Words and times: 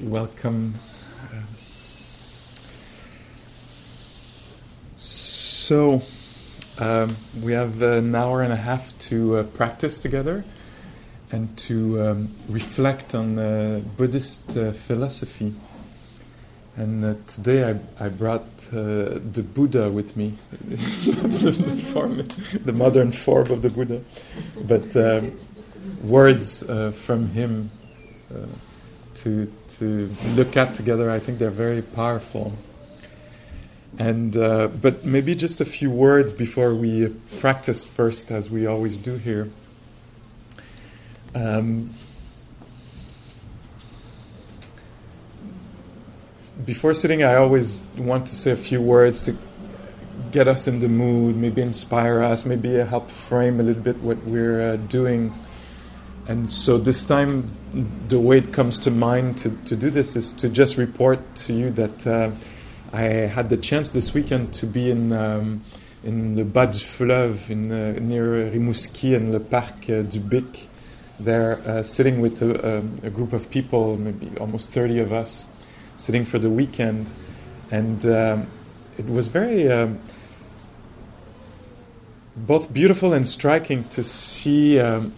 Welcome. 0.00 0.74
So, 4.96 6.02
um, 6.78 7.16
we 7.42 7.52
have 7.52 7.82
an 7.82 8.14
hour 8.14 8.42
and 8.42 8.52
a 8.52 8.56
half 8.56 8.98
to 9.10 9.36
uh, 9.36 9.42
practice 9.42 10.00
together 10.00 10.44
and 11.30 11.56
to 11.58 12.02
um, 12.02 12.34
reflect 12.48 13.14
on 13.14 13.38
uh, 13.38 13.82
Buddhist 13.96 14.56
uh, 14.56 14.72
philosophy. 14.72 15.54
And 16.76 17.04
uh, 17.04 17.14
today 17.26 17.70
I, 17.70 18.04
I 18.04 18.08
brought 18.08 18.46
uh, 18.72 19.20
the 19.32 19.42
Buddha 19.42 19.90
with 19.90 20.16
me. 20.16 20.38
That's 20.62 21.38
the, 21.38 21.50
the, 21.50 21.76
form, 21.76 22.26
the 22.64 22.72
modern 22.72 23.12
form 23.12 23.50
of 23.50 23.60
the 23.60 23.68
Buddha. 23.68 24.02
But 24.64 24.96
um, 24.96 25.38
words 26.02 26.62
uh, 26.62 26.92
from 26.92 27.28
him 27.28 27.70
to, 29.22 29.52
to 29.78 30.14
look 30.34 30.56
at 30.56 30.74
together, 30.74 31.10
I 31.10 31.18
think 31.18 31.38
they're 31.38 31.50
very 31.50 31.82
powerful. 31.82 32.52
And 33.98 34.36
uh, 34.36 34.68
but 34.68 35.04
maybe 35.04 35.34
just 35.34 35.60
a 35.60 35.64
few 35.64 35.90
words 35.90 36.32
before 36.32 36.74
we 36.74 37.08
practice 37.40 37.84
first, 37.84 38.30
as 38.30 38.48
we 38.48 38.66
always 38.66 38.96
do 38.96 39.16
here. 39.16 39.50
Um, 41.34 41.90
before 46.64 46.94
sitting, 46.94 47.22
I 47.22 47.34
always 47.36 47.82
want 47.96 48.28
to 48.28 48.34
say 48.34 48.52
a 48.52 48.56
few 48.56 48.80
words 48.80 49.24
to 49.24 49.36
get 50.30 50.46
us 50.46 50.66
in 50.66 50.80
the 50.80 50.88
mood, 50.88 51.36
maybe 51.36 51.62
inspire 51.62 52.22
us, 52.22 52.44
maybe 52.44 52.74
help 52.74 53.10
frame 53.10 53.58
a 53.60 53.62
little 53.62 53.82
bit 53.82 53.96
what 53.98 54.18
we're 54.24 54.74
uh, 54.74 54.76
doing. 54.76 55.34
And 56.30 56.48
so 56.48 56.78
this 56.78 57.04
time, 57.04 57.50
the 58.06 58.20
way 58.20 58.38
it 58.38 58.52
comes 58.52 58.78
to 58.80 58.92
mind 58.92 59.38
to, 59.38 59.50
to 59.64 59.74
do 59.74 59.90
this 59.90 60.14
is 60.14 60.32
to 60.34 60.48
just 60.48 60.76
report 60.76 61.18
to 61.46 61.52
you 61.52 61.70
that. 61.72 62.06
Uh, 62.06 62.30
I 62.92 63.02
had 63.02 63.50
the 63.50 63.56
chance 63.56 63.92
this 63.92 64.14
weekend 64.14 64.52
to 64.54 64.66
be 64.66 64.90
in 64.90 65.12
um, 65.12 65.62
in 66.02 66.34
the 66.34 66.44
Bas 66.44 66.78
du 66.78 66.84
Fleuve 66.84 67.50
in, 67.50 67.70
uh, 67.70 67.92
near 68.00 68.50
Rimouski 68.50 69.14
and 69.14 69.30
Le 69.32 69.38
Parc 69.38 69.88
uh, 69.88 70.02
du 70.02 70.18
Bic. 70.18 70.68
There, 71.20 71.58
uh, 71.66 71.82
sitting 71.82 72.20
with 72.20 72.42
a, 72.42 72.78
a, 73.04 73.10
group 73.10 73.32
of 73.32 73.50
people, 73.50 73.96
maybe 73.96 74.30
almost 74.38 74.70
30 74.70 75.00
of 75.00 75.12
us, 75.12 75.44
sitting 75.98 76.24
for 76.24 76.38
the 76.38 76.48
weekend. 76.48 77.08
And 77.70 78.04
um, 78.06 78.46
it 78.98 79.06
was 79.06 79.28
very 79.28 79.70
um, 79.70 80.00
both 82.34 82.72
beautiful 82.72 83.12
and 83.12 83.28
striking 83.28 83.84
to 83.90 84.02
see 84.02 84.80
um, 84.80 85.12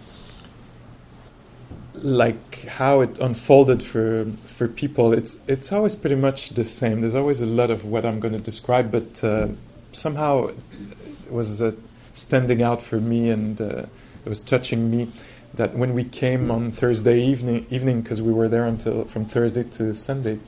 like 2.02 2.64
how 2.64 3.00
it 3.00 3.18
unfolded 3.18 3.82
for 3.82 4.26
for 4.46 4.68
people, 4.68 5.12
it's 5.12 5.38
it's 5.46 5.72
always 5.72 5.94
pretty 5.94 6.16
much 6.16 6.50
the 6.50 6.64
same. 6.64 7.00
There's 7.00 7.14
always 7.14 7.40
a 7.40 7.46
lot 7.46 7.70
of 7.70 7.84
what 7.84 8.04
I'm 8.04 8.20
going 8.20 8.34
to 8.34 8.40
describe, 8.40 8.90
but 8.90 9.22
uh, 9.22 9.48
somehow 9.92 10.48
it 10.48 11.32
was 11.32 11.62
uh, 11.62 11.72
standing 12.14 12.62
out 12.62 12.82
for 12.82 13.00
me, 13.00 13.30
and 13.30 13.60
uh, 13.60 13.86
it 14.24 14.28
was 14.28 14.42
touching 14.42 14.90
me. 14.90 15.08
That 15.54 15.76
when 15.76 15.92
we 15.92 16.04
came 16.04 16.50
on 16.50 16.72
Thursday 16.72 17.22
evening, 17.22 17.66
evening 17.70 18.00
because 18.00 18.22
we 18.22 18.32
were 18.32 18.48
there 18.48 18.64
until 18.64 19.04
from 19.04 19.26
Thursday 19.26 19.64
to 19.64 19.94
Sunday. 19.94 20.38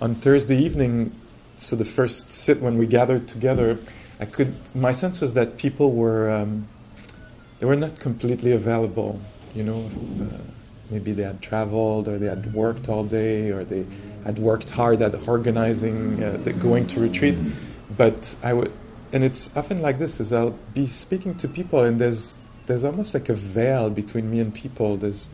On 0.00 0.14
Thursday 0.14 0.58
evening, 0.58 1.12
so 1.56 1.74
the 1.74 1.86
first 1.86 2.30
sit 2.30 2.60
when 2.60 2.76
we 2.76 2.86
gathered 2.86 3.28
together, 3.28 3.78
I 4.20 4.26
could. 4.26 4.54
My 4.74 4.92
sense 4.92 5.20
was 5.20 5.32
that 5.34 5.56
people 5.56 5.92
were 5.92 6.30
um, 6.30 6.68
they 7.58 7.66
were 7.66 7.76
not 7.76 7.98
completely 7.98 8.52
available. 8.52 9.20
You 9.54 9.64
know 9.64 9.90
uh, 10.20 10.36
maybe 10.90 11.12
they 11.12 11.22
had 11.22 11.42
traveled 11.42 12.08
or 12.08 12.18
they 12.18 12.26
had 12.26 12.52
worked 12.54 12.88
all 12.88 13.04
day 13.04 13.50
or 13.50 13.64
they 13.64 13.84
had 14.24 14.38
worked 14.38 14.70
hard 14.70 15.02
at 15.02 15.28
organizing 15.28 16.22
uh, 16.22 16.36
the 16.44 16.52
going 16.52 16.86
to 16.86 17.00
retreat. 17.00 17.36
But 17.96 18.34
i 18.42 18.52
would 18.52 18.72
and 19.12 19.22
it's 19.24 19.50
often 19.56 19.80
like 19.80 19.98
this 19.98 20.20
is 20.20 20.32
i'll 20.32 20.58
be 20.74 20.88
speaking 20.88 21.36
to 21.36 21.48
people 21.48 21.80
and 21.84 22.00
there's 22.00 22.38
there's 22.66 22.82
almost 22.82 23.14
like 23.14 23.28
a 23.28 23.34
veil 23.34 23.88
between 23.90 24.28
me 24.28 24.40
and 24.40 24.52
people. 24.52 24.96
There's 24.96 25.28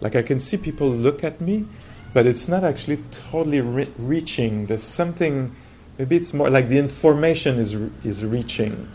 like 0.00 0.16
i 0.16 0.22
can 0.22 0.40
see 0.40 0.56
people 0.56 0.90
look 0.90 1.24
at 1.24 1.40
me 1.40 1.66
but 2.12 2.26
it's 2.26 2.48
not 2.48 2.64
actually 2.64 2.98
totally 3.10 3.60
re- 3.60 3.92
reaching. 3.98 4.66
There's 4.66 4.82
something 4.82 5.54
maybe 5.98 6.16
it's 6.16 6.32
more 6.32 6.48
like 6.48 6.68
the 6.68 6.78
information 6.78 7.58
is 7.58 7.74
is 8.04 8.24
reaching. 8.24 8.88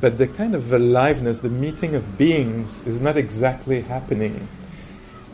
But 0.00 0.16
the 0.16 0.26
kind 0.26 0.54
of 0.54 0.72
aliveness 0.72 1.40
the 1.40 1.48
meeting 1.48 1.94
of 1.94 2.16
beings 2.16 2.82
is 2.86 3.00
not 3.00 3.16
exactly 3.16 3.82
happening 3.82 4.48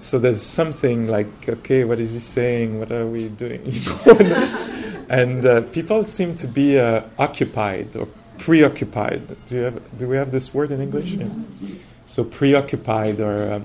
so 0.00 0.18
there's 0.18 0.42
something 0.42 1.08
like, 1.08 1.48
okay, 1.48 1.84
what 1.84 1.98
is 1.98 2.12
he 2.12 2.20
saying? 2.20 2.78
What 2.78 2.92
are 2.92 3.06
we 3.06 3.28
doing? 3.28 3.72
and 5.08 5.44
uh, 5.44 5.62
people 5.62 6.04
seem 6.04 6.34
to 6.36 6.48
be 6.48 6.78
uh, 6.78 7.02
occupied 7.18 7.96
or 7.96 8.08
preoccupied. 8.38 9.26
Do, 9.48 9.54
you 9.54 9.62
have, 9.62 9.98
do 9.98 10.08
we 10.08 10.16
have 10.16 10.30
this 10.30 10.54
word 10.54 10.70
in 10.70 10.80
English? 10.80 11.12
Yeah. 11.12 11.28
So 12.06 12.24
preoccupied 12.24 13.20
or 13.20 13.52
uh, 13.52 13.60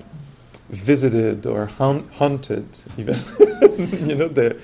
visited 0.69 1.45
or 1.45 1.67
haunted, 1.67 2.67
even. 2.97 3.15
you 4.07 4.15
know, 4.15 4.27
there, 4.27 4.55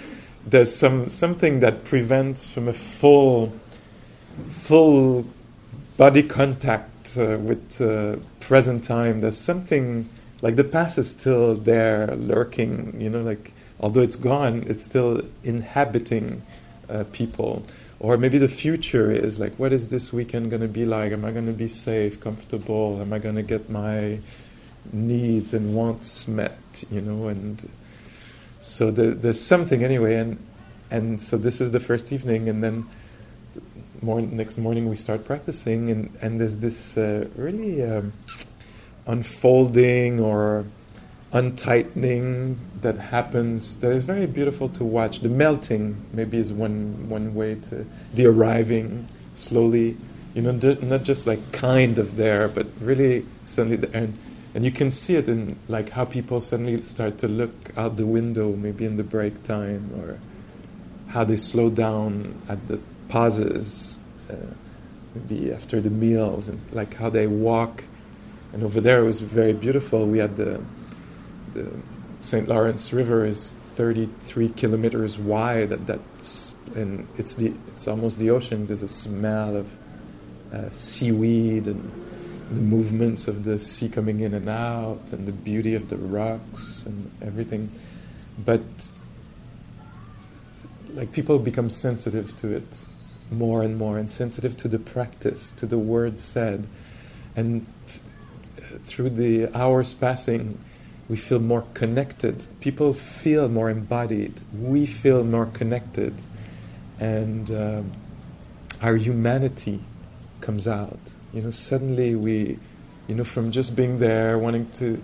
there's 0.45 0.75
some 0.75 1.09
something 1.09 1.59
that 1.59 1.83
prevents 1.85 2.47
from 2.49 2.67
a 2.67 2.73
full, 2.73 3.53
full 4.49 5.25
body 5.97 6.23
contact 6.23 7.17
uh, 7.17 7.37
with 7.39 7.81
uh, 7.81 8.15
present 8.39 8.83
time. 8.83 9.21
There's 9.21 9.37
something 9.37 10.09
like 10.41 10.55
the 10.55 10.63
past 10.63 10.97
is 10.97 11.09
still 11.09 11.55
there, 11.55 12.07
lurking. 12.15 12.99
You 12.99 13.09
know, 13.09 13.21
like 13.21 13.51
although 13.79 14.01
it's 14.01 14.15
gone, 14.15 14.63
it's 14.67 14.83
still 14.83 15.21
inhabiting 15.43 16.41
uh, 16.89 17.05
people. 17.11 17.63
Or 17.99 18.17
maybe 18.17 18.37
the 18.37 18.47
future 18.47 19.11
is 19.11 19.39
like, 19.39 19.53
what 19.59 19.73
is 19.73 19.89
this 19.89 20.13
weekend 20.13 20.49
going 20.49 20.61
to 20.61 20.69
be 20.69 20.85
like? 20.85 21.11
Am 21.11 21.25
I 21.25 21.31
going 21.31 21.47
to 21.47 21.53
be 21.53 21.67
safe, 21.67 22.21
comfortable? 22.21 23.01
Am 23.01 23.11
I 23.11 23.19
going 23.19 23.35
to 23.35 23.43
get 23.43 23.69
my 23.69 24.19
needs 24.93 25.53
and 25.53 25.75
wants 25.75 26.25
met? 26.27 26.57
You 26.89 27.01
know, 27.01 27.27
and 27.27 27.69
so 28.61 28.91
the, 28.91 29.11
there's 29.11 29.41
something 29.41 29.83
anyway. 29.83 30.15
And 30.15 30.37
and 30.91 31.21
so 31.21 31.37
this 31.37 31.59
is 31.61 31.71
the 31.71 31.79
first 31.79 32.11
evening, 32.13 32.49
and 32.49 32.63
then 32.63 32.87
next 34.01 34.57
morning 34.57 34.89
we 34.89 34.95
start 34.95 35.25
practicing, 35.25 35.91
and 35.91 36.17
and 36.21 36.39
there's 36.39 36.57
this 36.57 36.97
uh, 36.97 37.27
really. 37.35 37.83
Um, 37.83 38.13
unfolding 39.07 40.19
or 40.19 40.65
untightening 41.31 42.57
that 42.81 42.97
happens 42.97 43.75
that 43.77 43.91
is 43.91 44.03
very 44.03 44.25
beautiful 44.25 44.69
to 44.69 44.83
watch. 44.83 45.19
The 45.19 45.29
melting 45.29 46.03
maybe 46.13 46.37
is 46.37 46.51
one 46.51 47.09
one 47.09 47.35
way 47.35 47.55
to 47.69 47.85
the 48.13 48.25
arriving 48.25 49.07
slowly, 49.35 49.95
you 50.33 50.41
know, 50.41 50.53
d- 50.53 50.77
not 50.81 51.03
just 51.03 51.27
like 51.27 51.51
kind 51.51 51.97
of 51.99 52.15
there, 52.15 52.47
but 52.47 52.67
really 52.81 53.25
suddenly 53.47 53.77
the, 53.77 53.95
and 53.95 54.17
and 54.55 54.65
you 54.65 54.71
can 54.71 54.89
see 54.89 55.15
it 55.15 55.29
in 55.29 55.55
like 55.67 55.89
how 55.91 56.05
people 56.05 56.41
suddenly 56.41 56.81
start 56.81 57.19
to 57.19 57.27
look 57.27 57.71
out 57.77 57.97
the 57.97 58.05
window, 58.05 58.55
maybe 58.55 58.85
in 58.85 58.97
the 58.97 59.03
break 59.03 59.43
time, 59.43 59.91
or 59.99 60.17
how 61.09 61.23
they 61.23 61.37
slow 61.37 61.69
down 61.69 62.41
at 62.49 62.67
the 62.67 62.79
pauses, 63.09 63.99
uh, 64.29 64.35
maybe 65.13 65.53
after 65.53 65.79
the 65.79 65.91
meals, 65.91 66.47
and 66.47 66.59
like 66.71 66.95
how 66.95 67.09
they 67.09 67.27
walk 67.27 67.83
and 68.53 68.63
over 68.63 68.81
there 68.81 69.01
it 69.01 69.05
was 69.05 69.19
very 69.19 69.53
beautiful. 69.53 70.05
We 70.05 70.19
had 70.19 70.35
the 70.37 70.61
the 71.53 71.69
St. 72.21 72.47
Lawrence 72.47 72.93
River 72.93 73.25
is 73.25 73.53
33 73.75 74.49
kilometers 74.49 75.17
wide. 75.17 75.69
That, 75.69 75.85
That's 75.85 76.53
and 76.75 77.07
it's 77.17 77.35
the 77.35 77.53
it's 77.69 77.87
almost 77.87 78.19
the 78.19 78.29
ocean. 78.29 78.65
There's 78.65 78.83
a 78.83 78.87
smell 78.87 79.55
of 79.55 79.67
uh, 80.53 80.69
seaweed 80.71 81.67
and 81.67 81.91
the 82.49 82.61
movements 82.61 83.27
of 83.27 83.43
the 83.43 83.59
sea 83.59 83.89
coming 83.89 84.21
in 84.21 84.33
and 84.33 84.49
out, 84.49 85.01
and 85.11 85.27
the 85.27 85.31
beauty 85.31 85.75
of 85.75 85.89
the 85.89 85.97
rocks 85.97 86.85
and 86.85 87.09
everything. 87.21 87.69
But 88.45 88.61
like 90.93 91.11
people 91.11 91.37
become 91.39 91.69
sensitive 91.69 92.35
to 92.39 92.55
it 92.55 92.67
more 93.31 93.63
and 93.63 93.77
more, 93.77 93.97
and 93.97 94.09
sensitive 94.09 94.57
to 94.57 94.67
the 94.67 94.79
practice, 94.79 95.51
to 95.57 95.67
the 95.67 95.77
words 95.77 96.23
said, 96.23 96.67
and 97.35 97.65
through 98.89 99.11
the 99.11 99.55
hours 99.55 99.93
passing, 99.93 100.57
we 101.07 101.15
feel 101.15 101.39
more 101.39 101.63
connected. 101.73 102.45
People 102.59 102.93
feel 102.93 103.47
more 103.47 103.69
embodied. 103.69 104.33
We 104.53 104.85
feel 104.85 105.23
more 105.23 105.45
connected. 105.45 106.13
And 106.99 107.49
um, 107.51 107.91
our 108.81 108.95
humanity 108.95 109.81
comes 110.41 110.67
out. 110.67 110.99
You 111.33 111.43
know, 111.43 111.51
suddenly 111.51 112.15
we, 112.15 112.59
you 113.07 113.15
know, 113.15 113.23
from 113.23 113.51
just 113.51 113.75
being 113.75 113.99
there, 113.99 114.37
wanting 114.37 114.69
to 114.77 115.01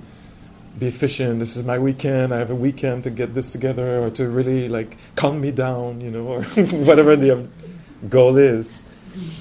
be 0.78 0.88
efficient, 0.88 1.40
this 1.40 1.56
is 1.56 1.64
my 1.64 1.80
weekend, 1.80 2.34
I 2.34 2.40
have 2.40 2.50
a 2.50 2.56
weekend 2.56 3.06
to 3.06 3.10
get 3.10 3.34
this 3.34 3.52
together, 3.52 4.04
or 4.04 4.10
to 4.12 4.28
really 4.28 4.68
like 4.68 4.98
calm 5.16 5.40
me 5.40 5.52
down, 5.52 6.02
you 6.02 6.12
know, 6.12 6.28
or 6.28 6.44
whatever 6.88 7.16
the 7.16 7.48
goal 8.10 8.38
is. 8.38 8.80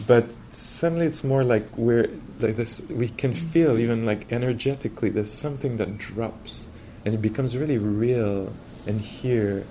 But 0.06 0.26
suddenly 0.52 1.06
it's 1.06 1.24
more 1.24 1.42
like 1.42 1.64
we're 1.76 2.08
like 2.40 2.56
this 2.56 2.80
we 2.88 3.08
can 3.08 3.32
feel 3.32 3.78
even 3.78 4.04
like 4.04 4.30
energetically 4.32 5.08
there's 5.10 5.32
something 5.32 5.76
that 5.76 5.98
drops 5.98 6.68
and 7.04 7.14
it 7.14 7.22
becomes 7.22 7.56
really 7.56 7.78
real 7.78 8.52
and 8.86 9.00
here. 9.00 9.66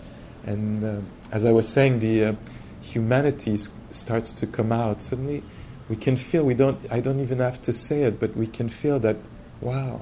And 0.46 0.84
uh, 0.84 1.02
as 1.32 1.46
i 1.46 1.52
was 1.52 1.68
saying 1.68 2.00
the 2.00 2.26
uh, 2.26 2.34
humanity 2.82 3.58
starts 3.92 4.32
to 4.32 4.48
come 4.48 4.72
out. 4.72 5.02
Suddenly 5.02 5.44
we 5.90 5.96
can 5.96 6.18
feel 6.18 6.44
we 6.44 6.54
don't 6.54 6.80
i 6.92 7.00
don't 7.00 7.20
even 7.20 7.40
have 7.40 7.62
to 7.64 7.74
say 7.74 8.04
it 8.04 8.20
but 8.20 8.36
we 8.36 8.48
can 8.48 8.70
feel 8.70 9.00
that 9.00 9.18
wow 9.62 10.02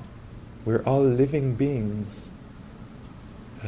we're 0.66 0.84
all 0.84 1.04
living 1.04 1.56
beings 1.56 2.30
uh, 3.64 3.68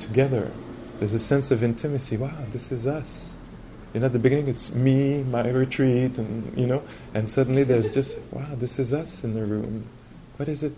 together. 0.00 0.50
There's 0.98 1.14
a 1.14 1.18
sense 1.18 1.50
of 1.50 1.62
intimacy. 1.62 2.16
Wow 2.16 2.32
this 2.50 2.72
is 2.72 2.86
us 2.86 3.31
you 3.92 4.00
know, 4.00 4.06
at 4.06 4.12
the 4.12 4.18
beginning 4.18 4.48
it's 4.48 4.74
me, 4.74 5.22
my 5.22 5.46
retreat, 5.48 6.16
and 6.16 6.56
you 6.56 6.66
know, 6.66 6.82
and 7.12 7.28
suddenly 7.28 7.62
there's 7.62 7.92
just 7.92 8.18
wow, 8.30 8.46
this 8.54 8.78
is 8.78 8.92
us 8.92 9.22
in 9.22 9.34
the 9.34 9.44
room. 9.44 9.86
What 10.36 10.48
is 10.48 10.62
it? 10.62 10.72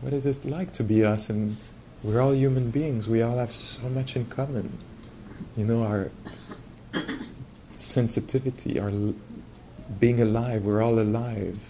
What 0.00 0.12
is 0.12 0.26
it 0.26 0.44
like 0.44 0.72
to 0.74 0.82
be 0.82 1.04
us? 1.04 1.30
And 1.30 1.56
we're 2.02 2.20
all 2.20 2.34
human 2.34 2.70
beings. 2.70 3.08
We 3.08 3.22
all 3.22 3.38
have 3.38 3.52
so 3.52 3.88
much 3.88 4.16
in 4.16 4.26
common. 4.26 4.78
You 5.56 5.64
know, 5.64 5.84
our 5.84 6.10
sensitivity, 7.76 8.80
our 8.80 8.90
l- 8.90 9.14
being 10.00 10.20
alive. 10.20 10.64
We're 10.64 10.82
all 10.82 10.98
alive, 10.98 11.60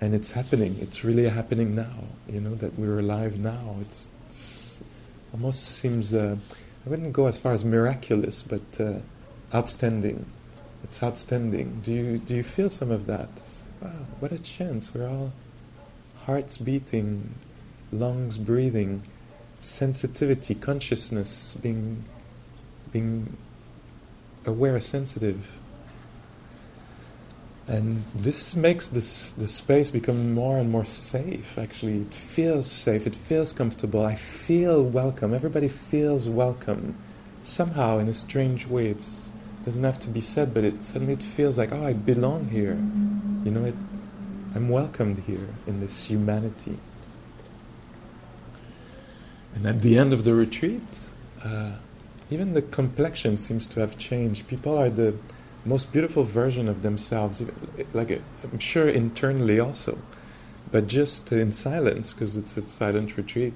and 0.00 0.14
it's 0.14 0.30
happening. 0.30 0.78
It's 0.80 1.04
really 1.04 1.28
happening 1.28 1.74
now. 1.74 2.04
You 2.26 2.40
know 2.40 2.54
that 2.54 2.78
we're 2.78 3.00
alive 3.00 3.38
now. 3.38 3.76
It's, 3.82 4.08
it's 4.30 4.80
almost 5.34 5.62
seems. 5.62 6.14
Uh, 6.14 6.36
I 6.84 6.90
wouldn't 6.90 7.12
go 7.12 7.26
as 7.26 7.38
far 7.38 7.52
as 7.52 7.64
miraculous, 7.64 8.42
but 8.42 8.80
uh, 8.80 8.94
outstanding. 9.54 10.26
It's 10.82 11.02
outstanding. 11.02 11.80
Do 11.82 11.92
you 11.92 12.18
do 12.18 12.34
you 12.34 12.42
feel 12.42 12.68
some 12.68 12.90
of 12.90 13.06
that? 13.06 13.30
Wow, 13.80 13.90
what 14.20 14.32
a 14.32 14.38
chance! 14.38 14.92
We're 14.92 15.08
all 15.08 15.32
hearts 16.26 16.58
beating, 16.58 17.34
lungs 17.90 18.36
breathing, 18.36 19.02
sensitivity, 19.60 20.54
consciousness, 20.54 21.56
being 21.62 22.04
being 22.92 23.36
aware, 24.44 24.78
sensitive. 24.80 25.50
And 27.66 28.04
this 28.14 28.54
makes 28.54 28.88
this 28.88 29.32
the 29.32 29.48
space 29.48 29.90
become 29.90 30.34
more 30.34 30.58
and 30.58 30.70
more 30.70 30.84
safe. 30.84 31.56
Actually, 31.56 32.00
it 32.00 32.12
feels 32.12 32.70
safe. 32.70 33.06
It 33.06 33.16
feels 33.16 33.52
comfortable. 33.54 34.04
I 34.04 34.16
feel 34.16 34.82
welcome. 34.82 35.32
Everybody 35.32 35.68
feels 35.68 36.28
welcome. 36.28 36.96
Somehow, 37.42 37.98
in 37.98 38.08
a 38.08 38.14
strange 38.14 38.66
way, 38.66 38.88
it 38.88 39.04
doesn't 39.64 39.84
have 39.84 39.98
to 40.00 40.08
be 40.08 40.20
said, 40.20 40.52
but 40.52 40.64
it 40.64 40.84
suddenly 40.84 41.14
it 41.14 41.22
feels 41.22 41.56
like, 41.56 41.72
oh, 41.72 41.86
I 41.86 41.94
belong 41.94 42.48
here. 42.48 42.74
You 43.44 43.50
know, 43.50 43.64
it, 43.64 43.74
I'm 44.54 44.68
welcomed 44.68 45.20
here 45.26 45.48
in 45.66 45.80
this 45.80 46.04
humanity. 46.04 46.78
And 49.54 49.66
at 49.66 49.80
the 49.80 49.96
end 49.96 50.12
of 50.12 50.24
the 50.24 50.34
retreat, 50.34 50.82
uh, 51.42 51.72
even 52.30 52.52
the 52.52 52.62
complexion 52.62 53.38
seems 53.38 53.66
to 53.68 53.80
have 53.80 53.96
changed. 53.96 54.48
People 54.48 54.76
are 54.76 54.90
the 54.90 55.14
most 55.64 55.92
beautiful 55.92 56.24
version 56.24 56.68
of 56.68 56.82
themselves, 56.82 57.42
like 57.92 58.20
I'm 58.42 58.58
sure 58.58 58.88
internally 58.88 59.58
also, 59.58 59.98
but 60.70 60.86
just 60.86 61.32
in 61.32 61.52
silence 61.52 62.12
because 62.12 62.36
it's 62.36 62.56
a 62.56 62.68
silent 62.68 63.16
retreat 63.16 63.54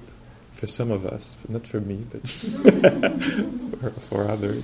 for 0.53 0.67
some 0.67 0.91
of 0.91 1.05
us, 1.05 1.37
not 1.47 1.65
for 1.65 1.79
me, 1.79 2.05
but 2.11 2.27
for, 3.79 3.91
for, 3.91 4.27
others. 4.27 4.63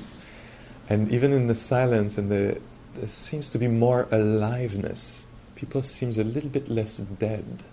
And 0.89 1.11
even 1.11 1.31
in 1.31 1.47
the 1.47 1.55
silence, 1.55 2.17
and 2.17 2.29
the 2.29 2.59
there 2.95 3.07
seems 3.07 3.49
to 3.49 3.57
be 3.57 3.67
more 3.67 4.07
aliveness. 4.11 5.25
People 5.55 5.81
seems 5.81 6.17
a 6.17 6.23
little 6.23 6.49
bit 6.49 6.69
less 6.69 6.97
dead, 6.97 7.63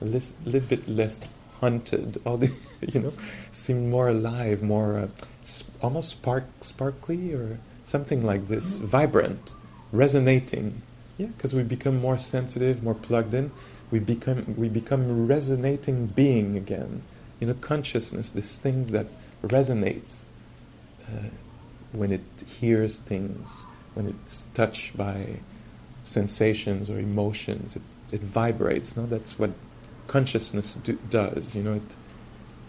a 0.00 0.04
little, 0.04 0.60
bit 0.60 0.88
less 0.88 1.20
hunted. 1.60 2.20
All 2.26 2.36
the 2.36 2.52
you 2.80 3.00
know 3.00 3.12
seem 3.52 3.90
more 3.90 4.08
alive, 4.08 4.62
more 4.62 4.98
uh, 4.98 5.08
sp- 5.46 5.70
almost 5.82 6.10
spark 6.10 6.44
sparkly 6.60 7.32
or 7.32 7.58
something 7.86 8.24
like 8.24 8.48
this, 8.48 8.78
vibrant, 8.78 9.52
resonating. 9.92 10.82
Yeah, 11.16 11.28
because 11.28 11.54
we 11.54 11.62
become 11.62 11.98
more 11.98 12.18
sensitive, 12.18 12.82
more 12.82 12.94
plugged 12.94 13.32
in. 13.32 13.52
We 13.90 14.00
become 14.00 14.54
we 14.58 14.68
become 14.68 15.26
resonating 15.26 16.08
being 16.08 16.56
again. 16.56 17.02
You 17.40 17.46
know, 17.46 17.54
consciousness, 17.54 18.30
this 18.30 18.56
thing 18.56 18.88
that 18.88 19.06
resonates 19.42 20.22
uh, 21.04 21.28
when 21.92 22.12
it 22.12 22.24
hears 22.60 22.98
things, 22.98 23.48
when 23.94 24.08
it's 24.08 24.44
touched 24.54 24.96
by 24.96 25.38
sensations 26.04 26.90
or 26.90 26.98
emotions. 26.98 27.76
It, 27.76 27.82
it 28.12 28.20
vibrates. 28.20 28.96
No, 28.96 29.06
that's 29.06 29.38
what 29.38 29.50
consciousness 30.06 30.74
do, 30.74 30.98
does. 31.08 31.54
You 31.54 31.62
know, 31.62 31.74
it 31.74 31.96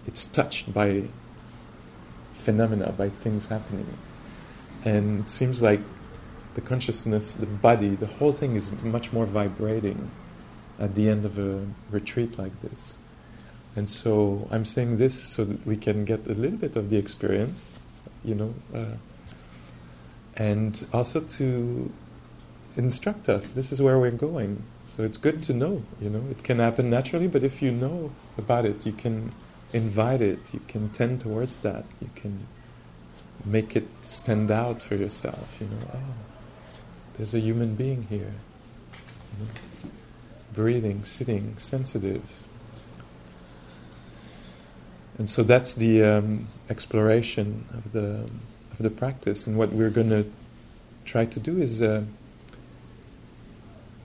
it's 0.06 0.24
touched 0.24 0.74
by 0.74 1.04
phenomena, 2.34 2.94
by 2.98 3.10
things 3.10 3.48
happening. 3.48 3.86
And 4.88 5.26
it 5.26 5.30
seems 5.30 5.62
like 5.62 5.82
the 6.56 6.62
consciousness, 6.62 7.34
the 7.34 7.46
body, 7.46 7.90
the 7.90 8.06
whole 8.08 8.32
thing 8.32 8.56
is 8.56 8.72
much 8.84 9.12
more 9.12 9.26
vibrating 9.26 10.10
at 10.80 10.96
the 10.96 11.10
end 11.10 11.26
of 11.26 11.38
a 11.38 11.68
retreat 11.92 12.40
like 12.40 12.62
this. 12.62 12.98
And 13.76 13.90
so 13.90 14.48
I'm 14.50 14.64
saying 14.64 14.98
this 14.98 15.22
so 15.22 15.44
that 15.44 15.68
we 15.68 15.76
can 15.76 16.06
get 16.06 16.26
a 16.26 16.34
little 16.34 16.58
bit 16.58 16.78
of 16.78 16.90
the 16.90 16.96
experience, 16.96 17.80
you 18.24 18.34
know, 18.34 18.54
uh, 18.74 18.96
and 20.38 20.88
also 20.94 21.20
to 21.20 21.92
instruct 22.78 23.28
us. 23.28 23.52
This 23.52 23.74
is 23.74 23.82
where 23.82 24.00
we're 24.00 24.12
going. 24.12 24.64
So 24.96 25.04
it's 25.04 25.18
good 25.18 25.44
to 25.44 25.54
know, 25.54 25.84
you 26.00 26.10
know, 26.10 26.24
it 26.32 26.46
can 26.46 26.60
happen 26.60 26.90
naturally, 26.90 27.28
but 27.28 27.44
if 27.44 27.62
you 27.62 27.72
know 27.72 28.12
about 28.38 28.66
it, 28.66 28.86
you 28.86 28.94
can 28.94 29.34
invite 29.74 30.22
it, 30.22 30.40
you 30.54 30.62
can 30.70 30.90
tend 30.92 31.20
towards 31.20 31.58
that, 31.58 31.84
you 32.00 32.10
can 32.16 32.48
make 33.52 33.76
it 33.76 33.88
stand 34.04 34.52
out 34.52 34.82
for 34.82 34.96
yourself. 34.96 35.58
You 35.60 35.68
know, 35.68 35.92
oh, 35.94 36.00
there's 37.16 37.34
a 37.34 37.40
human 37.40 37.76
being 37.76 38.04
here. 38.04 38.34
You 39.40 39.46
know, 39.46 39.92
breathing, 40.54 41.04
sitting, 41.04 41.56
sensitive. 41.58 42.24
And 45.18 45.30
so 45.30 45.44
that's 45.44 45.76
the 45.76 46.04
um, 46.04 46.48
exploration 46.70 47.66
of 47.74 47.92
the 47.92 48.30
of 48.72 48.78
the 48.80 48.90
practice. 48.90 49.48
And 49.48 49.58
what 49.58 49.72
we're 49.72 49.90
going 49.90 50.10
to 50.10 50.26
try 51.06 51.26
to 51.26 51.40
do 51.40 51.60
is 51.60 51.82
uh, 51.82 52.04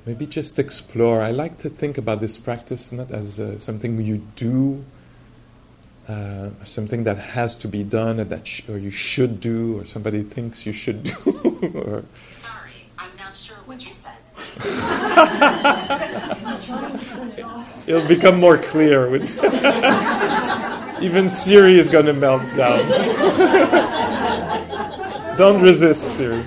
maybe 0.07 0.27
just 0.27 0.59
explore. 0.59 1.21
I 1.21 1.31
like 1.31 1.59
to 1.59 1.71
think 1.71 1.99
about 1.99 2.21
this 2.21 2.39
practice 2.39 2.93
not 2.93 3.11
as 3.11 3.39
uh, 3.39 3.59
something 3.59 4.03
you 4.03 4.27
do 4.37 4.85
uh, 6.13 6.51
something 6.65 7.05
that 7.05 7.17
has 7.19 7.57
to 7.57 7.69
be 7.69 7.83
done 7.83 8.21
or 8.21 8.25
that 8.25 8.47
sh- 8.47 8.63
or 8.69 8.77
you 8.77 8.91
should 8.91 9.41
do 9.41 9.81
or 9.81 9.87
somebody 9.87 10.23
thinks 10.23 10.67
you 10.67 10.73
should 10.73 11.03
do 11.05 11.73
or 11.75 12.05
sorry 12.29 12.71
i'm 12.99 13.11
not 13.19 13.35
sure 13.37 13.57
what 13.67 13.85
you 13.87 13.93
said. 13.93 14.13
It'll 17.87 18.07
become 18.07 18.39
more 18.39 18.59
clear 18.59 19.09
with 19.09 19.39
even 21.03 21.29
siri 21.29 21.79
is 21.79 21.89
going 21.89 22.07
to 22.07 22.13
melt 22.13 22.43
down. 22.57 22.87
Don't 25.37 25.63
resist 25.63 26.03
siri. 26.13 26.43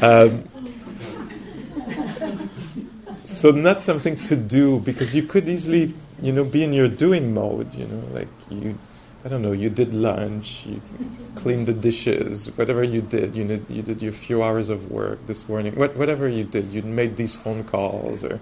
Um, 0.00 0.47
so 3.38 3.50
not 3.50 3.80
something 3.80 4.16
to 4.24 4.34
do 4.36 4.80
because 4.80 5.14
you 5.14 5.22
could 5.22 5.48
easily 5.48 5.94
you 6.20 6.32
know 6.32 6.44
be 6.44 6.64
in 6.64 6.72
your 6.72 6.88
doing 6.88 7.32
mode 7.32 7.72
you 7.74 7.86
know 7.86 8.02
like 8.12 8.28
you 8.50 8.76
i 9.24 9.28
don't 9.28 9.42
know 9.42 9.52
you 9.52 9.70
did 9.70 9.94
lunch 9.94 10.66
you 10.66 10.80
cleaned 11.36 11.66
the 11.66 11.72
dishes 11.72 12.46
whatever 12.56 12.82
you 12.82 13.00
did 13.00 13.36
you 13.36 13.44
did 13.44 13.64
you 13.68 13.82
did 13.82 14.02
your 14.02 14.12
few 14.12 14.42
hours 14.42 14.68
of 14.70 14.90
work 14.90 15.24
this 15.26 15.48
morning 15.48 15.74
what, 15.76 15.94
whatever 15.96 16.28
you 16.28 16.42
did 16.42 16.72
you 16.72 16.82
made 16.82 17.16
these 17.16 17.36
phone 17.36 17.62
calls 17.62 18.24
or 18.24 18.40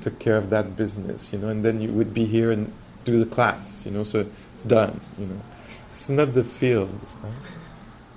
took 0.00 0.16
care 0.20 0.36
of 0.36 0.50
that 0.50 0.76
business 0.76 1.32
you 1.32 1.38
know 1.38 1.48
and 1.48 1.64
then 1.64 1.80
you 1.80 1.90
would 1.90 2.14
be 2.14 2.24
here 2.24 2.52
and 2.52 2.72
do 3.04 3.18
the 3.18 3.30
class 3.34 3.84
you 3.84 3.90
know 3.90 4.04
so 4.04 4.24
it's 4.54 4.64
done 4.64 5.00
you 5.18 5.26
know. 5.26 5.40
It's 5.90 6.08
not 6.08 6.34
the 6.34 6.44
field 6.44 7.00
right? 7.24 7.32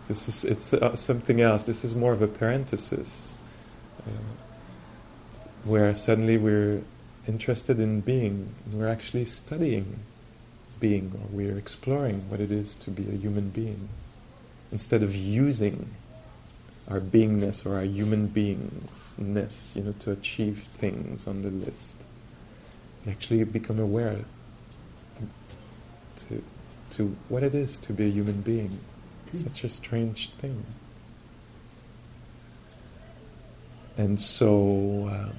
this 0.09 0.27
is 0.27 0.43
it's 0.43 0.73
uh, 0.73 0.95
something 0.95 1.39
else. 1.39 1.63
This 1.63 1.85
is 1.85 1.95
more 1.95 2.11
of 2.11 2.21
a 2.21 2.27
parenthesis. 2.27 3.33
Uh, 4.05 4.09
where 5.63 5.93
suddenly 5.93 6.37
we're 6.37 6.81
interested 7.27 7.79
in 7.79 8.01
being, 8.01 8.55
we're 8.71 8.87
actually 8.87 9.25
studying 9.25 9.99
being, 10.79 11.11
or 11.13 11.27
we're 11.31 11.57
exploring 11.57 12.29
what 12.29 12.39
it 12.39 12.51
is 12.51 12.75
to 12.75 12.89
be 12.89 13.03
a 13.09 13.17
human 13.17 13.49
being, 13.49 13.89
instead 14.71 15.03
of 15.03 15.15
using 15.15 15.89
our 16.87 16.99
beingness 16.99 17.65
or 17.65 17.75
our 17.75 17.83
human 17.83 18.27
beingness, 18.29 19.75
you 19.75 19.83
know, 19.83 19.93
to 19.99 20.11
achieve 20.11 20.67
things 20.77 21.27
on 21.27 21.41
the 21.41 21.49
list. 21.49 21.95
We 23.05 23.11
actually 23.11 23.43
become 23.43 23.79
aware 23.79 24.17
to, 26.17 26.43
to 26.91 27.15
what 27.27 27.43
it 27.43 27.53
is 27.53 27.77
to 27.79 27.93
be 27.93 28.05
a 28.05 28.09
human 28.09 28.41
being. 28.41 28.79
Such 29.33 29.63
a 29.63 29.69
strange 29.69 30.31
thing. 30.41 30.65
And 33.97 34.19
so, 34.19 35.07
uh, 35.11 35.29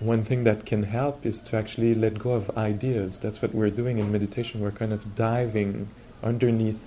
one 0.00 0.24
thing 0.24 0.44
that 0.44 0.64
can 0.64 0.84
help 0.84 1.26
is 1.26 1.40
to 1.40 1.56
actually 1.56 1.94
let 1.94 2.18
go 2.18 2.32
of 2.32 2.56
ideas. 2.56 3.18
That's 3.18 3.42
what 3.42 3.54
we're 3.54 3.70
doing 3.70 3.98
in 3.98 4.12
meditation. 4.12 4.60
We're 4.60 4.70
kind 4.70 4.92
of 4.92 5.16
diving 5.16 5.88
underneath 6.22 6.80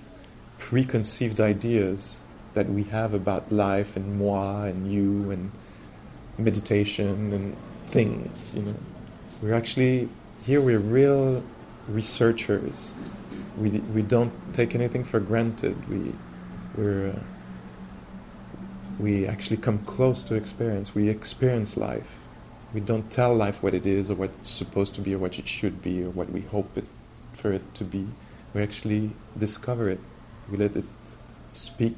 preconceived 0.58 1.40
ideas 1.40 2.18
that 2.54 2.68
we 2.70 2.84
have 2.84 3.12
about 3.12 3.52
life 3.52 3.96
and 3.96 4.18
moi 4.18 4.64
and 4.64 4.90
you 4.90 5.30
and 5.30 5.50
meditation 6.38 7.32
and 7.32 7.56
things, 7.88 8.54
you 8.54 8.62
know. 8.62 8.74
We're 9.42 9.54
actually, 9.54 10.08
here 10.44 10.60
we're 10.60 10.78
real 10.78 11.42
researchers. 11.88 12.94
We, 13.58 13.70
we 13.70 14.02
don't 14.02 14.32
take 14.54 14.74
anything 14.74 15.04
for 15.04 15.20
granted. 15.20 15.76
We, 15.88 16.12
we're, 16.76 17.14
we 18.98 19.26
actually 19.26 19.58
come 19.58 19.78
close 19.80 20.22
to 20.24 20.34
experience. 20.34 20.94
We 20.94 21.08
experience 21.08 21.76
life. 21.76 22.21
We 22.74 22.80
don't 22.80 23.10
tell 23.10 23.34
life 23.34 23.62
what 23.62 23.74
it 23.74 23.86
is 23.86 24.10
or 24.10 24.14
what 24.14 24.30
it's 24.30 24.50
supposed 24.50 24.94
to 24.94 25.00
be 25.00 25.14
or 25.14 25.18
what 25.18 25.38
it 25.38 25.46
should 25.46 25.82
be 25.82 26.02
or 26.02 26.10
what 26.10 26.30
we 26.30 26.40
hope 26.40 26.76
it, 26.76 26.86
for 27.34 27.52
it 27.52 27.74
to 27.74 27.84
be. 27.84 28.06
We 28.54 28.62
actually 28.62 29.10
discover 29.38 29.88
it. 29.90 30.00
We 30.50 30.56
let 30.56 30.76
it 30.76 30.84
speak, 31.52 31.96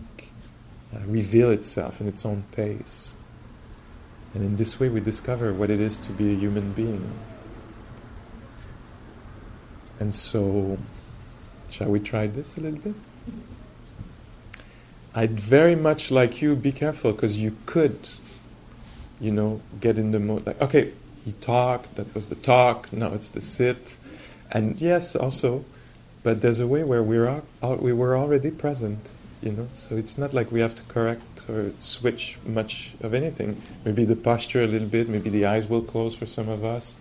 uh, 0.94 1.00
reveal 1.06 1.50
itself 1.50 2.00
in 2.00 2.08
its 2.08 2.24
own 2.26 2.44
pace. 2.52 3.14
And 4.34 4.42
in 4.42 4.56
this 4.56 4.80
way, 4.80 4.88
we 4.88 5.00
discover 5.00 5.52
what 5.52 5.70
it 5.70 5.80
is 5.80 5.98
to 5.98 6.10
be 6.10 6.32
a 6.32 6.36
human 6.36 6.72
being. 6.72 7.08
And 10.00 10.12
so, 10.12 10.76
shall 11.70 11.88
we 11.88 12.00
try 12.00 12.26
this 12.26 12.56
a 12.56 12.60
little 12.60 12.80
bit? 12.80 12.94
I'd 15.14 15.38
very 15.38 15.76
much 15.76 16.10
like 16.10 16.42
you 16.42 16.56
be 16.56 16.72
careful 16.72 17.12
because 17.12 17.38
you 17.38 17.56
could, 17.66 18.08
you 19.20 19.30
know, 19.30 19.60
get 19.80 19.98
in 19.98 20.10
the 20.10 20.18
mode 20.18 20.46
like, 20.46 20.60
okay, 20.60 20.92
he 21.24 21.32
talked, 21.32 21.94
that 21.96 22.14
was 22.14 22.28
the 22.28 22.34
talk, 22.34 22.92
now 22.92 23.12
it's 23.14 23.30
the 23.30 23.40
sit. 23.40 23.96
And 24.50 24.80
yes, 24.80 25.16
also, 25.16 25.64
but 26.22 26.42
there's 26.42 26.60
a 26.60 26.66
way 26.66 26.84
where 26.84 27.02
we're 27.02 27.42
al- 27.62 27.76
we 27.76 27.92
were 27.92 28.16
already 28.16 28.50
present, 28.50 28.98
you 29.42 29.52
know, 29.52 29.68
so 29.74 29.96
it's 29.96 30.18
not 30.18 30.34
like 30.34 30.52
we 30.52 30.60
have 30.60 30.74
to 30.74 30.82
correct 30.84 31.48
or 31.48 31.72
switch 31.78 32.38
much 32.44 32.94
of 33.00 33.14
anything. 33.14 33.60
Maybe 33.84 34.04
the 34.04 34.16
posture 34.16 34.64
a 34.64 34.66
little 34.66 34.88
bit, 34.88 35.08
maybe 35.08 35.30
the 35.30 35.46
eyes 35.46 35.66
will 35.66 35.82
close 35.82 36.14
for 36.14 36.26
some 36.26 36.48
of 36.48 36.64
us, 36.64 36.94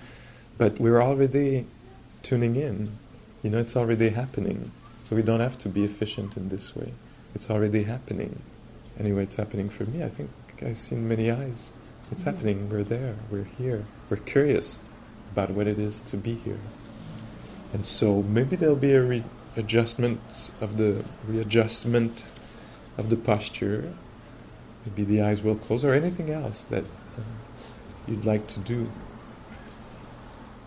but 0.57 0.79
we're 0.79 1.01
already 1.01 1.65
tuning 2.21 2.55
in, 2.55 2.97
you 3.43 3.49
know, 3.49 3.57
it's 3.57 3.75
already 3.75 4.09
happening. 4.09 4.71
So 5.03 5.17
we 5.17 5.21
don't 5.21 5.41
have 5.41 5.59
to 5.59 5.69
be 5.69 5.83
efficient 5.83 6.37
in 6.37 6.47
this 6.47 6.73
way. 6.75 6.93
It's 7.35 7.49
already 7.49 7.83
happening. 7.83 8.41
Anyway, 8.97 9.23
it's 9.23 9.35
happening 9.35 9.69
for 9.69 9.83
me. 9.83 10.01
I 10.01 10.09
think 10.09 10.29
I've 10.61 10.77
seen 10.77 11.07
many 11.09 11.29
eyes. 11.29 11.69
It's 12.13 12.21
happening. 12.21 12.69
We're 12.69 12.83
there. 12.83 13.15
We're 13.31 13.49
here. 13.57 13.85
We're 14.07 14.17
curious 14.17 14.77
about 15.31 15.49
what 15.49 15.65
it 15.65 15.79
is 15.79 16.01
to 16.03 16.15
be 16.15 16.35
here. 16.35 16.59
And 17.73 17.83
so 17.83 18.21
maybe 18.21 18.55
there'll 18.55 18.75
be 18.75 18.93
a 18.93 19.01
readjustment 19.01 20.21
of 20.61 20.77
the 20.77 21.03
readjustment 21.27 22.23
of 22.99 23.09
the 23.09 23.15
posture. 23.15 23.95
Maybe 24.85 25.05
the 25.05 25.23
eyes 25.23 25.41
will 25.41 25.55
close, 25.55 25.83
or 25.83 25.95
anything 25.95 26.29
else 26.29 26.65
that 26.65 26.83
uh, 26.83 27.21
you'd 28.07 28.25
like 28.25 28.45
to 28.49 28.59
do. 28.59 28.91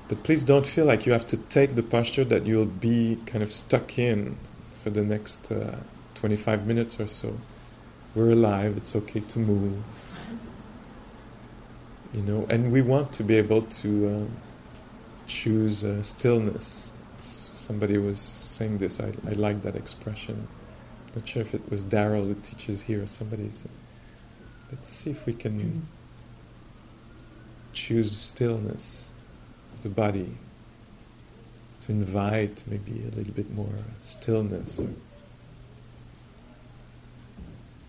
But 0.08 0.24
please 0.24 0.42
don't 0.42 0.66
feel 0.66 0.84
like 0.84 1.06
you 1.06 1.12
have 1.12 1.28
to 1.28 1.36
take 1.36 1.76
the 1.76 1.84
posture 1.84 2.24
that 2.24 2.44
you'll 2.44 2.64
be 2.64 3.20
kind 3.24 3.44
of 3.44 3.52
stuck 3.52 4.00
in 4.00 4.36
for 4.82 4.90
the 4.90 5.02
next. 5.02 5.52
Uh, 5.52 5.76
25 6.16 6.66
minutes 6.66 6.98
or 6.98 7.06
so. 7.06 7.38
We're 8.14 8.32
alive, 8.32 8.76
it's 8.76 8.96
okay 8.96 9.20
to 9.20 9.38
move. 9.38 9.84
You 12.16 12.22
know, 12.22 12.46
and 12.48 12.72
we 12.72 12.80
want 12.80 13.12
to 13.12 13.22
be 13.22 13.36
able 13.36 13.60
to 13.60 14.08
um, 14.08 14.30
choose 15.26 15.84
uh, 15.84 16.02
stillness. 16.02 16.90
Somebody 17.20 17.98
was 17.98 18.18
saying 18.18 18.78
this, 18.78 18.98
I, 19.00 19.12
I 19.28 19.32
like 19.32 19.62
that 19.64 19.76
expression. 19.76 20.48
Not 21.14 21.28
sure 21.28 21.42
if 21.42 21.54
it 21.54 21.70
was 21.70 21.82
Daryl 21.82 22.26
who 22.26 22.34
teaches 22.34 22.80
here 22.80 23.02
or 23.02 23.06
somebody 23.06 23.50
said, 23.50 23.70
let's 24.72 24.88
see 24.88 25.10
if 25.10 25.26
we 25.26 25.34
can 25.34 25.86
choose 27.74 28.16
stillness 28.16 29.10
of 29.74 29.82
the 29.82 29.90
body 29.90 30.38
to 31.82 31.92
invite 31.92 32.62
maybe 32.66 33.04
a 33.12 33.14
little 33.14 33.34
bit 33.34 33.52
more 33.52 33.74
stillness 34.02 34.78
or 34.78 34.88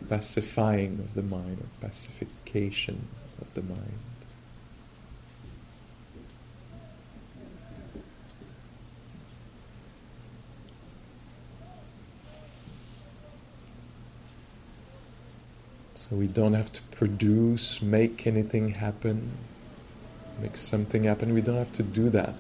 pacifying 0.10 1.00
of 1.00 1.13
the 1.13 1.24
mind 1.24 1.60
or 1.62 1.88
pacification 1.88 3.07
of 3.41 3.48
the 3.53 3.62
mind. 3.62 4.00
So 16.09 16.15
we 16.15 16.27
don't 16.27 16.53
have 16.53 16.71
to 16.71 16.81
produce, 16.83 17.81
make 17.81 18.25
anything 18.25 18.75
happen, 18.75 19.31
make 20.39 20.55
something 20.55 21.03
happen. 21.03 21.33
We 21.33 21.41
don't 21.41 21.57
have 21.57 21.73
to 21.73 21.83
do 21.83 22.09
that. 22.11 22.35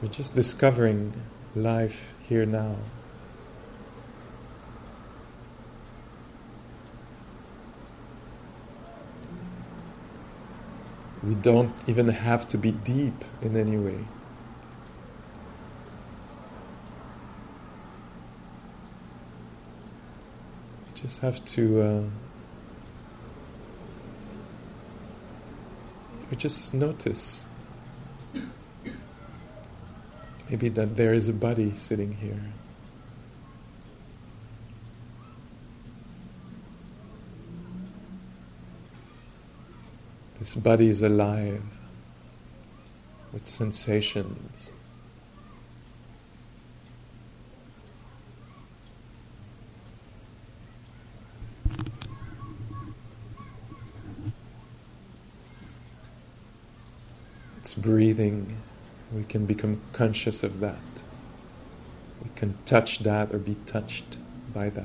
We're 0.00 0.08
just 0.08 0.34
discovering 0.34 1.12
life 1.54 2.12
here 2.28 2.46
now. 2.46 2.76
We 11.22 11.34
don't 11.34 11.72
even 11.86 12.08
have 12.08 12.46
to 12.48 12.58
be 12.58 12.70
deep 12.70 13.24
in 13.40 13.56
any 13.56 13.78
way. 13.78 14.04
We 20.86 20.93
just 21.04 21.20
have 21.20 21.44
to. 21.44 21.82
Uh, 21.82 22.02
we 26.30 26.36
just 26.38 26.72
notice 26.72 27.44
maybe 30.48 30.70
that 30.70 30.96
there 30.96 31.12
is 31.12 31.28
a 31.28 31.32
body 31.34 31.74
sitting 31.76 32.14
here. 32.14 32.40
This 40.38 40.54
body 40.54 40.88
is 40.88 41.02
alive 41.02 41.62
with 43.30 43.46
sensations. 43.46 44.70
Breathing. 57.76 58.56
We 59.12 59.24
can 59.24 59.46
become 59.46 59.80
conscious 59.92 60.42
of 60.42 60.60
that. 60.60 60.78
We 62.22 62.30
can 62.36 62.56
touch 62.64 63.00
that 63.00 63.34
or 63.34 63.38
be 63.38 63.56
touched 63.66 64.16
by 64.52 64.70
that. 64.70 64.84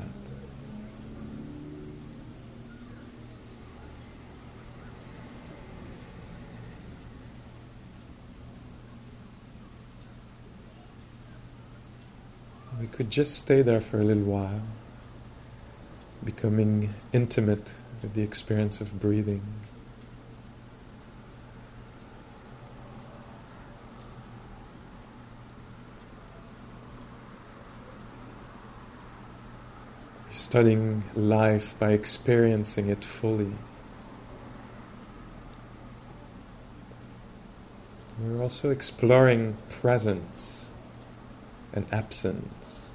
We 12.80 12.88
could 12.88 13.10
just 13.10 13.38
stay 13.38 13.62
there 13.62 13.82
for 13.82 14.00
a 14.00 14.04
little 14.04 14.24
while, 14.24 14.62
becoming 16.24 16.94
intimate 17.12 17.74
with 18.02 18.14
the 18.14 18.22
experience 18.22 18.80
of 18.80 19.00
breathing. 19.00 19.42
studying 30.50 31.04
life, 31.14 31.76
by 31.78 31.92
experiencing 31.92 32.90
it 32.90 33.06
fully. 33.06 33.54
We're 38.20 38.42
also 38.42 38.72
exploring 38.72 39.58
presence 39.70 40.72
and 41.72 41.86
absence. 41.92 42.88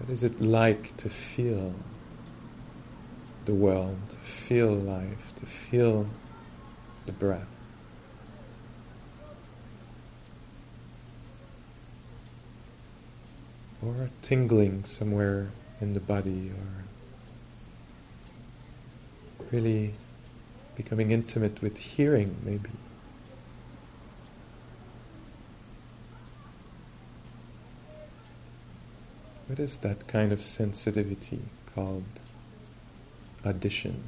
What 0.00 0.10
is 0.10 0.24
it 0.24 0.40
like 0.40 0.96
to 0.96 1.08
feel 1.08 1.72
the 3.44 3.54
world, 3.54 3.96
to 4.10 4.16
feel 4.16 4.74
life, 4.74 5.36
to 5.36 5.46
feel 5.46 6.08
the 7.06 7.12
breath? 7.12 7.46
or 13.84 14.04
a 14.04 14.10
tingling 14.22 14.84
somewhere 14.84 15.50
in 15.80 15.94
the 15.94 16.00
body, 16.00 16.50
or 16.50 16.84
really 19.50 19.94
becoming 20.74 21.10
intimate 21.10 21.60
with 21.60 21.76
hearing, 21.78 22.36
maybe. 22.44 22.70
What 29.46 29.58
is 29.58 29.76
that 29.78 30.06
kind 30.06 30.32
of 30.32 30.42
sensitivity 30.42 31.42
called 31.74 32.04
audition? 33.44 34.04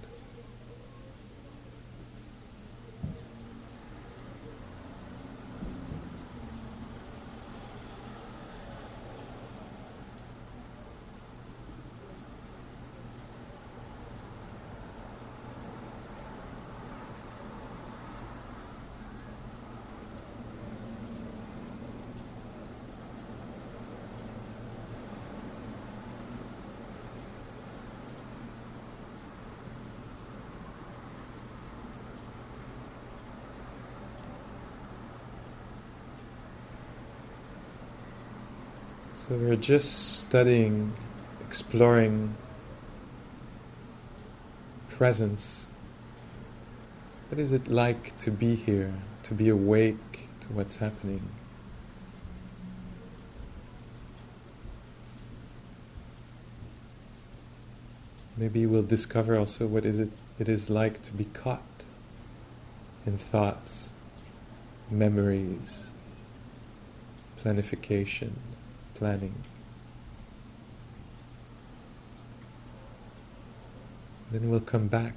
So 39.29 39.35
we're 39.35 39.57
just 39.57 40.21
studying, 40.21 40.93
exploring 41.41 42.37
presence. 44.89 45.67
What 47.29 47.41
is 47.41 47.53
it 47.53 47.67
like 47.67 48.17
to 48.19 48.31
be 48.31 48.55
here, 48.55 48.95
to 49.25 49.35
be 49.35 49.49
awake 49.49 50.29
to 50.43 50.53
what's 50.53 50.77
happening? 50.77 51.29
Maybe 58.37 58.65
we'll 58.65 58.85
discover 58.85 59.37
also 59.37 59.67
what 59.67 59.85
is 59.85 59.99
it 59.99 60.11
it 60.39 60.49
is 60.49 60.71
like 60.71 61.03
to 61.03 61.11
be 61.13 61.25
caught 61.25 61.83
in 63.05 63.19
thoughts, 63.19 63.91
memories, 64.89 65.87
planification 67.43 68.31
planning. 68.97 69.35
Then 74.31 74.51
we'll 74.51 74.61
come 74.61 74.89
back 74.89 75.15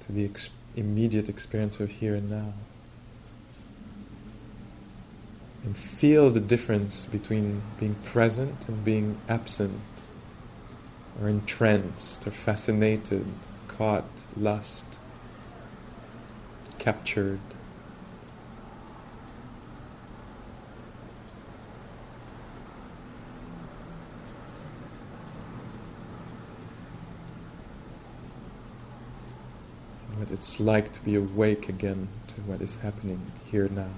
to 0.00 0.12
the 0.12 0.24
ex- 0.24 0.50
immediate 0.74 1.28
experience 1.28 1.80
of 1.80 1.90
here 1.90 2.14
and 2.14 2.30
now. 2.30 2.52
And 5.64 5.76
feel 5.76 6.30
the 6.30 6.40
difference 6.40 7.04
between 7.04 7.62
being 7.78 7.96
present 7.96 8.54
and 8.68 8.84
being 8.84 9.18
absent, 9.28 9.80
or 11.20 11.28
entranced, 11.28 12.26
or 12.26 12.30
fascinated, 12.30 13.26
caught, 13.66 14.04
lost, 14.36 14.98
captured. 16.78 17.40
what 30.16 30.25
it's 30.36 30.60
like 30.60 30.92
to 30.92 31.00
be 31.00 31.14
awake 31.14 31.66
again 31.66 32.08
to 32.26 32.34
what 32.42 32.60
is 32.60 32.76
happening 32.76 33.32
here 33.50 33.70
now. 33.70 33.88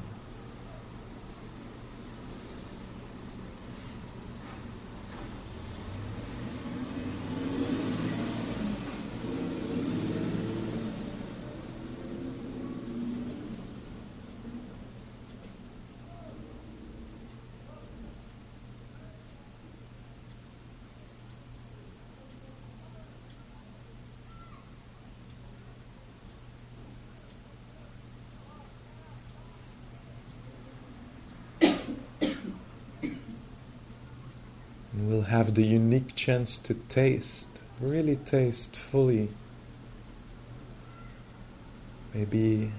And 34.98 35.08
we'll 35.08 35.22
have 35.22 35.47
the 35.58 35.66
unique 35.66 36.14
chance 36.14 36.56
to 36.56 36.72
taste, 36.72 37.62
really 37.80 38.14
taste 38.14 38.76
fully. 38.76 39.28
Maybe 42.14 42.70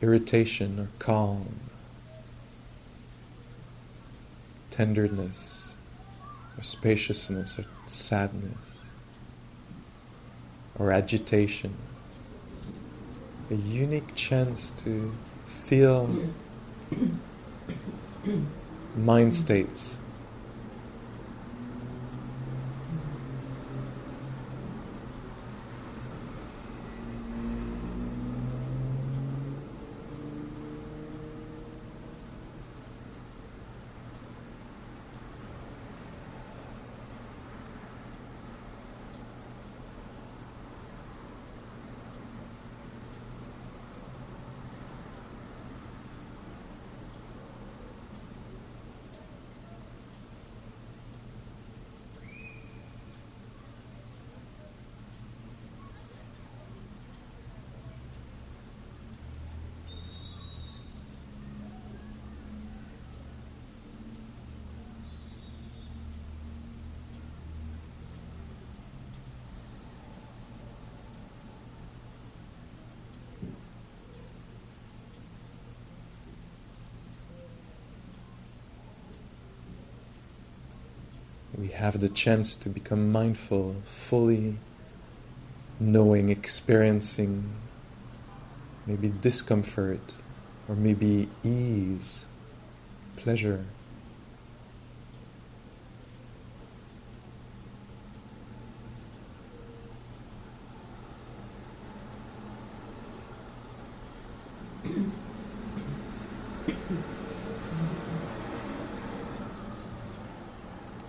irritation 0.00 0.78
or 0.78 0.88
calm, 1.00 1.58
tenderness 4.70 5.74
or 6.56 6.62
spaciousness 6.62 7.58
or 7.58 7.64
sadness 7.88 8.84
or 10.78 10.92
agitation. 10.92 11.74
A 13.50 13.56
unique 13.56 14.14
chance 14.14 14.70
to 14.84 15.12
feel 15.48 16.08
mind 18.96 19.34
states 19.34 19.96
we 81.62 81.68
have 81.82 81.98
the 82.00 82.08
chance 82.08 82.54
to 82.54 82.68
become 82.68 83.10
mindful, 83.10 83.74
fully 83.84 84.56
knowing, 85.80 86.28
experiencing 86.28 87.52
maybe 88.86 89.12
discomfort 89.20 90.14
or 90.68 90.76
maybe 90.76 91.28
ease, 91.42 92.26
pleasure. 93.16 93.64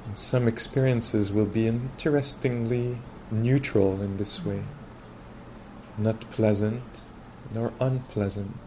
And 0.06 0.13
some 0.24 0.48
experiences 0.48 1.32
will 1.32 1.46
be 1.46 1.68
interestingly 1.68 2.98
neutral 3.30 4.02
in 4.02 4.18
this 4.18 4.44
way, 4.46 4.64
not 5.98 6.32
pleasant 6.32 7.04
nor 7.54 7.74
unpleasant. 7.80 8.58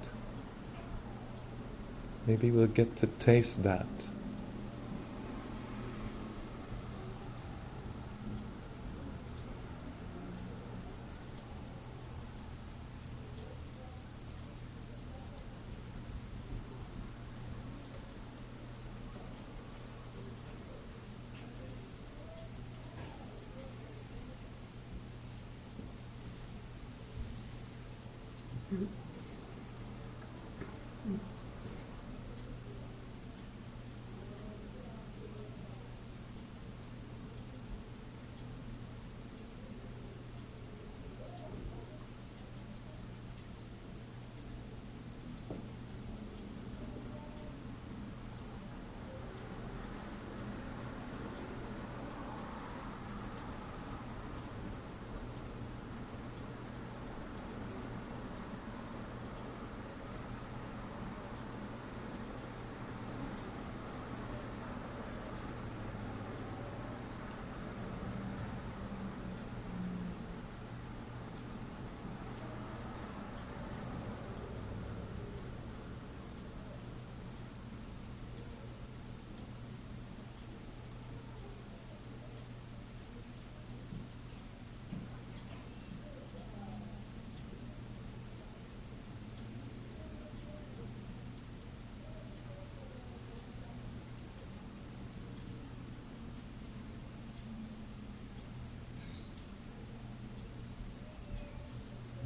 Maybe 2.27 2.51
we'll 2.51 2.67
get 2.67 2.97
to 2.97 3.07
taste 3.07 3.63
that. 3.63 3.87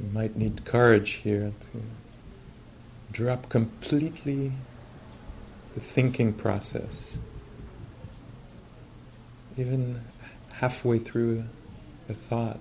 might 0.11 0.35
need 0.35 0.65
courage 0.65 1.11
here 1.23 1.53
to 1.71 1.81
drop 3.11 3.49
completely 3.49 4.51
the 5.73 5.79
thinking 5.79 6.33
process. 6.33 7.17
Even 9.57 10.01
halfway 10.53 10.99
through 10.99 11.45
a 12.09 12.13
thought, 12.13 12.59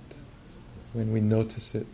when 0.92 1.12
we 1.12 1.20
notice 1.20 1.74
it, 1.74 1.86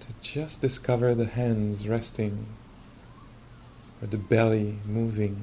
to 0.00 0.06
just 0.20 0.60
discover 0.60 1.14
the 1.14 1.26
hands 1.26 1.86
resting 1.86 2.46
or 4.00 4.08
the 4.08 4.16
belly 4.16 4.78
moving. 4.84 5.42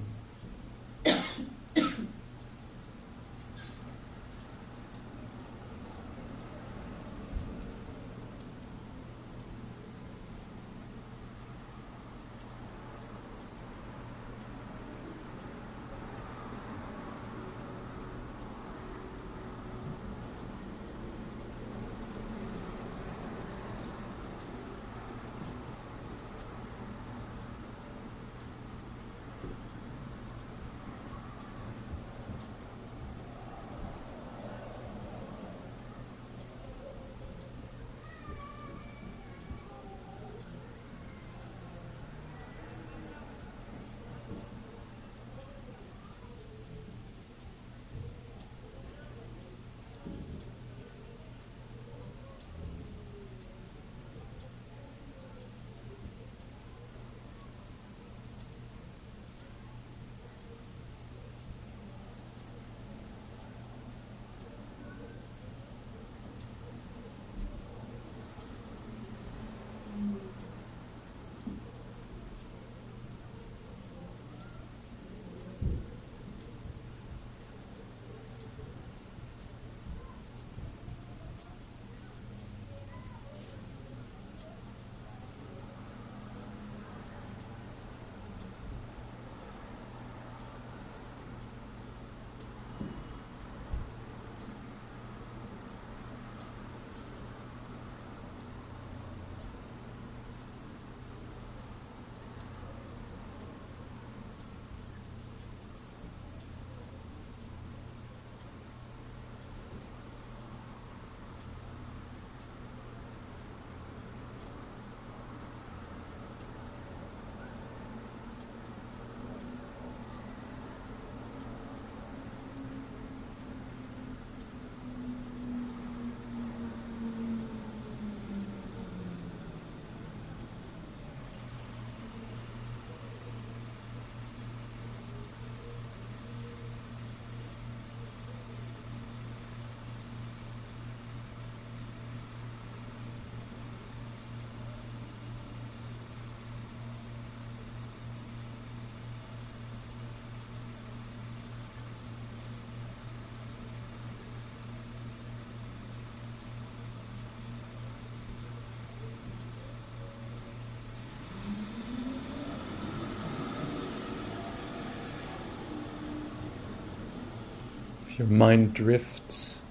Your 168.20 168.28
mind 168.28 168.74
drifts, 168.74 169.62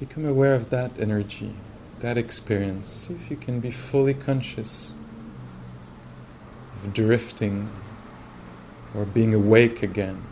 become 0.00 0.26
aware 0.26 0.54
of 0.54 0.68
that 0.70 0.90
energy, 0.98 1.54
that 2.00 2.18
experience. 2.18 3.06
See 3.06 3.14
if 3.14 3.30
you 3.30 3.36
can 3.36 3.60
be 3.60 3.70
fully 3.70 4.14
conscious 4.14 4.94
of 6.82 6.92
drifting 6.92 7.70
or 8.96 9.04
being 9.04 9.32
awake 9.32 9.80
again. 9.80 10.24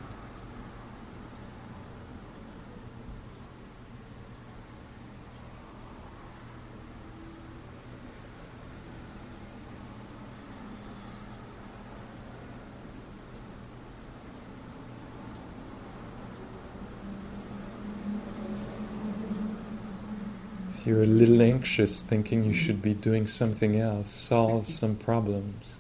If 20.74 20.74
you're 20.87 21.03
a 21.03 21.07
little 21.07 21.41
anxious, 21.41 22.01
thinking 22.01 22.45
you 22.45 22.53
should 22.53 22.83
be 22.83 22.95
doing 22.95 23.27
something 23.27 23.77
else, 23.77 24.11
solve 24.11 24.69
some 24.69 24.97
problems, 24.97 25.77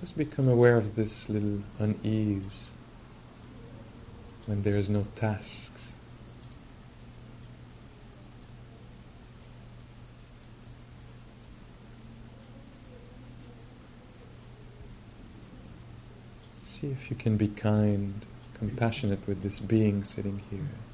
just 0.00 0.16
become 0.16 0.48
aware 0.48 0.76
of 0.76 0.94
this 0.94 1.28
little 1.28 1.60
unease 1.78 2.70
when 4.46 4.62
there 4.62 4.76
is 4.76 4.88
no 4.88 5.06
tasks. 5.14 5.92
See 16.64 16.88
if 16.88 17.10
you 17.10 17.16
can 17.16 17.36
be 17.36 17.48
kind, 17.48 18.24
compassionate 18.58 19.26
with 19.28 19.42
this 19.42 19.60
being 19.60 20.02
sitting 20.02 20.40
here. 20.50 20.91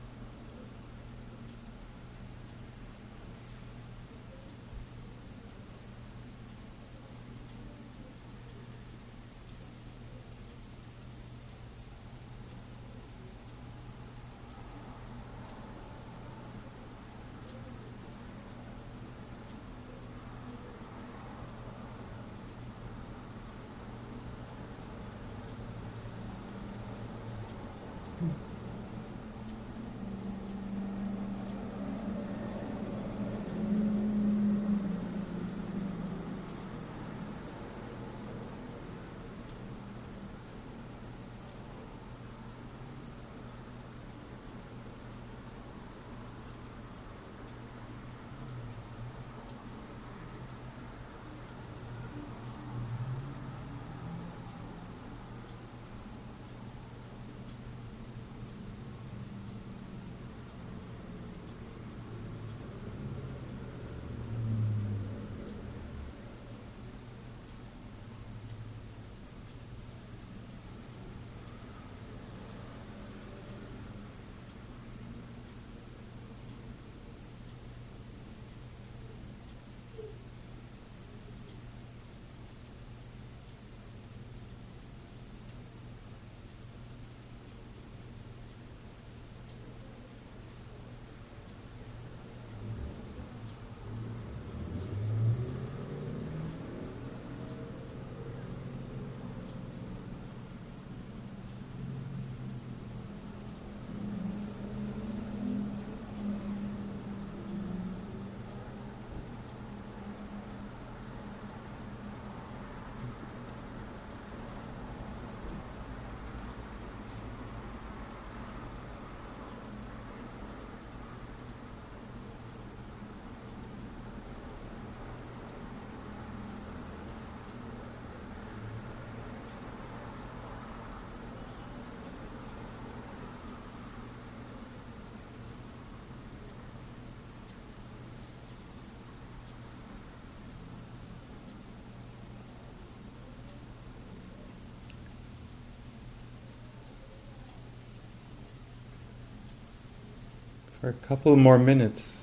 For 150.80 150.88
a 150.88 150.92
couple 150.92 151.34
more 151.36 151.58
minutes. 151.58 152.22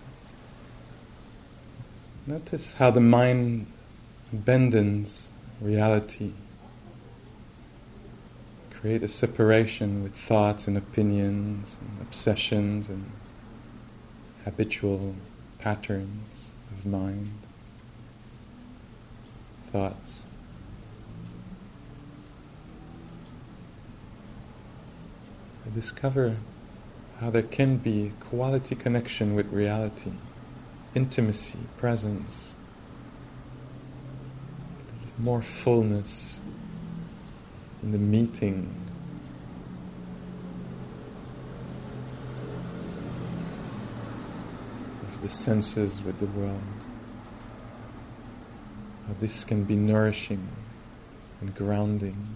Notice 2.26 2.76
how 2.76 2.90
the 2.92 3.02
mind 3.02 3.68
abandons 4.32 5.28
reality. 5.62 6.32
Create 8.72 9.04
a 9.04 9.08
separation 9.08 10.04
with 10.04 10.16
thoughts 10.16 10.68
and 10.68 10.78
opinions 10.78 11.76
and 11.82 12.02
obsessions 12.02 12.90
and 12.90 13.12
habitual 14.44 15.16
patterns 15.60 16.54
of 16.72 16.86
mind, 16.86 17.40
thoughts. 19.72 20.26
I 25.66 25.74
discover 25.74 26.38
how 27.20 27.30
there 27.30 27.42
can 27.42 27.78
be 27.78 28.12
quality 28.20 28.76
connection 28.76 29.36
with 29.36 29.52
reality, 29.52 30.12
intimacy, 30.94 31.60
presence, 31.78 32.56
more 35.18 35.42
fullness 35.42 36.42
in 37.82 37.92
the 37.92 37.98
meeting. 37.98 38.74
of 45.02 45.22
The 45.22 45.30
senses 45.30 46.02
with 46.02 46.20
the 46.20 46.26
world. 46.26 46.62
How 49.08 49.14
this 49.20 49.44
can 49.46 49.64
be 49.64 49.76
nourishing 49.76 50.50
and 51.40 51.56
grounding. 51.56 52.36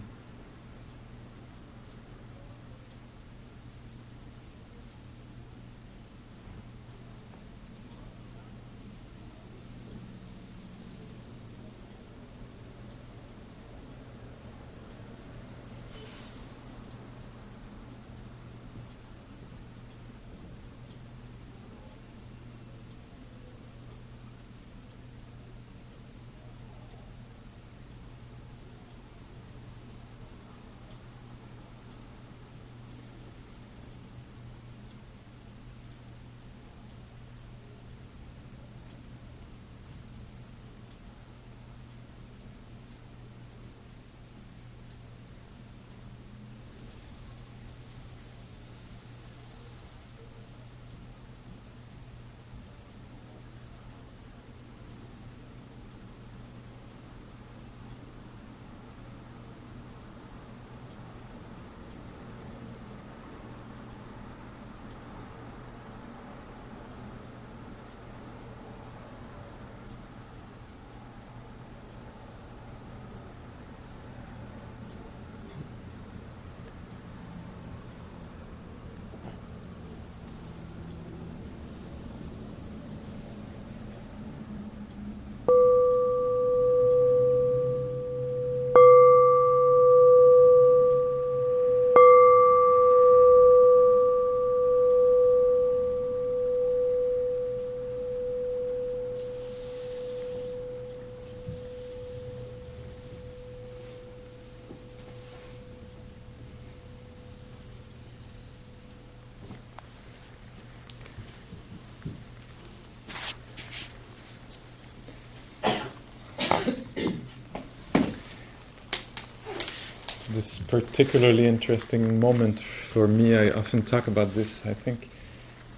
This 120.40 120.58
particularly 120.58 121.46
interesting 121.46 122.18
moment 122.18 122.60
for 122.60 123.06
me. 123.06 123.36
I 123.36 123.50
often 123.50 123.82
talk 123.82 124.06
about 124.06 124.32
this. 124.34 124.64
I 124.64 124.72
think 124.72 125.10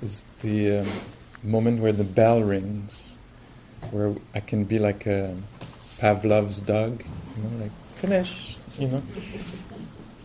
is 0.01 0.23
the 0.41 0.79
um, 0.79 0.89
moment 1.43 1.81
where 1.83 1.91
the 1.91 2.05
bell 2.05 2.41
rings, 2.45 3.15
where 3.91 4.15
I 4.37 4.39
can 4.39 4.63
be 4.63 4.79
like 4.79 5.05
a 5.07 5.37
Pavlov's 5.99 6.61
dog, 6.61 7.03
you 7.37 7.43
know, 7.43 7.65
like 7.65 7.73
finish, 7.97 8.57
you 8.79 8.87
know. 8.87 9.03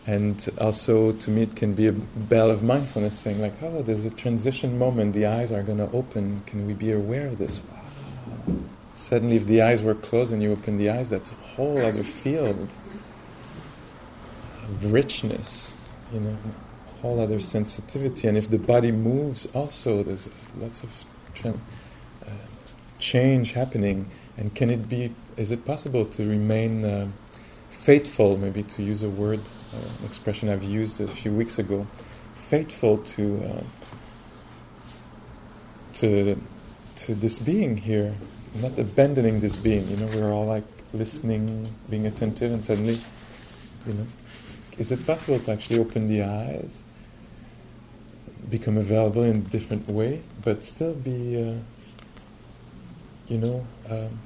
And 0.06 0.36
also, 0.60 1.10
to 1.10 1.30
me, 1.30 1.42
it 1.42 1.56
can 1.56 1.74
be 1.74 1.88
a 1.88 1.96
bell 2.32 2.48
of 2.48 2.62
mindfulness, 2.62 3.18
saying 3.18 3.40
like, 3.40 3.60
"Oh, 3.60 3.82
there's 3.82 4.04
a 4.04 4.14
transition 4.24 4.78
moment. 4.78 5.14
The 5.14 5.26
eyes 5.26 5.50
are 5.50 5.64
going 5.64 5.78
to 5.78 5.90
open. 5.90 6.42
Can 6.46 6.64
we 6.64 6.74
be 6.74 6.92
aware 6.92 7.26
of 7.26 7.38
this?" 7.38 7.60
Suddenly, 8.94 9.36
if 9.42 9.46
the 9.46 9.62
eyes 9.62 9.82
were 9.82 9.96
closed 9.96 10.32
and 10.32 10.40
you 10.40 10.52
open 10.52 10.78
the 10.78 10.90
eyes, 10.90 11.10
that's 11.10 11.32
a 11.32 11.40
whole 11.56 11.78
other 11.78 12.04
field 12.04 12.68
richness, 14.82 15.72
you 16.12 16.20
know, 16.20 16.36
whole 17.02 17.20
other 17.20 17.40
sensitivity. 17.40 18.28
And 18.28 18.36
if 18.36 18.50
the 18.50 18.58
body 18.58 18.92
moves, 18.92 19.46
also 19.54 20.02
there's 20.02 20.28
lots 20.58 20.82
of 20.82 20.90
tra- 21.34 21.54
uh, 22.26 22.30
change 22.98 23.52
happening. 23.52 24.10
And 24.36 24.54
can 24.54 24.70
it 24.70 24.88
be? 24.88 25.14
Is 25.36 25.50
it 25.50 25.64
possible 25.64 26.04
to 26.04 26.28
remain 26.28 26.84
uh, 26.84 27.08
faithful? 27.70 28.36
Maybe 28.36 28.62
to 28.62 28.82
use 28.82 29.02
a 29.02 29.08
word, 29.08 29.40
uh, 29.74 30.06
expression 30.06 30.48
I've 30.48 30.62
used 30.62 31.00
a 31.00 31.08
few 31.08 31.32
weeks 31.32 31.58
ago. 31.58 31.86
Faithful 32.48 32.98
to 32.98 33.42
uh, 33.44 33.62
to 35.94 36.40
to 36.96 37.14
this 37.14 37.38
being 37.38 37.76
here, 37.76 38.14
not 38.54 38.78
abandoning 38.78 39.40
this 39.40 39.56
being. 39.56 39.88
You 39.88 39.96
know, 39.96 40.06
we're 40.06 40.32
all 40.32 40.46
like 40.46 40.64
listening, 40.92 41.72
being 41.90 42.06
attentive, 42.06 42.52
and 42.52 42.64
suddenly, 42.64 42.98
you 43.86 43.92
know, 43.92 44.06
is 44.78 44.92
it 44.92 45.04
possible 45.06 45.38
to 45.40 45.52
actually 45.52 45.78
open 45.78 46.08
the 46.08 46.22
eyes, 46.22 46.78
become 48.48 48.78
available 48.78 49.24
in 49.24 49.36
a 49.36 49.40
different 49.40 49.88
way, 49.88 50.22
but 50.42 50.64
still 50.64 50.94
be, 50.94 51.36
uh, 51.36 51.54
you 53.28 53.38
know, 53.38 53.66
um, 53.90 54.18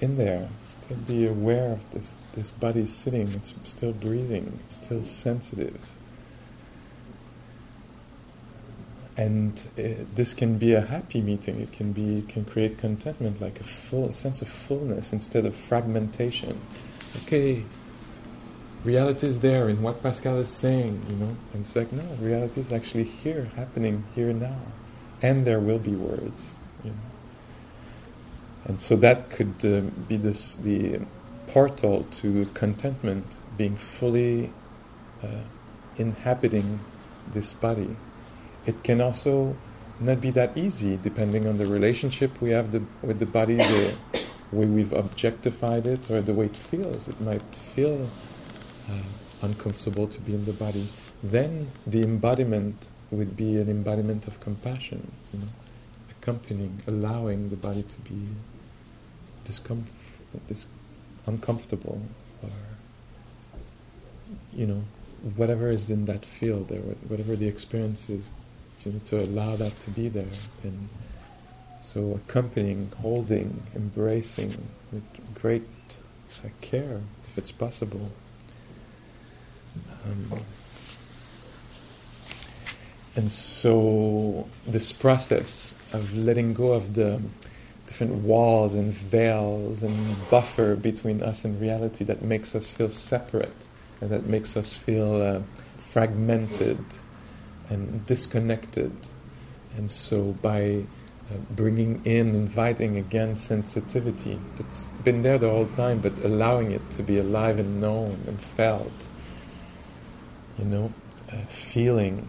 in 0.00 0.18
there, 0.18 0.48
still 0.68 0.96
be 0.98 1.26
aware 1.26 1.72
of 1.72 1.90
this, 1.92 2.14
this 2.34 2.50
body 2.50 2.86
sitting, 2.86 3.32
it's 3.32 3.54
still 3.64 3.92
breathing, 3.92 4.58
it's 4.66 4.76
still 4.76 5.02
sensitive. 5.02 5.80
And 9.16 9.58
uh, 9.78 10.04
this 10.14 10.34
can 10.34 10.58
be 10.58 10.74
a 10.74 10.82
happy 10.82 11.22
meeting. 11.22 11.58
It 11.58 11.72
can 11.72 11.92
be, 11.92 12.22
can 12.28 12.44
create 12.44 12.76
contentment, 12.76 13.40
like 13.40 13.60
a 13.60 13.64
full 13.64 14.10
a 14.10 14.12
sense 14.12 14.42
of 14.42 14.48
fullness 14.48 15.14
instead 15.14 15.46
of 15.46 15.56
fragmentation. 15.56 16.60
Okay, 17.22 17.64
reality 18.86 19.26
is 19.26 19.40
there 19.40 19.68
in 19.68 19.82
what 19.82 20.02
Pascal 20.02 20.38
is 20.38 20.48
saying, 20.48 21.04
you 21.10 21.16
know. 21.16 21.36
And 21.52 21.64
it's 21.64 21.74
like, 21.74 21.92
no, 21.92 22.04
reality 22.20 22.60
is 22.60 22.72
actually 22.72 23.04
here, 23.04 23.50
happening 23.56 24.04
here 24.14 24.32
now. 24.32 24.60
And 25.20 25.44
there 25.44 25.60
will 25.60 25.78
be 25.78 25.94
words, 25.94 26.54
you 26.84 26.90
know. 26.90 26.96
And 28.66 28.80
so 28.80 28.96
that 28.96 29.30
could 29.30 29.64
uh, 29.64 29.80
be 30.08 30.16
this, 30.16 30.56
the 30.56 31.00
portal 31.48 32.06
to 32.20 32.46
contentment, 32.54 33.26
being 33.56 33.76
fully 33.76 34.50
uh, 35.22 35.26
inhabiting 35.96 36.80
this 37.32 37.52
body. 37.52 37.96
It 38.66 38.82
can 38.82 39.00
also 39.00 39.56
not 40.00 40.20
be 40.20 40.30
that 40.32 40.56
easy, 40.56 40.98
depending 41.02 41.46
on 41.46 41.56
the 41.58 41.66
relationship 41.66 42.40
we 42.40 42.50
have 42.50 42.72
the, 42.72 42.82
with 43.02 43.18
the 43.18 43.26
body, 43.26 43.56
the 43.56 43.94
way 44.52 44.66
we've 44.66 44.92
objectified 44.92 45.86
it, 45.86 46.10
or 46.10 46.20
the 46.20 46.34
way 46.34 46.46
it 46.46 46.56
feels. 46.56 47.08
It 47.08 47.20
might 47.20 47.42
feel 47.74 48.08
uncomfortable 49.42 50.06
to 50.06 50.20
be 50.20 50.34
in 50.34 50.44
the 50.44 50.52
body, 50.52 50.86
then 51.22 51.70
the 51.86 52.02
embodiment 52.02 52.76
would 53.10 53.36
be 53.36 53.60
an 53.60 53.68
embodiment 53.68 54.26
of 54.26 54.38
compassion, 54.40 55.10
you 55.32 55.40
know, 55.40 55.46
accompanying, 56.10 56.82
allowing 56.86 57.48
the 57.50 57.56
body 57.56 57.82
to 57.82 58.10
be 58.10 58.28
discomfort, 59.44 59.92
dis- 60.48 60.66
uncomfortable, 61.26 62.00
or 62.42 62.50
you 64.52 64.66
know, 64.66 64.82
whatever 65.36 65.70
is 65.70 65.90
in 65.90 66.06
that 66.06 66.24
field, 66.24 66.70
or 66.72 66.80
whatever 67.08 67.36
the 67.36 67.46
experience 67.46 68.08
is, 68.08 68.30
you 68.84 68.92
know, 68.92 69.00
to 69.06 69.22
allow 69.22 69.56
that 69.56 69.78
to 69.80 69.90
be 69.90 70.08
there, 70.08 70.24
and 70.64 70.88
so 71.82 72.20
accompanying, 72.26 72.90
holding, 73.00 73.62
embracing 73.76 74.56
with 74.92 75.04
great 75.34 75.62
uh, 76.44 76.48
care, 76.60 77.00
if 77.28 77.38
it's 77.38 77.52
possible. 77.52 78.10
Um, 80.06 80.40
and 83.16 83.32
so 83.32 84.46
this 84.66 84.92
process 84.92 85.74
of 85.92 86.14
letting 86.14 86.52
go 86.54 86.72
of 86.72 86.94
the 86.94 87.20
different 87.86 88.12
walls 88.12 88.74
and 88.74 88.92
veils 88.92 89.82
and 89.82 90.16
buffer 90.30 90.76
between 90.76 91.22
us 91.22 91.44
and 91.44 91.60
reality 91.60 92.04
that 92.04 92.20
makes 92.22 92.54
us 92.54 92.70
feel 92.70 92.90
separate 92.90 93.66
and 94.00 94.10
that 94.10 94.26
makes 94.26 94.56
us 94.56 94.74
feel 94.74 95.22
uh, 95.22 95.40
fragmented 95.92 96.78
and 97.70 98.04
disconnected. 98.06 98.92
And 99.76 99.90
so 99.90 100.32
by 100.42 100.84
uh, 101.30 101.38
bringing 101.52 102.02
in, 102.04 102.34
inviting 102.34 102.98
again 102.98 103.36
sensitivity 103.36 104.38
that's 104.58 104.86
been 105.04 105.22
there 105.22 105.38
the 105.38 105.48
whole 105.48 105.68
time, 105.68 106.00
but 106.00 106.12
allowing 106.22 106.72
it 106.72 106.82
to 106.92 107.02
be 107.02 107.18
alive 107.18 107.58
and 107.58 107.80
known 107.80 108.22
and 108.26 108.38
felt 108.40 108.92
you 110.58 110.64
know, 110.64 110.92
uh, 111.32 111.36
feeling. 111.48 112.28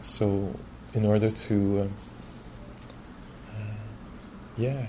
So, 0.00 0.54
in 0.94 1.04
order 1.04 1.30
to, 1.30 1.78
uh, 1.80 1.82
uh, 3.54 3.74
yeah, 4.56 4.86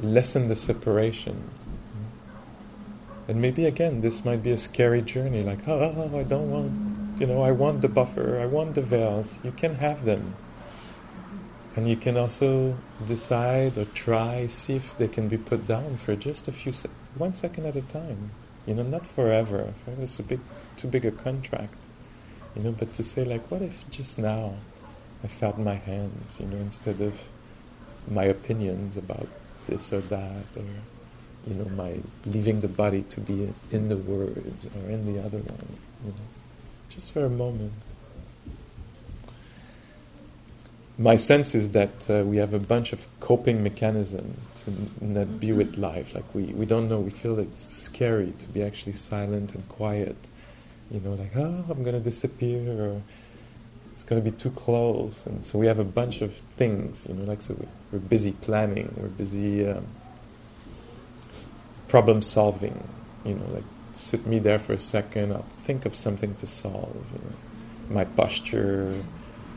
lessen 0.00 0.48
the 0.48 0.56
separation. 0.56 1.50
And 3.28 3.40
maybe 3.40 3.64
again, 3.64 4.00
this 4.00 4.24
might 4.24 4.42
be 4.42 4.50
a 4.50 4.58
scary 4.58 5.02
journey. 5.02 5.44
Like, 5.44 5.60
oh, 5.68 6.18
I 6.18 6.24
don't 6.24 6.50
want, 6.50 7.20
you 7.20 7.26
know, 7.28 7.42
I 7.42 7.52
want 7.52 7.80
the 7.80 7.88
buffer, 7.88 8.40
I 8.40 8.46
want 8.46 8.74
the 8.74 8.82
veils. 8.82 9.38
You 9.44 9.52
can 9.52 9.76
have 9.76 10.04
them. 10.04 10.34
And 11.76 11.88
you 11.88 11.96
can 11.96 12.16
also 12.16 12.76
decide 13.06 13.78
or 13.78 13.84
try, 13.84 14.48
see 14.48 14.74
if 14.74 14.98
they 14.98 15.06
can 15.06 15.28
be 15.28 15.36
put 15.38 15.68
down 15.68 15.96
for 15.98 16.16
just 16.16 16.48
a 16.48 16.52
few, 16.52 16.72
se- 16.72 16.90
one 17.14 17.32
second 17.32 17.66
at 17.66 17.76
a 17.76 17.82
time. 17.82 18.32
You 18.66 18.74
know, 18.74 18.82
not 18.82 19.06
forever. 19.06 19.72
Forever 19.84 20.02
is 20.02 20.18
a 20.18 20.24
big, 20.24 20.40
too 20.76 20.88
big 20.88 21.04
a 21.04 21.10
contract. 21.10 21.82
You 22.56 22.62
know, 22.62 22.72
but 22.72 22.92
to 22.94 23.04
say 23.04 23.24
like, 23.24 23.50
what 23.50 23.62
if 23.62 23.88
just 23.90 24.18
now 24.18 24.54
I 25.22 25.28
felt 25.28 25.58
my 25.58 25.74
hands, 25.74 26.38
you 26.40 26.46
know, 26.46 26.56
instead 26.56 27.00
of 27.00 27.14
my 28.08 28.24
opinions 28.24 28.96
about 28.96 29.28
this 29.68 29.92
or 29.92 30.00
that, 30.00 30.44
or 30.56 30.64
you 31.46 31.54
know, 31.54 31.68
my 31.70 31.98
leaving 32.26 32.60
the 32.60 32.68
body 32.68 33.02
to 33.02 33.20
be 33.20 33.52
in 33.70 33.88
the 33.88 33.96
words 33.96 34.66
or 34.66 34.90
in 34.90 35.12
the 35.12 35.20
other 35.22 35.38
one, 35.38 35.76
you 36.04 36.10
know, 36.10 36.28
just 36.88 37.12
for 37.12 37.24
a 37.24 37.30
moment. 37.30 37.72
My 40.98 41.16
sense 41.16 41.54
is 41.54 41.70
that 41.70 42.10
uh, 42.10 42.24
we 42.26 42.36
have 42.36 42.52
a 42.52 42.58
bunch 42.58 42.92
of 42.92 43.06
coping 43.20 43.62
mechanisms 43.62 44.36
to 44.64 45.04
not 45.04 45.40
be 45.40 45.52
with 45.52 45.78
life. 45.78 46.14
Like 46.14 46.34
we, 46.34 46.44
we 46.44 46.66
don't 46.66 46.90
know, 46.90 47.00
we 47.00 47.10
feel 47.10 47.38
it's 47.38 47.62
scary 47.62 48.34
to 48.38 48.46
be 48.48 48.62
actually 48.62 48.92
silent 48.94 49.54
and 49.54 49.66
quiet 49.70 50.16
you 50.90 51.00
know, 51.00 51.14
like, 51.14 51.36
oh, 51.36 51.64
I'm 51.70 51.82
going 51.82 51.94
to 51.94 52.00
disappear, 52.00 52.82
or 52.82 53.02
it's 53.92 54.02
going 54.02 54.22
to 54.22 54.30
be 54.30 54.36
too 54.36 54.50
close. 54.50 55.24
And 55.26 55.44
so 55.44 55.58
we 55.58 55.66
have 55.66 55.78
a 55.78 55.84
bunch 55.84 56.20
of 56.20 56.34
things, 56.56 57.06
you 57.08 57.14
know, 57.14 57.24
like, 57.24 57.42
so 57.42 57.56
we're 57.92 57.98
busy 58.00 58.32
planning, 58.32 58.92
we're 58.96 59.08
busy 59.08 59.68
um, 59.68 59.86
problem 61.88 62.22
solving, 62.22 62.82
you 63.24 63.34
know, 63.34 63.46
like, 63.52 63.64
sit 63.92 64.26
me 64.26 64.38
there 64.38 64.58
for 64.58 64.72
a 64.72 64.78
second, 64.78 65.32
I'll 65.32 65.46
think 65.64 65.86
of 65.86 65.94
something 65.94 66.34
to 66.36 66.46
solve, 66.46 66.96
you 67.12 67.18
know. 67.18 67.36
My 67.90 68.04
posture 68.04 69.02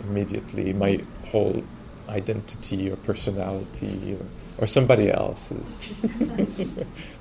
immediately, 0.03 0.73
my 0.73 1.01
whole 1.27 1.63
identity 2.09 2.89
or 2.89 2.95
personality 2.97 4.17
or, 4.19 4.63
or 4.63 4.67
somebody 4.67 5.11
else's. 5.11 5.65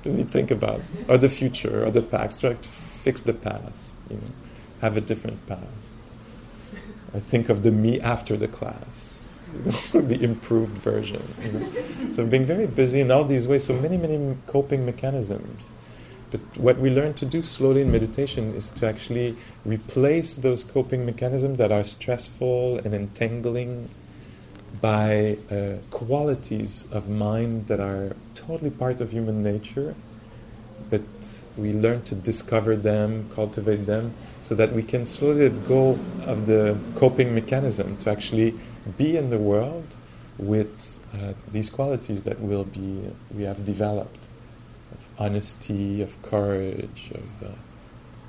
Let 0.03 0.05
me 0.05 0.23
think 0.23 0.51
about, 0.51 0.81
or 1.07 1.17
the 1.17 1.29
future, 1.29 1.85
or 1.85 1.91
the 1.91 2.01
past, 2.01 2.41
try 2.41 2.53
to 2.53 2.69
fix 2.69 3.21
the 3.21 3.33
past 3.33 3.92
you 4.09 4.17
know, 4.17 4.33
have 4.81 4.97
a 4.97 5.01
different 5.01 5.45
path. 5.47 5.59
I 7.13 7.19
think 7.19 7.49
of 7.49 7.63
the 7.63 7.71
me 7.71 7.99
after 8.01 8.35
the 8.35 8.47
class, 8.47 9.13
you 9.53 9.71
know, 9.71 10.01
the 10.07 10.23
improved 10.23 10.77
version. 10.77 11.21
You 11.43 11.51
know. 11.51 12.11
So 12.11 12.25
being 12.25 12.45
very 12.45 12.67
busy 12.67 13.01
in 13.01 13.11
all 13.11 13.23
these 13.23 13.47
ways, 13.47 13.65
so 13.65 13.75
many, 13.79 13.97
many 13.97 14.37
coping 14.47 14.85
mechanisms. 14.85 15.67
But 16.31 16.41
what 16.57 16.79
we 16.79 16.89
learn 16.89 17.13
to 17.15 17.25
do 17.25 17.43
slowly 17.43 17.81
in 17.81 17.91
meditation 17.91 18.55
is 18.55 18.71
to 18.71 18.87
actually 18.87 19.35
replace 19.65 20.33
those 20.33 20.63
coping 20.63 21.05
mechanisms 21.05 21.59
that 21.59 21.71
are 21.71 21.83
stressful 21.83 22.79
and 22.79 22.95
entangling 22.95 23.89
by 24.81 25.37
uh, 25.51 25.75
qualities 25.91 26.87
of 26.91 27.07
mind 27.07 27.67
that 27.67 27.79
are 27.79 28.15
totally 28.33 28.71
part 28.71 28.99
of 28.99 29.11
human 29.11 29.43
nature, 29.43 29.93
but 30.89 31.01
we 31.57 31.71
learn 31.71 32.01
to 32.03 32.15
discover 32.15 32.75
them, 32.75 33.29
cultivate 33.35 33.85
them, 33.85 34.13
so 34.41 34.55
that 34.55 34.73
we 34.73 34.83
can 34.83 35.05
slowly 35.05 35.49
let 35.49 35.67
go 35.67 35.99
of 36.25 36.47
the 36.47 36.77
coping 36.95 37.33
mechanism 37.33 37.97
to 37.97 38.09
actually 38.09 38.59
be 38.97 39.15
in 39.17 39.29
the 39.29 39.37
world 39.37 39.95
with 40.37 40.99
uh, 41.13 41.33
these 41.51 41.69
qualities 41.69 42.23
that 42.23 42.39
will 42.39 42.65
be 42.65 43.11
we 43.31 43.43
have 43.43 43.65
developed 43.65 44.27
of 44.91 45.07
honesty, 45.19 46.01
of 46.01 46.19
courage, 46.23 47.11
of 47.13 47.47
uh, 47.47 47.51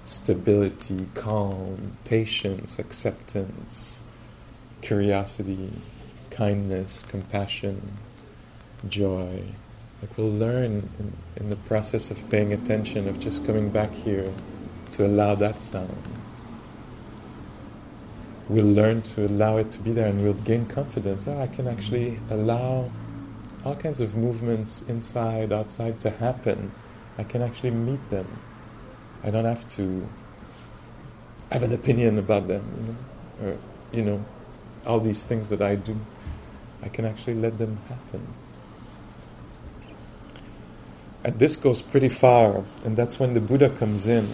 stability, 0.04 1.06
calm, 1.14 1.96
patience, 2.04 2.78
acceptance, 2.78 4.00
curiosity, 4.82 5.72
kindness, 6.30 7.04
compassion, 7.08 7.96
joy. 8.88 9.42
Like 10.04 10.18
we'll 10.18 10.32
learn 10.32 10.90
in, 10.98 11.12
in 11.36 11.48
the 11.48 11.56
process 11.56 12.10
of 12.10 12.28
paying 12.28 12.52
attention, 12.52 13.08
of 13.08 13.18
just 13.18 13.46
coming 13.46 13.70
back 13.70 13.90
here 13.90 14.30
to 14.92 15.06
allow 15.06 15.34
that 15.36 15.62
sound. 15.62 15.96
We'll 18.50 18.66
learn 18.66 19.00
to 19.00 19.26
allow 19.26 19.56
it 19.56 19.70
to 19.70 19.78
be 19.78 19.92
there 19.92 20.08
and 20.08 20.22
we'll 20.22 20.34
gain 20.34 20.66
confidence. 20.66 21.26
Oh, 21.26 21.40
I 21.40 21.46
can 21.46 21.66
actually 21.66 22.18
allow 22.28 22.90
all 23.64 23.76
kinds 23.76 24.02
of 24.02 24.14
movements 24.14 24.84
inside, 24.88 25.54
outside 25.54 26.02
to 26.02 26.10
happen. 26.10 26.72
I 27.16 27.24
can 27.24 27.40
actually 27.40 27.70
meet 27.70 28.10
them. 28.10 28.26
I 29.22 29.30
don't 29.30 29.46
have 29.46 29.66
to 29.76 30.06
have 31.50 31.62
an 31.62 31.72
opinion 31.72 32.18
about 32.18 32.46
them, 32.46 32.62
you 32.76 33.46
know, 33.46 33.52
or, 33.52 33.58
you 33.90 34.04
know, 34.04 34.24
all 34.84 35.00
these 35.00 35.22
things 35.22 35.48
that 35.48 35.62
I 35.62 35.76
do. 35.76 35.98
I 36.82 36.90
can 36.90 37.06
actually 37.06 37.36
let 37.36 37.56
them 37.56 37.78
happen. 37.88 38.26
And 41.24 41.38
this 41.38 41.56
goes 41.56 41.80
pretty 41.80 42.10
far, 42.10 42.64
and 42.84 42.96
that's 42.96 43.18
when 43.18 43.32
the 43.32 43.40
Buddha 43.40 43.70
comes 43.70 44.06
in. 44.06 44.28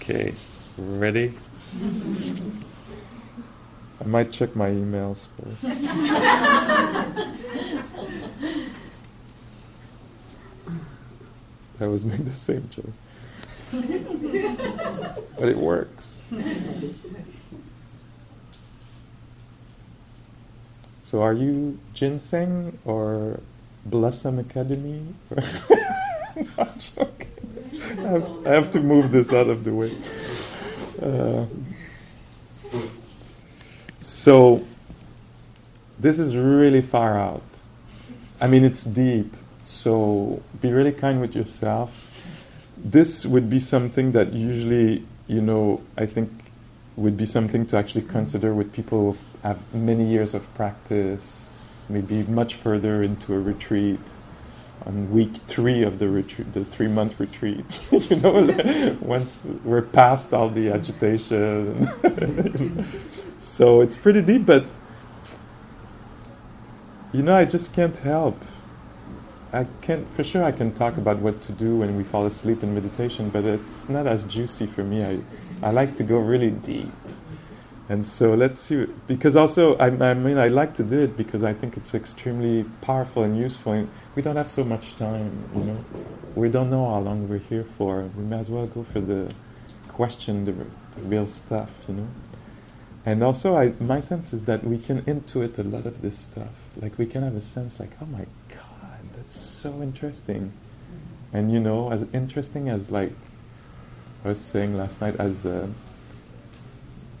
Okay, 0.00 0.34
ready? 0.76 1.38
I 4.00 4.04
might 4.04 4.32
check 4.32 4.56
my 4.56 4.70
emails 4.70 5.26
first. 5.38 5.64
I 11.80 11.84
always 11.84 12.04
make 12.04 12.24
the 12.24 12.32
same 12.32 12.68
joke. 12.70 12.92
but 15.38 15.48
it 15.48 15.56
works. 15.56 16.22
So 21.04 21.22
are 21.22 21.32
you 21.32 21.78
ginseng 21.92 22.78
or 22.84 23.38
Blossom 23.86 24.38
Academy? 24.38 25.06
Not 26.56 26.78
joking. 26.78 27.28
I 27.98 28.02
have, 28.02 28.46
I 28.46 28.50
have 28.50 28.70
to 28.72 28.80
move 28.80 29.12
this 29.12 29.32
out 29.32 29.48
of 29.48 29.64
the 29.64 29.72
way. 29.72 29.96
Uh, 31.00 31.44
so 34.00 34.64
this 35.98 36.18
is 36.18 36.36
really 36.36 36.82
far 36.82 37.18
out. 37.18 37.42
I 38.40 38.46
mean, 38.46 38.64
it's 38.64 38.84
deep. 38.84 39.34
So 39.64 40.42
be 40.60 40.72
really 40.72 40.92
kind 40.92 41.20
with 41.20 41.34
yourself. 41.34 42.10
This 42.76 43.24
would 43.24 43.48
be 43.48 43.60
something 43.60 44.12
that 44.12 44.32
usually, 44.32 45.06
you 45.26 45.40
know, 45.40 45.82
I 45.96 46.06
think 46.06 46.30
would 46.96 47.16
be 47.16 47.26
something 47.26 47.66
to 47.66 47.76
actually 47.76 48.02
consider 48.02 48.54
with 48.54 48.72
people 48.72 49.12
who 49.12 49.18
have 49.42 49.58
many 49.74 50.04
years 50.04 50.34
of 50.34 50.54
practice, 50.54 51.43
maybe 51.88 52.22
much 52.24 52.54
further 52.54 53.02
into 53.02 53.34
a 53.34 53.40
retreat 53.40 54.00
on 54.86 55.10
week 55.10 55.36
three 55.48 55.82
of 55.82 55.98
the 55.98 56.08
retreat, 56.08 56.52
the 56.52 56.64
three 56.64 56.88
month 56.88 57.18
retreat. 57.18 57.64
you 57.90 58.16
know, 58.16 58.96
once 59.00 59.44
we're 59.64 59.82
past 59.82 60.32
all 60.32 60.48
the 60.48 60.70
agitation. 60.70 61.88
so 63.38 63.80
it's 63.80 63.96
pretty 63.96 64.22
deep, 64.22 64.46
but 64.46 64.64
you 67.12 67.22
know, 67.22 67.34
I 67.34 67.44
just 67.44 67.72
can't 67.72 67.96
help. 67.96 68.40
I 69.52 69.66
can't, 69.82 70.04
for 70.16 70.24
sure, 70.24 70.42
I 70.42 70.50
can 70.50 70.74
talk 70.74 70.96
about 70.96 71.18
what 71.18 71.40
to 71.42 71.52
do 71.52 71.76
when 71.76 71.96
we 71.96 72.02
fall 72.02 72.26
asleep 72.26 72.64
in 72.64 72.74
meditation, 72.74 73.30
but 73.30 73.44
it's 73.44 73.88
not 73.88 74.04
as 74.04 74.24
juicy 74.24 74.66
for 74.66 74.82
me. 74.82 75.04
I, 75.04 75.20
I 75.62 75.70
like 75.70 75.96
to 75.98 76.02
go 76.02 76.18
really 76.18 76.50
deep. 76.50 76.90
And 77.88 78.08
so 78.08 78.32
let's 78.34 78.60
see, 78.60 78.86
because 79.06 79.36
also, 79.36 79.76
I, 79.76 79.86
I 79.88 80.14
mean, 80.14 80.38
I 80.38 80.48
like 80.48 80.74
to 80.76 80.82
do 80.82 81.00
it 81.00 81.18
because 81.18 81.44
I 81.44 81.52
think 81.52 81.76
it's 81.76 81.94
extremely 81.94 82.64
powerful 82.80 83.22
and 83.22 83.36
useful 83.36 83.72
And 83.72 83.88
we 84.14 84.22
don't 84.22 84.36
have 84.36 84.50
so 84.50 84.64
much 84.64 84.96
time, 84.96 85.44
you 85.54 85.64
know. 85.64 85.84
We 86.34 86.48
don't 86.48 86.70
know 86.70 86.88
how 86.88 87.00
long 87.00 87.28
we're 87.28 87.38
here 87.38 87.66
for. 87.76 88.02
We 88.16 88.24
may 88.24 88.38
as 88.38 88.50
well 88.50 88.66
go 88.66 88.84
for 88.84 89.00
the 89.00 89.32
question, 89.88 90.46
the, 90.46 90.52
the 90.52 90.66
real 91.02 91.26
stuff, 91.26 91.70
you 91.86 91.94
know. 91.94 92.08
And 93.04 93.22
also, 93.22 93.56
I, 93.56 93.74
my 93.80 94.00
sense 94.00 94.32
is 94.32 94.46
that 94.46 94.64
we 94.64 94.78
can 94.78 95.02
intuit 95.02 95.58
a 95.58 95.62
lot 95.62 95.84
of 95.84 96.00
this 96.00 96.18
stuff. 96.18 96.54
Like 96.80 96.96
we 96.96 97.04
can 97.04 97.22
have 97.22 97.36
a 97.36 97.42
sense, 97.42 97.78
like, 97.78 97.90
oh 98.00 98.06
my 98.06 98.24
god, 98.48 99.00
that's 99.14 99.38
so 99.38 99.82
interesting. 99.82 100.52
And 101.34 101.52
you 101.52 101.60
know, 101.60 101.92
as 101.92 102.06
interesting 102.14 102.70
as 102.70 102.90
like 102.90 103.12
I 104.24 104.28
was 104.28 104.40
saying 104.40 104.74
last 104.74 105.02
night, 105.02 105.16
as 105.16 105.44
uh, 105.44 105.66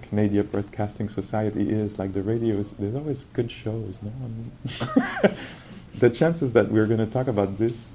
Canadian 0.08 0.46
Broadcasting 0.46 1.08
Society 1.08 1.70
is, 1.70 1.98
like 1.98 2.12
the 2.12 2.22
radio 2.22 2.56
is, 2.56 2.72
there's 2.72 2.94
always 2.94 3.24
good 3.32 3.50
shows, 3.50 3.98
no? 4.02 4.12
I 4.24 5.28
mean 5.28 5.36
the 5.98 6.10
chances 6.10 6.52
that 6.52 6.70
we're 6.70 6.86
going 6.86 6.98
to 6.98 7.06
talk 7.06 7.26
about 7.26 7.58
this 7.58 7.90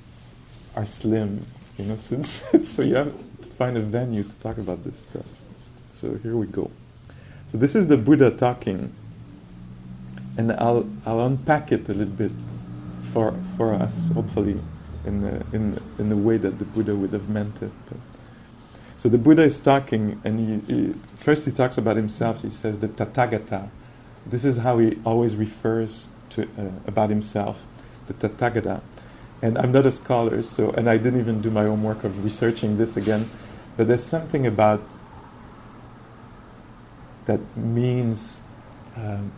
are 0.76 0.86
slim, 0.86 1.46
you 1.78 1.86
know, 1.86 1.98
so, 1.98 2.22
so 2.24 2.82
you 2.82 2.96
have 2.96 3.14
to 3.42 3.48
find 3.50 3.78
a 3.78 3.82
venue 3.82 4.24
to 4.24 4.34
talk 4.40 4.58
about 4.58 4.84
this 4.84 5.00
stuff. 5.00 5.26
So 5.94 6.18
here 6.24 6.36
we 6.36 6.48
go. 6.48 6.72
So 7.52 7.58
this 7.58 7.76
is 7.76 7.88
the 7.88 7.98
Buddha 7.98 8.32
talking, 8.32 8.94
and 10.38 10.52
I'll, 10.54 10.90
I'll 11.06 11.26
unpack 11.26 11.72
it 11.72 11.90
a 11.90 11.94
little 11.94 12.14
bit 12.14 12.32
for, 13.12 13.36
for 13.58 13.74
us, 13.74 14.10
hopefully, 14.14 14.60
in 15.06 15.22
the, 15.22 15.46
in, 15.52 15.82
in 15.98 16.10
the 16.10 16.16
way 16.16 16.38
that 16.38 16.60
the 16.60 16.66
Buddha 16.66 16.96
would 16.96 17.12
have 17.12 17.28
meant 17.28 17.62
it. 17.62 17.72
But, 17.88 17.98
so 19.00 19.08
the 19.08 19.18
Buddha 19.18 19.44
is 19.44 19.60
talking, 19.60 20.22
and 20.26 20.64
he, 20.68 20.74
he, 20.74 20.94
first 21.18 21.46
he 21.46 21.52
talks 21.52 21.78
about 21.78 21.96
himself. 21.96 22.42
He 22.42 22.50
says 22.50 22.80
the 22.80 22.90
Tathagata. 22.90 23.70
This 24.26 24.44
is 24.44 24.58
how 24.58 24.78
he 24.78 25.00
always 25.06 25.36
refers 25.36 26.10
to 26.32 26.44
uh, 26.44 26.70
about 26.86 27.10
himself 27.10 27.62
the 28.08 28.14
Tathagata. 28.14 28.82
And 29.42 29.58
I'm 29.58 29.72
not 29.72 29.86
a 29.86 29.92
scholar, 29.92 30.44
so 30.44 30.72
and 30.72 30.90
I 30.90 30.98
didn't 30.98 31.20
even 31.22 31.42
do 31.42 31.50
my 31.50 31.64
homework 31.64 32.04
of 32.04 32.26
researching 32.26 32.78
this 32.78 32.98
again. 32.98 33.30
But 33.78 33.88
there's 33.88 34.04
something 34.04 34.46
about 34.46 34.82
that 37.26 37.40
means 37.56 38.42
um, 38.98 39.32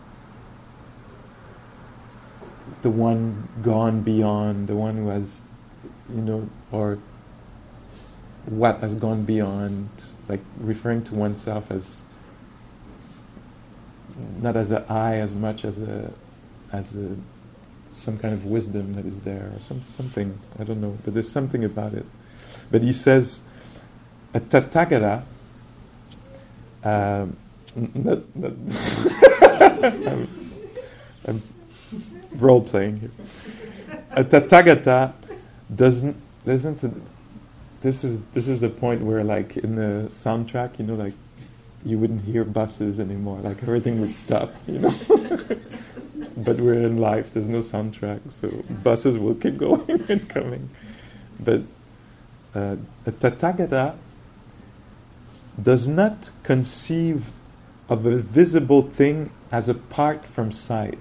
the 2.81 2.89
one 2.89 3.47
gone 3.61 4.01
beyond, 4.01 4.67
the 4.67 4.75
one 4.75 4.95
who 4.95 5.09
has, 5.09 5.41
you 6.09 6.21
know, 6.21 6.49
or 6.71 6.97
what 8.45 8.79
has 8.79 8.95
gone 8.95 9.23
beyond, 9.23 9.89
like 10.27 10.41
referring 10.59 11.03
to 11.05 11.15
oneself 11.15 11.71
as 11.71 12.01
not 14.41 14.55
as 14.55 14.71
an 14.71 14.83
I 14.89 15.15
as 15.15 15.33
much 15.35 15.63
as 15.65 15.81
a 15.81 16.11
as 16.71 16.95
a 16.95 17.15
some 18.01 18.17
kind 18.17 18.33
of 18.33 18.45
wisdom 18.45 18.95
that 18.95 19.05
is 19.05 19.21
there, 19.21 19.51
or 19.55 19.59
some, 19.59 19.83
something, 19.89 20.37
I 20.59 20.63
don't 20.63 20.81
know, 20.81 20.97
but 21.05 21.13
there's 21.13 21.31
something 21.31 21.63
about 21.63 21.93
it. 21.93 22.05
But 22.71 22.81
he 22.81 22.93
says, 22.93 23.41
a 24.33 24.39
tathagata, 24.39 25.23
um, 26.83 27.37
not, 27.75 28.35
not 28.35 28.51
I'm, 30.07 30.27
I'm 31.27 31.41
role 32.35 32.61
playing 32.61 33.01
here. 33.01 33.11
A 34.11 34.23
tathagata 34.23 35.13
doesn't 35.73 36.15
to. 36.79 36.91
This 37.81 38.03
is 38.03 38.21
this 38.33 38.47
is 38.47 38.59
the 38.59 38.69
point 38.69 39.01
where, 39.01 39.23
like 39.23 39.57
in 39.57 39.75
the 39.75 40.11
soundtrack, 40.23 40.79
you 40.79 40.85
know, 40.85 40.95
like 40.95 41.13
you 41.83 41.97
wouldn't 41.97 42.23
hear 42.23 42.43
buses 42.43 42.99
anymore. 42.99 43.39
Like 43.41 43.61
everything 43.63 44.01
would 44.01 44.13
stop. 44.13 44.53
You 44.67 44.79
know. 44.79 44.95
but 46.37 46.57
we're 46.57 46.85
in 46.85 46.97
life. 46.97 47.33
There's 47.33 47.47
no 47.47 47.59
soundtrack, 47.59 48.19
so 48.39 48.63
buses 48.83 49.17
will 49.17 49.35
keep 49.35 49.57
going 49.57 50.05
and 50.09 50.29
coming. 50.29 50.69
But 51.39 51.61
uh, 52.53 52.75
a 53.05 53.11
Tathagata 53.11 53.95
does 55.61 55.87
not 55.87 56.29
conceive 56.43 57.25
of 57.89 58.05
a 58.05 58.17
visible 58.17 58.83
thing 58.83 59.31
as 59.51 59.67
apart 59.67 60.25
from 60.25 60.51
sight, 60.51 60.99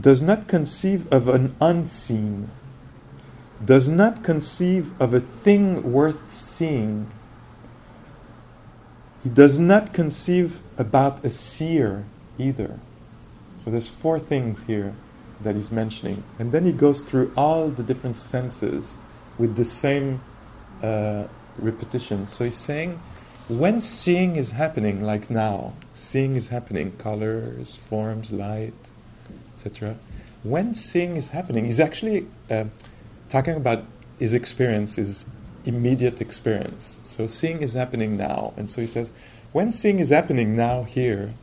does 0.00 0.22
not 0.22 0.46
conceive 0.46 1.10
of 1.12 1.28
an 1.28 1.56
unseen, 1.60 2.50
does 3.64 3.88
not 3.88 4.22
conceive 4.22 5.00
of 5.00 5.14
a 5.14 5.20
thing 5.20 5.92
worth 5.92 6.36
seeing. 6.36 7.10
He 9.22 9.30
does 9.30 9.58
not 9.58 9.92
conceive 9.92 10.60
about 10.78 11.24
a 11.24 11.30
seer 11.30 12.04
either. 12.38 12.78
So 13.64 13.70
there's 13.70 13.88
four 13.88 14.20
things 14.20 14.62
here 14.66 14.94
that 15.42 15.54
he's 15.54 15.72
mentioning. 15.72 16.22
And 16.38 16.52
then 16.52 16.64
he 16.64 16.72
goes 16.72 17.02
through 17.02 17.32
all 17.36 17.68
the 17.68 17.82
different 17.82 18.16
senses 18.16 18.96
with 19.38 19.56
the 19.56 19.64
same 19.64 20.20
uh, 20.82 21.24
repetition. 21.58 22.26
So 22.26 22.44
he's 22.44 22.56
saying, 22.56 23.00
when 23.48 23.80
seeing 23.80 24.36
is 24.36 24.50
happening, 24.52 25.02
like 25.02 25.30
now, 25.30 25.74
seeing 25.94 26.36
is 26.36 26.48
happening, 26.48 26.92
colors, 26.98 27.76
forms, 27.76 28.32
light, 28.32 28.74
etc. 29.54 29.96
When 30.42 30.74
seeing 30.74 31.16
is 31.16 31.30
happening, 31.30 31.64
he's 31.64 31.80
actually 31.80 32.26
uh, 32.50 32.64
talking 33.28 33.54
about 33.54 33.84
his 34.18 34.32
experience, 34.32 34.96
his 34.96 35.24
immediate 35.64 36.20
experience. 36.20 37.00
So 37.04 37.26
seeing 37.26 37.62
is 37.62 37.74
happening 37.74 38.16
now. 38.16 38.54
And 38.56 38.70
so 38.70 38.80
he 38.80 38.86
says, 38.86 39.10
when 39.52 39.72
seeing 39.72 39.98
is 39.98 40.10
happening 40.10 40.56
now, 40.56 40.84
here, 40.84 41.34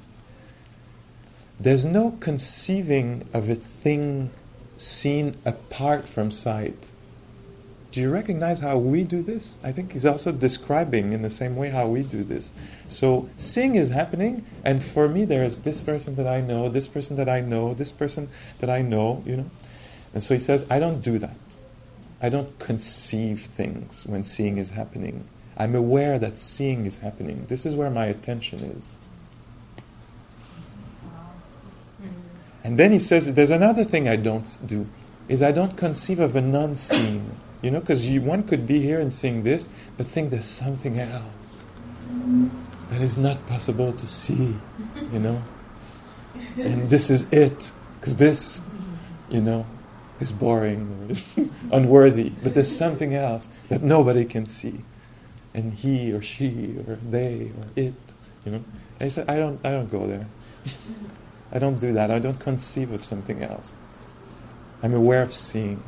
there's 1.59 1.85
no 1.85 2.17
conceiving 2.19 3.27
of 3.33 3.49
a 3.49 3.55
thing 3.55 4.31
seen 4.77 5.35
apart 5.45 6.07
from 6.07 6.31
sight. 6.31 6.89
Do 7.91 8.01
you 8.01 8.09
recognize 8.09 8.59
how 8.59 8.77
we 8.77 9.03
do 9.03 9.21
this? 9.21 9.53
I 9.63 9.71
think 9.71 9.93
he's 9.93 10.05
also 10.05 10.31
describing 10.31 11.13
in 11.13 11.21
the 11.21 11.29
same 11.29 11.55
way 11.55 11.69
how 11.69 11.87
we 11.87 12.01
do 12.01 12.23
this. 12.23 12.51
So 12.87 13.29
seeing 13.37 13.75
is 13.75 13.89
happening, 13.89 14.45
and 14.65 14.83
for 14.83 15.07
me, 15.07 15.25
there 15.25 15.43
is 15.43 15.59
this 15.59 15.79
person 15.81 16.15
that 16.15 16.25
I 16.25 16.41
know, 16.41 16.69
this 16.69 16.87
person 16.87 17.17
that 17.17 17.29
I 17.29 17.41
know, 17.41 17.75
this 17.75 17.91
person 17.91 18.29
that 18.59 18.69
I 18.69 18.81
know, 18.81 19.21
you 19.27 19.37
know. 19.37 19.49
And 20.13 20.23
so 20.23 20.33
he 20.33 20.39
says, 20.39 20.65
I 20.71 20.79
don't 20.79 21.01
do 21.01 21.19
that. 21.19 21.35
I 22.23 22.29
don't 22.29 22.57
conceive 22.57 23.41
things 23.41 24.05
when 24.05 24.23
seeing 24.23 24.57
is 24.57 24.69
happening. 24.69 25.27
I'm 25.57 25.75
aware 25.75 26.17
that 26.17 26.37
seeing 26.37 26.85
is 26.85 26.97
happening. 26.97 27.45
This 27.49 27.65
is 27.65 27.75
where 27.75 27.89
my 27.89 28.05
attention 28.05 28.59
is. 28.59 28.97
And 32.63 32.79
then 32.79 32.93
he 32.93 32.99
says, 32.99 33.31
there's 33.33 33.49
another 33.51 33.83
thing 33.83 34.07
I 34.07 34.15
don't 34.15 34.47
do, 34.65 34.87
is 35.27 35.43
I 35.43 35.51
don't 35.51 35.75
conceive 35.75 36.21
of 36.21 36.37
a 36.37 36.41
non-seen. 36.41 37.29
You 37.61 37.71
know, 37.71 37.81
because 37.81 38.07
one 38.19 38.43
could 38.43 38.65
be 38.65 38.81
here 38.81 38.99
and 38.99 39.11
seeing 39.11 39.43
this, 39.43 39.67
but 39.97 40.07
think 40.07 40.31
there's 40.31 40.45
something 40.45 40.99
else 40.99 41.23
that 42.89 43.01
is 43.01 43.17
not 43.17 43.45
possible 43.47 43.91
to 43.91 44.07
see, 44.07 44.55
you 45.11 45.19
know. 45.19 45.43
And 46.55 46.87
this 46.87 47.09
is 47.09 47.25
it, 47.31 47.69
because 47.99 48.15
this, 48.15 48.61
you 49.29 49.41
know, 49.41 49.65
is 50.19 50.31
boring 50.31 51.05
or 51.07 51.11
is 51.11 51.27
unworthy, 51.71 52.29
but 52.29 52.53
there's 52.53 52.75
something 52.75 53.15
else 53.15 53.47
that 53.69 53.83
nobody 53.83 54.25
can 54.25 54.45
see. 54.45 54.83
And 55.53 55.73
he 55.73 56.11
or 56.11 56.21
she 56.21 56.75
or 56.87 56.97
they 57.07 57.51
or 57.57 57.67
it, 57.75 57.93
you 58.45 58.51
know. 58.51 58.63
He 58.99 59.09
said, 59.09 59.29
I 59.29 59.35
don't, 59.35 59.59
I 59.65 59.71
don't 59.71 59.91
go 59.91 60.07
there. 60.07 60.27
I 61.51 61.59
don't 61.59 61.79
do 61.79 61.93
that. 61.93 62.09
I 62.09 62.19
don't 62.19 62.39
conceive 62.39 62.91
of 62.91 63.03
something 63.03 63.43
else. 63.43 63.73
I'm 64.81 64.93
aware 64.93 65.21
of 65.21 65.33
seeing 65.33 65.83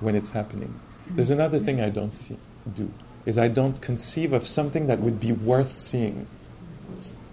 when 0.00 0.14
it's 0.14 0.30
happening. 0.30 0.78
There's 1.08 1.30
another 1.30 1.58
thing 1.58 1.80
I 1.80 1.90
don't 1.90 2.12
see, 2.12 2.36
do, 2.74 2.92
is 3.26 3.36
I 3.36 3.48
don't 3.48 3.80
conceive 3.80 4.32
of 4.32 4.46
something 4.46 4.86
that 4.86 5.00
would 5.00 5.20
be 5.20 5.32
worth 5.32 5.78
seeing. 5.78 6.26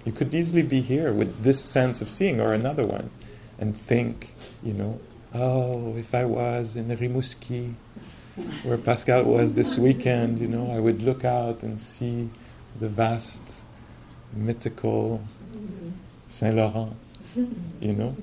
You 0.05 0.11
could 0.11 0.33
easily 0.33 0.63
be 0.63 0.81
here 0.81 1.13
with 1.13 1.43
this 1.43 1.63
sense 1.63 2.01
of 2.01 2.09
seeing 2.09 2.41
or 2.41 2.53
another 2.53 2.85
one 2.85 3.11
and 3.59 3.77
think, 3.77 4.33
you 4.63 4.73
know, 4.73 4.99
oh, 5.33 5.95
if 5.97 6.13
I 6.13 6.25
was 6.25 6.75
in 6.75 6.87
Rimouski, 6.87 7.73
where 8.63 8.77
Pascal 8.77 9.23
was 9.23 9.53
this 9.53 9.77
weekend, 9.77 10.39
you 10.39 10.47
know, 10.47 10.71
I 10.71 10.79
would 10.79 11.01
look 11.01 11.25
out 11.25 11.63
and 11.63 11.79
see 11.79 12.29
the 12.79 12.87
vast, 12.87 13.43
mythical 14.33 15.21
Saint 16.27 16.55
Laurent, 16.55 16.93
you 17.35 17.93
know. 17.93 18.15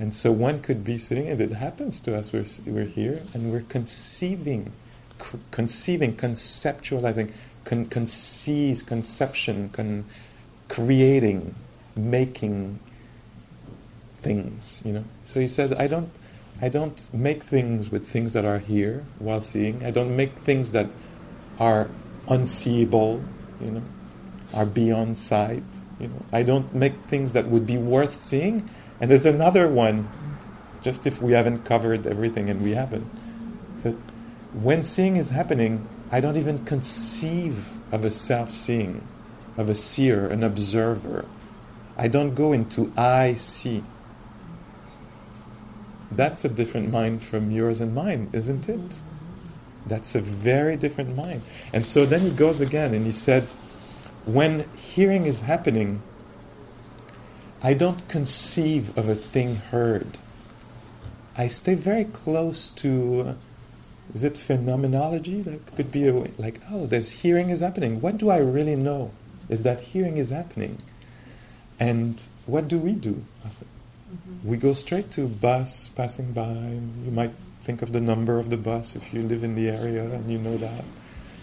And 0.00 0.14
so 0.14 0.32
one 0.32 0.62
could 0.62 0.84
be 0.84 0.98
sitting, 0.98 1.28
and 1.28 1.40
it 1.40 1.52
happens 1.52 2.00
to 2.00 2.16
us. 2.16 2.32
We're, 2.32 2.46
we're 2.66 2.84
here 2.84 3.22
and 3.34 3.52
we're 3.52 3.60
conceiving 3.68 4.72
conceiving, 5.50 6.16
conceptualizing, 6.16 7.32
con- 7.64 7.86
conceives, 7.86 8.82
conception, 8.82 9.70
con- 9.70 10.04
creating, 10.68 11.54
making 11.96 12.78
things. 14.22 14.80
You 14.84 14.92
know. 14.94 15.04
So 15.24 15.40
he 15.40 15.48
says, 15.48 15.72
I 15.72 15.86
don't, 15.86 16.10
I 16.62 16.68
don't 16.68 17.12
make 17.12 17.42
things 17.42 17.90
with 17.90 18.06
things 18.08 18.32
that 18.34 18.44
are 18.44 18.60
here 18.60 19.04
while 19.18 19.40
seeing. 19.40 19.84
I 19.84 19.90
don't 19.90 20.14
make 20.16 20.32
things 20.38 20.70
that 20.72 20.88
are 21.58 21.90
unseeable. 22.28 23.20
You 23.60 23.72
know, 23.72 23.82
are 24.54 24.66
beyond 24.66 25.18
sight. 25.18 25.64
You 25.98 26.06
know, 26.08 26.24
I 26.32 26.44
don't 26.44 26.72
make 26.72 27.00
things 27.02 27.32
that 27.32 27.48
would 27.48 27.66
be 27.66 27.76
worth 27.76 28.22
seeing. 28.22 28.70
And 29.00 29.10
there's 29.10 29.26
another 29.26 29.66
one, 29.66 30.08
just 30.82 31.06
if 31.06 31.20
we 31.20 31.32
haven't 31.32 31.64
covered 31.64 32.06
everything, 32.06 32.48
and 32.48 32.62
we 32.62 32.72
haven't. 32.72 33.10
That 33.82 33.96
when 34.52 34.84
seeing 34.84 35.16
is 35.16 35.30
happening, 35.30 35.88
I 36.12 36.20
don't 36.20 36.36
even 36.36 36.64
conceive 36.64 37.72
of 37.90 38.04
a 38.04 38.10
self 38.10 38.54
seeing, 38.54 39.06
of 39.56 39.68
a 39.68 39.74
seer, 39.74 40.28
an 40.28 40.44
observer. 40.44 41.24
I 41.96 42.06
don't 42.06 42.34
go 42.34 42.52
into 42.52 42.92
I 42.96 43.34
see. 43.34 43.82
That's 46.16 46.44
a 46.44 46.48
different 46.48 46.90
mind 46.90 47.22
from 47.22 47.50
yours 47.50 47.80
and 47.80 47.94
mine, 47.94 48.30
isn't 48.32 48.68
it? 48.68 48.80
That's 49.86 50.14
a 50.14 50.20
very 50.20 50.76
different 50.76 51.16
mind. 51.16 51.42
And 51.72 51.84
so 51.84 52.06
then 52.06 52.20
he 52.20 52.30
goes 52.30 52.60
again 52.60 52.94
and 52.94 53.04
he 53.04 53.12
said, 53.12 53.44
when 54.24 54.68
hearing 54.76 55.26
is 55.26 55.40
happening, 55.40 56.02
I 57.62 57.74
don't 57.74 58.06
conceive 58.08 58.96
of 58.96 59.08
a 59.08 59.14
thing 59.14 59.56
heard. 59.56 60.18
I 61.36 61.48
stay 61.48 61.74
very 61.74 62.04
close 62.04 62.70
to 62.70 63.20
uh, 63.28 63.34
is 64.14 64.24
it 64.24 64.36
phenomenology? 64.36 65.40
That 65.40 65.74
could 65.74 65.90
be 65.90 66.06
a 66.06 66.12
like, 66.12 66.60
oh, 66.70 66.86
there's 66.86 67.10
hearing 67.10 67.50
is 67.50 67.60
happening. 67.60 68.00
What 68.00 68.18
do 68.18 68.30
I 68.30 68.36
really 68.38 68.76
know? 68.76 69.12
Is 69.48 69.62
that 69.62 69.80
hearing 69.80 70.18
is 70.18 70.30
happening? 70.30 70.78
And 71.80 72.22
what 72.46 72.68
do 72.68 72.78
we 72.78 72.92
do? 72.92 73.24
Mm-hmm. 74.12 74.48
We 74.48 74.56
go 74.56 74.74
straight 74.74 75.10
to 75.12 75.26
bus 75.26 75.88
passing 75.88 76.32
by. 76.32 76.52
You 76.52 77.10
might 77.10 77.32
think 77.64 77.82
of 77.82 77.92
the 77.92 78.00
number 78.00 78.38
of 78.38 78.50
the 78.50 78.56
bus 78.56 78.96
if 78.96 79.14
you 79.14 79.22
live 79.22 79.44
in 79.44 79.54
the 79.54 79.68
area 79.68 80.04
and 80.04 80.30
you 80.30 80.38
know 80.38 80.56
that. 80.58 80.84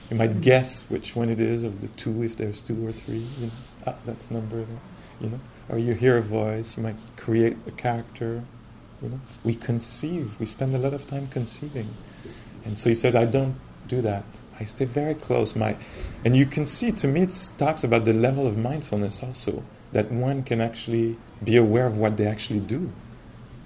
You 0.10 0.18
might 0.18 0.32
mm-hmm. 0.32 0.42
guess 0.42 0.82
which 0.90 1.16
one 1.16 1.30
it 1.30 1.40
is 1.40 1.64
of 1.64 1.82
the 1.82 1.88
two, 1.90 2.24
if 2.24 2.38
there's 2.38 2.62
two 2.62 2.86
or 2.86 2.92
three. 2.92 3.26
You 3.40 3.48
know, 3.48 3.52
ah, 3.88 3.96
that's 4.06 4.32
number. 4.32 4.66
You 5.22 5.30
know, 5.30 5.40
or 5.70 5.78
you 5.78 5.94
hear 5.94 6.18
a 6.18 6.22
voice. 6.22 6.78
You 6.78 6.84
might 6.84 6.98
create 7.18 7.58
a 7.68 7.72
character. 7.72 8.44
You 9.02 9.10
know, 9.10 9.22
we 9.44 9.56
conceive. 9.56 10.40
We 10.40 10.46
spend 10.46 10.76
a 10.76 10.80
lot 10.80 10.94
of 10.94 11.08
time 11.08 11.28
conceiving. 11.28 11.90
And 12.66 12.78
so 12.78 12.90
he 12.90 12.96
said, 12.96 13.16
I 13.16 13.26
don't 13.26 13.56
do 13.88 14.02
that. 14.02 14.24
I 14.60 14.66
stay 14.66 14.86
very 14.86 15.16
close. 15.16 15.56
My, 15.56 15.78
and 16.26 16.36
you 16.36 16.46
can 16.46 16.66
see, 16.66 16.92
to 16.92 17.08
me, 17.08 17.22
it 17.22 17.50
talks 17.58 17.84
about 17.84 18.06
the 18.06 18.14
level 18.14 18.46
of 18.46 18.58
mindfulness 18.58 19.24
also, 19.24 19.64
that 19.92 20.12
one 20.12 20.44
can 20.44 20.62
actually 20.62 21.18
be 21.44 21.58
aware 21.58 21.86
of 21.86 21.98
what 21.98 22.18
they 22.18 22.26
actually 22.28 22.60
do. 22.60 22.92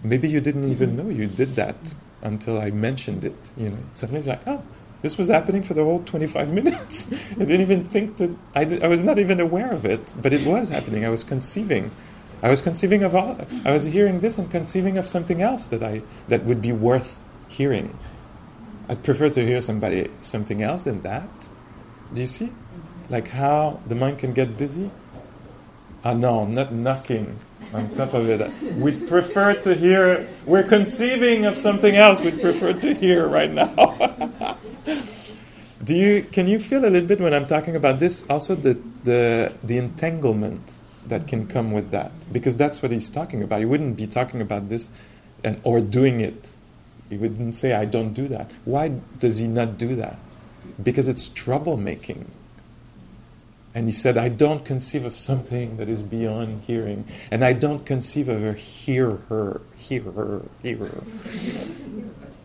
Maybe 0.03 0.29
you 0.29 0.41
didn't 0.41 0.69
even 0.71 0.91
mm-hmm. 0.91 1.07
know 1.07 1.13
you 1.13 1.27
did 1.27 1.55
that 1.55 1.75
until 2.21 2.59
I 2.59 2.71
mentioned 2.71 3.23
it. 3.23 3.35
You 3.57 3.69
know, 3.69 3.77
suddenly 3.93 4.23
like, 4.23 4.41
oh, 4.47 4.63
this 5.01 5.17
was 5.17 5.27
happening 5.27 5.63
for 5.63 5.73
the 5.73 5.83
whole 5.83 6.03
25 6.03 6.53
minutes. 6.59 7.07
I 7.11 7.39
didn't 7.39 7.61
even 7.61 7.85
think 7.85 8.17
that, 8.17 8.35
I, 8.55 8.61
I 8.81 8.87
was 8.87 9.03
not 9.03 9.19
even 9.19 9.39
aware 9.39 9.71
of 9.71 9.85
it, 9.85 10.13
but 10.21 10.33
it 10.33 10.45
was 10.45 10.69
happening. 10.69 11.05
I 11.05 11.09
was 11.09 11.23
conceiving. 11.23 11.91
I 12.41 12.49
was 12.49 12.61
conceiving 12.61 13.03
of 13.03 13.15
all, 13.15 13.37
I 13.63 13.71
was 13.71 13.85
hearing 13.85 14.19
this 14.19 14.37
and 14.37 14.51
conceiving 14.51 14.97
of 14.97 15.07
something 15.07 15.41
else 15.41 15.67
that 15.67 15.81
I, 15.81 16.01
that 16.27 16.43
would 16.43 16.61
be 16.61 16.73
worth 16.73 17.21
hearing. 17.47 17.97
I'd 18.89 19.03
prefer 19.03 19.29
to 19.29 19.45
hear 19.45 19.61
somebody 19.61 20.09
something 20.21 20.61
else 20.61 20.83
than 20.83 21.01
that. 21.03 21.29
Do 22.13 22.21
you 22.21 22.27
see? 22.27 22.51
Like 23.09 23.29
how 23.29 23.79
the 23.87 23.95
mind 23.95 24.19
can 24.19 24.33
get 24.33 24.57
busy? 24.57 24.91
Ah, 26.03 26.13
no, 26.13 26.45
not 26.45 26.73
knocking 26.73 27.39
on 27.73 27.89
top 27.95 28.13
of 28.13 28.29
it. 28.29 28.51
We 28.75 28.91
prefer 29.07 29.53
to 29.61 29.73
hear, 29.73 30.27
we're 30.45 30.63
conceiving 30.63 31.45
of 31.45 31.57
something 31.57 31.95
else 31.95 32.21
we'd 32.21 32.41
prefer 32.41 32.73
to 32.73 32.93
hear 32.93 33.27
right 33.27 33.51
now. 33.51 34.57
Do 35.83 35.95
you, 35.95 36.23
can 36.23 36.47
you 36.47 36.59
feel 36.59 36.85
a 36.85 36.87
little 36.87 37.07
bit 37.07 37.19
when 37.19 37.33
I'm 37.33 37.47
talking 37.47 37.75
about 37.75 37.99
this? 37.99 38.25
Also, 38.29 38.55
the, 38.55 38.79
the, 39.03 39.53
the 39.63 39.77
entanglement 39.77 40.61
that 41.07 41.27
can 41.27 41.47
come 41.47 41.71
with 41.71 41.91
that. 41.91 42.11
Because 42.31 42.55
that's 42.55 42.81
what 42.81 42.91
he's 42.91 43.09
talking 43.09 43.43
about. 43.43 43.59
He 43.59 43.65
wouldn't 43.65 43.97
be 43.97 44.07
talking 44.07 44.39
about 44.41 44.69
this 44.69 44.87
and, 45.43 45.59
or 45.63 45.81
doing 45.81 46.21
it 46.21 46.53
he 47.13 47.17
wouldn't 47.19 47.55
say, 47.55 47.73
I 47.73 47.85
don't 47.85 48.13
do 48.13 48.27
that. 48.29 48.49
Why 48.65 48.87
does 49.19 49.37
he 49.37 49.45
not 49.45 49.77
do 49.77 49.95
that? 49.95 50.17
Because 50.81 51.07
it's 51.07 51.29
troublemaking. 51.29 52.25
And 53.75 53.87
he 53.87 53.91
said, 53.91 54.17
I 54.17 54.29
don't 54.29 54.63
conceive 54.63 55.03
of 55.03 55.15
something 55.15 55.77
that 55.77 55.89
is 55.89 56.03
beyond 56.03 56.61
hearing. 56.63 57.05
And 57.31 57.43
I 57.43 57.53
don't 57.53 57.85
conceive 57.85 58.29
of 58.29 58.43
a 58.43 58.53
hear 58.53 59.17
her, 59.29 59.61
hear 59.75 60.03
her, 60.03 60.43
hear 60.61 60.77
her. 60.77 61.03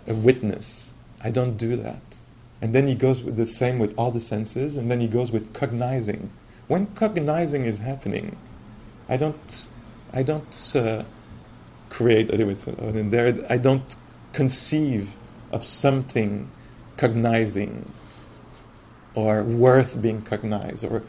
a 0.07 0.15
witness. 0.15 0.93
I 1.21 1.31
don't 1.31 1.57
do 1.57 1.77
that. 1.77 2.01
And 2.63 2.75
then 2.75 2.89
he 2.89 2.95
goes 2.95 3.23
with 3.23 3.37
the 3.37 3.47
same 3.47 3.79
with 3.79 3.95
all 3.99 4.11
the 4.11 4.21
senses, 4.21 4.77
and 4.77 4.91
then 4.91 5.01
he 5.01 5.07
goes 5.07 5.31
with 5.31 5.53
cognizing. 5.53 6.31
When 6.67 6.87
cognizing 6.95 7.67
is 7.67 7.79
happening, 7.79 8.37
I 9.09 9.17
don't, 9.17 9.67
I 10.13 10.23
don't 10.23 10.73
uh, 10.75 11.05
create. 11.89 12.31
I 12.33 13.57
don't 13.59 13.97
conceive 14.33 15.13
of 15.53 15.65
something 15.65 16.51
cognizing 16.97 17.91
or 19.15 19.43
worth 19.43 20.01
being 20.01 20.23
cognized 20.23 20.85
or 20.85 21.03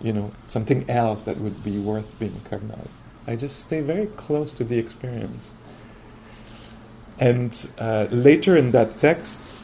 you 0.00 0.12
know 0.12 0.32
something 0.46 0.88
else 0.88 1.22
that 1.24 1.38
would 1.38 1.64
be 1.64 1.78
worth 1.78 2.18
being 2.18 2.40
cognized. 2.48 2.90
I 3.26 3.36
just 3.36 3.58
stay 3.58 3.80
very 3.80 4.06
close 4.06 4.52
to 4.54 4.64
the 4.64 4.78
experience. 4.78 5.52
And 7.18 7.70
uh, 7.78 8.06
later 8.10 8.56
in 8.56 8.70
that 8.72 8.98
text, 8.98 9.54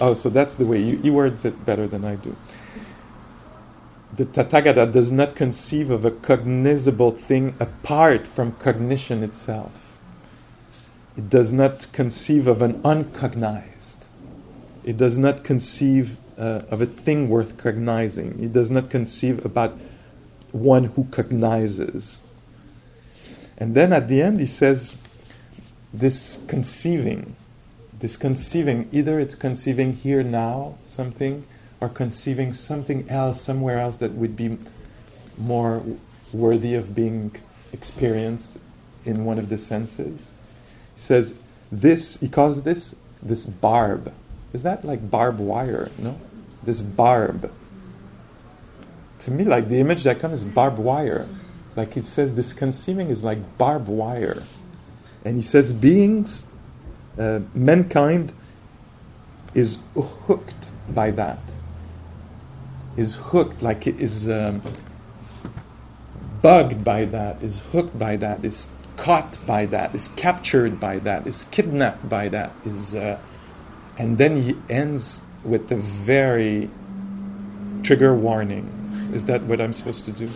oh, 0.00 0.14
so 0.14 0.30
that's 0.30 0.54
the 0.54 0.64
way 0.64 0.96
he 0.96 1.10
words 1.10 1.44
it 1.44 1.66
better 1.66 1.86
than 1.86 2.04
I 2.04 2.16
do. 2.16 2.36
The 4.16 4.24
Tathagata 4.24 4.90
does 4.90 5.12
not 5.12 5.34
conceive 5.34 5.90
of 5.90 6.04
a 6.04 6.10
cognizable 6.10 7.12
thing 7.12 7.54
apart 7.60 8.26
from 8.26 8.52
cognition 8.52 9.22
itself. 9.22 9.72
It 11.16 11.28
does 11.28 11.52
not 11.52 11.86
conceive 11.92 12.46
of 12.46 12.62
an 12.62 12.80
uncognized. 12.84 13.69
It 14.84 14.96
does 14.96 15.18
not 15.18 15.44
conceive 15.44 16.16
uh, 16.38 16.62
of 16.70 16.80
a 16.80 16.86
thing 16.86 17.28
worth 17.28 17.58
cognizing. 17.58 18.42
It 18.42 18.52
does 18.52 18.70
not 18.70 18.90
conceive 18.90 19.44
about 19.44 19.78
one 20.52 20.84
who 20.84 21.04
cognizes. 21.10 22.20
And 23.58 23.74
then 23.74 23.92
at 23.92 24.08
the 24.08 24.22
end, 24.22 24.40
he 24.40 24.46
says, 24.46 24.96
this 25.92 26.42
conceiving, 26.46 27.36
this 27.98 28.16
conceiving, 28.16 28.88
either 28.90 29.20
it's 29.20 29.34
conceiving 29.34 29.92
here 29.92 30.22
now 30.22 30.78
something, 30.86 31.44
or 31.80 31.88
conceiving 31.88 32.52
something 32.52 33.08
else 33.10 33.40
somewhere 33.40 33.80
else 33.80 33.96
that 33.98 34.12
would 34.12 34.36
be 34.36 34.56
more 35.36 35.82
worthy 36.32 36.74
of 36.74 36.94
being 36.94 37.34
experienced 37.72 38.56
in 39.04 39.24
one 39.24 39.38
of 39.38 39.48
the 39.48 39.58
senses. 39.58 40.20
He 40.94 41.00
says, 41.00 41.34
this, 41.72 42.18
he 42.20 42.28
calls 42.28 42.62
this, 42.62 42.94
this 43.22 43.44
barb. 43.44 44.12
Is 44.52 44.62
that 44.64 44.84
like 44.84 45.10
barbed 45.10 45.40
wire? 45.40 45.90
No? 45.98 46.18
This 46.62 46.82
barb 46.82 47.50
to 49.20 49.30
me, 49.30 49.44
like 49.44 49.68
the 49.68 49.78
image 49.78 50.04
that 50.04 50.20
comes 50.20 50.42
is 50.42 50.44
barbed 50.44 50.78
wire. 50.78 51.26
Like 51.76 51.96
it 51.96 52.04
says, 52.04 52.34
this 52.34 52.52
conceiving 52.52 53.08
is 53.08 53.22
like 53.22 53.58
barbed 53.58 53.88
wire. 53.88 54.42
And 55.24 55.36
he 55.36 55.42
says, 55.42 55.72
beings, 55.72 56.44
uh, 57.18 57.40
mankind 57.54 58.32
is 59.54 59.78
hooked 59.94 60.70
by 60.88 61.10
that. 61.12 61.40
Is 62.96 63.14
hooked, 63.14 63.62
like 63.62 63.86
it 63.86 64.00
is 64.00 64.28
um, 64.28 64.62
bugged 66.42 66.82
by 66.82 67.04
that, 67.06 67.42
is 67.42 67.60
hooked 67.72 67.98
by 67.98 68.16
that, 68.16 68.44
is 68.44 68.66
caught 68.96 69.38
by 69.46 69.66
that, 69.66 69.94
is 69.94 70.08
captured 70.16 70.80
by 70.80 70.98
that, 70.98 71.26
is 71.26 71.44
kidnapped 71.44 72.08
by 72.08 72.28
that, 72.28 72.52
is, 72.64 72.94
uh, 72.94 73.18
and 74.00 74.16
then 74.16 74.42
he 74.42 74.56
ends 74.70 75.20
with 75.44 75.70
a 75.70 75.76
very 75.76 76.70
trigger 77.82 78.14
warning 78.14 78.80
is 79.12 79.26
that 79.26 79.42
what 79.42 79.60
I'm 79.60 79.74
supposed 79.74 80.06
to 80.06 80.12
do? 80.12 80.30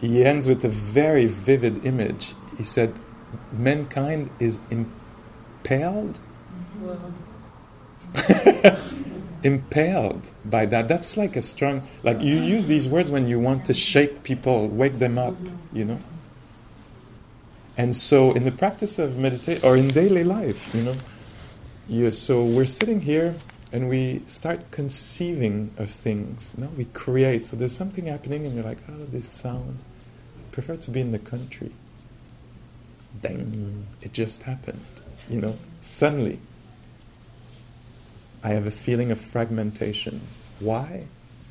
He 0.00 0.24
ends 0.24 0.46
with 0.46 0.64
a 0.64 0.68
very 0.68 1.26
vivid 1.26 1.84
image. 1.84 2.34
He 2.56 2.62
said, 2.62 2.94
Mankind 3.50 4.30
is 4.38 4.60
impaled. 4.70 6.20
impaled 9.42 10.22
by 10.44 10.66
that. 10.66 10.86
That's 10.86 11.16
like 11.16 11.34
a 11.34 11.42
strong, 11.42 11.88
like 12.04 12.20
you 12.20 12.36
use 12.36 12.66
these 12.66 12.86
words 12.86 13.10
when 13.10 13.26
you 13.26 13.40
want 13.40 13.64
to 13.66 13.74
shake 13.74 14.22
people, 14.22 14.68
wake 14.68 15.00
them 15.00 15.18
up, 15.18 15.34
you 15.72 15.84
know? 15.84 15.98
And 17.76 17.96
so 17.96 18.32
in 18.32 18.44
the 18.44 18.52
practice 18.52 19.00
of 19.00 19.16
meditation, 19.16 19.64
or 19.64 19.76
in 19.76 19.88
daily 19.88 20.22
life, 20.22 20.72
you 20.74 20.82
know, 20.82 20.96
you, 21.88 22.12
so 22.12 22.44
we're 22.44 22.66
sitting 22.66 23.00
here 23.00 23.34
and 23.72 23.88
we 23.88 24.22
start 24.26 24.70
conceiving 24.70 25.70
of 25.78 25.90
things. 25.90 26.52
You 26.56 26.64
know? 26.64 26.70
We 26.76 26.84
create. 26.86 27.46
So 27.46 27.56
there's 27.56 27.76
something 27.76 28.06
happening, 28.06 28.44
and 28.44 28.54
you're 28.54 28.64
like, 28.64 28.78
oh, 28.88 29.06
this 29.10 29.28
sound. 29.28 29.78
I 30.38 30.54
prefer 30.54 30.76
to 30.76 30.90
be 30.90 31.00
in 31.00 31.12
the 31.12 31.18
country. 31.18 31.72
Dang, 33.20 33.86
it 34.00 34.12
just 34.12 34.42
happened. 34.42 34.84
You 35.28 35.40
know, 35.40 35.58
suddenly, 35.80 36.38
I 38.42 38.50
have 38.50 38.66
a 38.66 38.70
feeling 38.70 39.10
of 39.10 39.20
fragmentation. 39.20 40.20
Why? 40.60 41.04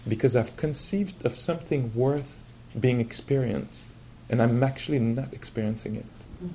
Because 0.07 0.35
I've 0.35 0.55
conceived 0.57 1.25
of 1.25 1.35
something 1.35 1.93
worth 1.95 2.43
being 2.79 2.99
experienced, 2.99 3.87
and 4.29 4.41
I'm 4.41 4.63
actually 4.63 4.99
not 4.99 5.33
experiencing 5.33 5.95
it. 5.95 6.05
Mm-hmm. 6.43 6.51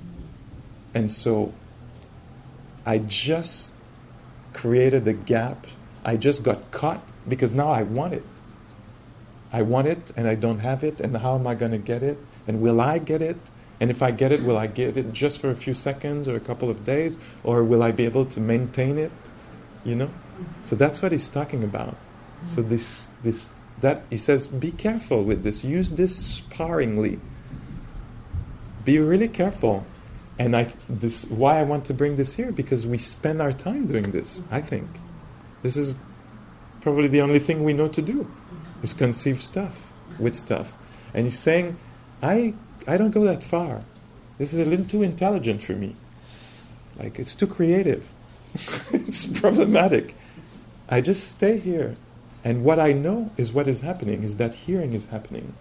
And 0.93 1.11
so, 1.11 1.53
I 2.87 2.99
just 2.99 3.71
created 4.53 5.07
a 5.09 5.13
gap. 5.13 5.67
I 6.05 6.15
just 6.15 6.41
got 6.41 6.71
caught 6.71 7.03
because 7.27 7.53
now 7.53 7.69
I 7.69 7.83
want 7.83 8.13
it. 8.13 8.23
I 9.51 9.61
want 9.61 9.87
it 9.87 10.11
and 10.15 10.25
I 10.25 10.35
don't 10.35 10.59
have 10.59 10.85
it, 10.85 11.01
and 11.01 11.15
how 11.17 11.35
am 11.35 11.45
I 11.45 11.53
going 11.53 11.73
to 11.73 11.77
get 11.77 12.01
it? 12.01 12.17
And 12.47 12.61
will 12.61 12.79
I 12.79 12.97
get 12.97 13.21
it? 13.21 13.35
And 13.81 13.91
if 13.91 14.01
I 14.01 14.11
get 14.11 14.31
it, 14.31 14.41
will 14.41 14.57
I 14.57 14.67
get 14.67 14.95
it 14.95 15.11
just 15.11 15.41
for 15.41 15.51
a 15.51 15.55
few 15.55 15.73
seconds 15.73 16.29
or 16.29 16.37
a 16.37 16.39
couple 16.39 16.69
of 16.69 16.85
days? 16.85 17.17
Or 17.43 17.61
will 17.63 17.83
I 17.83 17.91
be 17.91 18.05
able 18.05 18.25
to 18.25 18.39
maintain 18.39 18.97
it? 18.97 19.11
You 19.83 19.95
know? 19.95 20.09
So 20.63 20.77
that's 20.77 21.01
what 21.01 21.11
he's 21.11 21.27
talking 21.27 21.63
about. 21.65 21.95
So 22.45 22.61
this, 22.61 23.09
this, 23.21 23.49
that, 23.81 24.03
he 24.09 24.17
says, 24.17 24.47
be 24.47 24.71
careful 24.71 25.23
with 25.23 25.43
this. 25.43 25.63
Use 25.63 25.91
this 25.91 26.15
sparingly. 26.15 27.19
Be 28.85 28.99
really 28.99 29.27
careful. 29.27 29.85
And 30.39 30.55
I, 30.55 30.71
this, 30.87 31.25
why 31.25 31.59
I 31.59 31.63
want 31.63 31.85
to 31.85 31.93
bring 31.93 32.15
this 32.15 32.33
here 32.33 32.51
because 32.51 32.85
we 32.85 32.97
spend 32.97 33.41
our 33.41 33.51
time 33.51 33.87
doing 33.87 34.11
this. 34.11 34.41
I 34.51 34.61
think 34.61 34.87
this 35.63 35.75
is 35.75 35.95
probably 36.81 37.07
the 37.07 37.21
only 37.21 37.39
thing 37.39 37.63
we 37.63 37.73
know 37.73 37.87
to 37.87 38.01
do 38.01 38.29
is 38.83 38.93
conceive 38.93 39.41
stuff 39.41 39.91
with 40.19 40.35
stuff. 40.35 40.73
And 41.13 41.25
he's 41.25 41.39
saying, 41.39 41.77
I, 42.21 42.53
I 42.87 42.97
don't 42.97 43.11
go 43.11 43.23
that 43.25 43.43
far. 43.43 43.81
This 44.37 44.53
is 44.53 44.59
a 44.59 44.65
little 44.65 44.85
too 44.85 45.01
intelligent 45.01 45.63
for 45.63 45.73
me. 45.73 45.95
Like 46.97 47.17
it's 47.17 47.33
too 47.33 47.47
creative. 47.47 48.07
it's 48.91 49.25
problematic. 49.25 50.13
I 50.87 51.01
just 51.01 51.27
stay 51.27 51.57
here. 51.57 51.95
And 52.43 52.63
what 52.63 52.79
I 52.79 52.93
know 52.93 53.31
is 53.37 53.51
what 53.51 53.67
is 53.67 53.81
happening, 53.81 54.23
is 54.23 54.37
that 54.37 54.53
hearing 54.53 54.93
is 54.93 55.07
happening. 55.07 55.55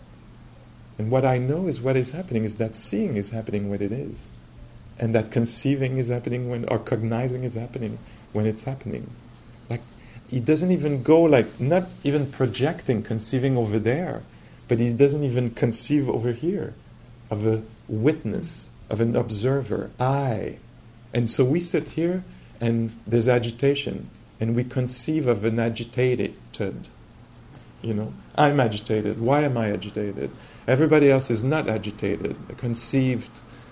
And 0.98 1.10
what 1.10 1.24
I 1.24 1.38
know 1.38 1.66
is 1.66 1.80
what 1.80 1.96
is 1.96 2.12
happening, 2.12 2.44
is 2.44 2.56
that 2.56 2.76
seeing 2.76 3.16
is 3.16 3.30
happening 3.30 3.70
what 3.70 3.80
it 3.80 3.92
is 3.92 4.28
and 4.98 5.14
that 5.14 5.30
conceiving 5.30 5.98
is 5.98 6.08
happening 6.08 6.48
when, 6.48 6.64
or 6.66 6.78
cognizing 6.78 7.44
is 7.44 7.54
happening 7.54 7.98
when 8.32 8.46
it's 8.46 8.64
happening. 8.64 9.10
Like, 9.68 9.82
he 10.28 10.40
doesn't 10.40 10.70
even 10.70 11.02
go 11.02 11.22
like, 11.22 11.60
not 11.60 11.88
even 12.02 12.30
projecting, 12.30 13.02
conceiving 13.02 13.56
over 13.56 13.78
there, 13.78 14.22
but 14.68 14.78
he 14.78 14.92
doesn't 14.92 15.22
even 15.22 15.50
conceive 15.50 16.08
over 16.08 16.32
here 16.32 16.74
of 17.30 17.46
a 17.46 17.62
witness, 17.88 18.68
of 18.90 19.00
an 19.00 19.16
observer, 19.16 19.90
I. 20.00 20.58
And 21.12 21.30
so 21.30 21.44
we 21.44 21.60
sit 21.60 21.90
here 21.90 22.24
and 22.60 22.90
there's 23.06 23.28
agitation, 23.28 24.08
and 24.40 24.56
we 24.56 24.64
conceive 24.64 25.26
of 25.26 25.44
an 25.44 25.58
agitated. 25.58 26.34
You 27.82 27.94
know, 27.94 28.14
I'm 28.34 28.58
agitated. 28.60 29.20
Why 29.20 29.42
am 29.42 29.58
I 29.58 29.70
agitated? 29.70 30.30
Everybody 30.66 31.10
else 31.10 31.30
is 31.30 31.44
not 31.44 31.68
agitated, 31.68 32.34
conceived 32.56 33.30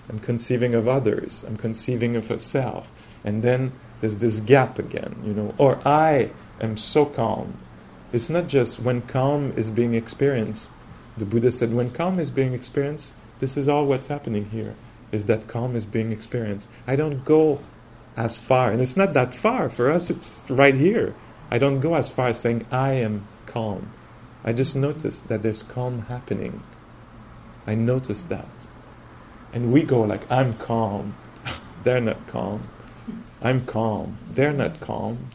I'm 0.09 0.19
conceiving 0.19 0.75
of 0.75 0.87
others. 0.87 1.43
I'm 1.47 1.57
conceiving 1.57 2.15
of 2.15 2.29
a 2.31 2.37
self. 2.37 2.91
And 3.23 3.41
then 3.41 3.71
there's 4.01 4.17
this 4.17 4.39
gap 4.39 4.77
again, 4.77 5.15
you 5.25 5.33
know. 5.33 5.53
Or 5.57 5.79
I 5.85 6.31
am 6.61 6.77
so 6.77 7.05
calm. 7.05 7.57
It's 8.13 8.29
not 8.29 8.47
just 8.47 8.79
when 8.79 9.01
calm 9.01 9.53
is 9.57 9.69
being 9.69 9.93
experienced. 9.93 10.69
The 11.17 11.25
Buddha 11.25 11.51
said, 11.51 11.73
when 11.73 11.91
calm 11.91 12.19
is 12.19 12.29
being 12.29 12.53
experienced, 12.53 13.13
this 13.39 13.57
is 13.57 13.67
all 13.67 13.85
what's 13.85 14.07
happening 14.07 14.49
here, 14.49 14.75
is 15.11 15.25
that 15.25 15.47
calm 15.47 15.75
is 15.75 15.85
being 15.85 16.11
experienced. 16.11 16.67
I 16.87 16.95
don't 16.95 17.25
go 17.25 17.59
as 18.15 18.37
far, 18.37 18.71
and 18.71 18.81
it's 18.81 18.95
not 18.95 19.13
that 19.13 19.33
far. 19.33 19.69
For 19.69 19.89
us, 19.89 20.09
it's 20.09 20.43
right 20.49 20.75
here. 20.75 21.15
I 21.51 21.57
don't 21.57 21.79
go 21.79 21.95
as 21.95 22.09
far 22.09 22.29
as 22.29 22.39
saying, 22.39 22.65
I 22.71 22.93
am 22.93 23.27
calm. 23.45 23.91
I 24.43 24.53
just 24.53 24.75
notice 24.75 25.21
that 25.21 25.41
there's 25.41 25.63
calm 25.63 26.03
happening. 26.03 26.63
I 27.67 27.75
notice 27.75 28.23
that. 28.25 28.47
And 29.55 29.71
we 29.71 29.83
go 29.83 30.01
like, 30.01 30.29
I'm 30.29 30.53
calm. 30.55 31.15
They're 31.85 32.01
not 32.01 32.27
calm. 32.27 32.67
I'm 33.41 33.65
calm. 33.65 34.17
They're 34.31 34.53
not 34.53 34.81
calm. 34.81 35.29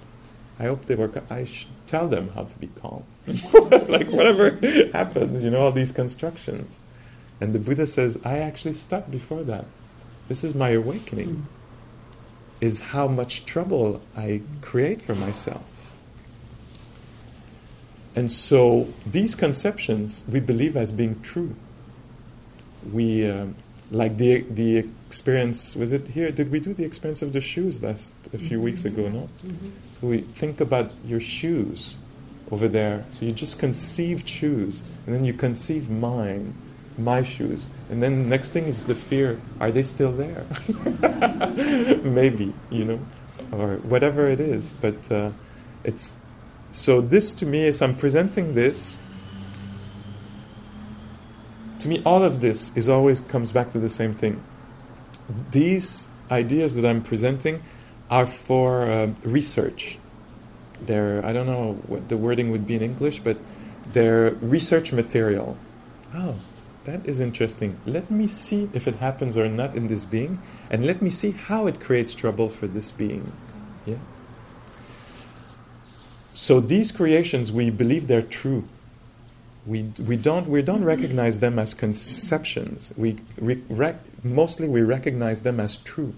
I 0.59 0.65
hope 0.65 0.85
they 0.85 0.95
were. 0.95 1.11
I 1.31 1.47
should 1.47 1.71
tell 1.87 2.07
them 2.07 2.29
how 2.35 2.45
to 2.45 2.59
be 2.59 2.69
calm. 2.83 3.05
like 3.27 4.09
whatever 4.09 4.51
happens, 4.93 5.43
you 5.43 5.51
know, 5.51 5.61
all 5.61 5.73
these 5.73 5.91
constructions. 5.91 6.79
And 7.41 7.55
the 7.55 7.59
Buddha 7.59 7.87
says, 7.87 8.19
I 8.23 8.39
actually 8.39 8.75
stopped 8.75 9.11
before 9.11 9.43
that. 9.45 9.65
This 10.29 10.45
is 10.45 10.55
my 10.55 10.71
awakening. 10.71 11.47
Is 12.61 12.79
how 12.79 13.09
much 13.09 13.47
trouble 13.47 14.03
I 14.15 14.43
create 14.61 15.01
for 15.01 15.15
myself. 15.15 15.65
And 18.15 18.31
so 18.31 18.93
these 19.07 19.35
conceptions 19.35 20.25
we 20.29 20.41
believe 20.41 20.77
as 20.77 20.93
being 20.93 21.23
true. 21.23 21.57
We. 22.93 23.31
Um, 23.31 23.55
like 23.91 24.17
the, 24.19 24.43
the 24.43 24.87
experience. 25.09 25.75
Was 25.77 25.93
it 25.93 26.07
here? 26.09 26.31
Did 26.31 26.51
we 26.51 26.61
do 26.61 26.73
the 26.75 26.85
experience 26.85 27.23
of 27.23 27.33
the 27.33 27.41
shoes 27.41 27.83
last 27.83 28.13
a 28.33 28.39
few 28.39 28.59
Mm-hmm. 28.59 28.65
weeks 28.65 28.85
ago? 28.85 29.09
No. 29.09 29.29
So 30.01 30.07
we 30.07 30.19
think 30.39 30.61
about 30.61 30.91
your 31.05 31.21
shoes 31.21 31.95
over 32.51 32.69
there. 32.69 33.05
So 33.13 33.25
you 33.27 33.33
just 33.33 33.59
conceive 33.59 34.23
shoes, 34.27 34.83
and 35.07 35.15
then 35.15 35.25
you 35.25 35.33
conceive 35.33 35.91
mine, 35.91 36.55
my 36.99 37.23
shoes, 37.23 37.67
and 37.91 38.03
then 38.03 38.29
next 38.29 38.51
thing 38.51 38.65
is 38.67 38.85
the 38.85 38.95
fear: 38.95 39.41
Are 39.61 39.71
they 39.73 39.83
still 39.83 40.13
there? 40.13 40.47
Maybe 42.03 42.53
you 42.71 42.85
know, 42.85 43.01
or 43.53 43.77
whatever 43.77 44.27
it 44.29 44.41
is. 44.41 44.71
But 44.81 45.11
uh, 45.11 45.31
it's 45.85 46.15
so. 46.73 47.01
This 47.01 47.33
to 47.33 47.47
me 47.47 47.67
is 47.67 47.83
I'm 47.83 47.97
presenting 47.97 48.55
this. 48.55 48.97
To 51.81 51.89
me, 51.89 52.03
all 52.05 52.23
of 52.23 52.41
this 52.41 52.71
is 52.75 52.89
always 52.89 53.21
comes 53.21 53.53
back 53.53 53.73
to 53.73 53.79
the 53.79 53.89
same 53.89 54.15
thing. 54.15 54.43
These 55.51 56.07
ideas 56.31 56.75
that 56.75 56.85
I'm 56.85 57.03
presenting 57.03 57.63
are 58.11 58.27
for 58.27 58.91
uh, 58.91 59.11
research. 59.23 59.99
They're, 60.83 61.25
I 61.25 61.33
don't 61.33 61.47
know 61.47 61.75
what 61.87 62.09
the 62.09 62.17
wording 62.17 62.51
would 62.51 62.67
be 62.67 62.75
in 62.75 62.83
English, 62.83 63.21
but 63.21 63.39
they're 63.93 64.33
research 64.43 64.93
material. 64.93 65.57
Oh, 66.15 66.37
that 66.85 67.07
is 67.07 67.21
interesting. 67.21 67.79
Let 67.87 68.11
me 68.11 68.27
see 68.29 68.69
if 68.73 68.87
it 68.87 68.97
happens 68.97 69.37
or 69.37 69.49
not 69.49 69.75
in 69.75 69.89
this 69.89 70.05
being, 70.05 70.41
and 70.71 70.85
let 70.85 71.01
me 71.01 71.11
see 71.11 71.31
how 71.31 71.67
it 71.67 71.81
creates 71.81 72.15
trouble 72.15 72.49
for 72.49 72.67
this 72.67 72.91
being. 72.91 73.33
Yeah? 73.87 73.97
So 76.35 76.61
these 76.61 76.93
creations, 76.93 77.53
we 77.53 77.71
believe 77.71 78.07
they're 78.07 78.23
true. 78.23 78.65
We, 79.67 79.93
we, 79.99 80.17
don't, 80.17 80.49
we 80.49 80.63
don't 80.63 80.85
recognize 80.85 81.41
them 81.41 81.59
as 81.59 81.75
conceptions. 81.75 82.93
We 82.97 83.19
re- 83.39 83.63
rec- 83.69 84.25
mostly 84.25 84.69
we 84.69 84.81
recognize 84.83 85.43
them 85.43 85.61
as 85.61 85.77
true. 85.77 86.15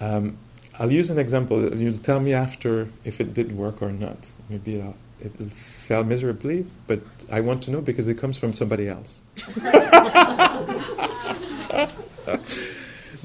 Um, 0.00 0.38
I'll 0.78 0.90
use 0.92 1.10
an 1.10 1.18
example. 1.18 1.76
You'll 1.76 1.98
tell 1.98 2.20
me 2.20 2.32
after 2.32 2.88
if 3.04 3.20
it 3.20 3.34
did 3.34 3.56
work 3.56 3.82
or 3.82 3.92
not. 3.92 4.30
Maybe 4.48 4.82
it 5.20 5.52
fell 5.52 6.04
miserably, 6.04 6.66
but 6.86 7.00
I 7.30 7.40
want 7.40 7.62
to 7.64 7.70
know 7.70 7.82
because 7.82 8.08
it 8.08 8.14
comes 8.14 8.38
from 8.38 8.54
somebody 8.54 8.88
else. 8.88 9.20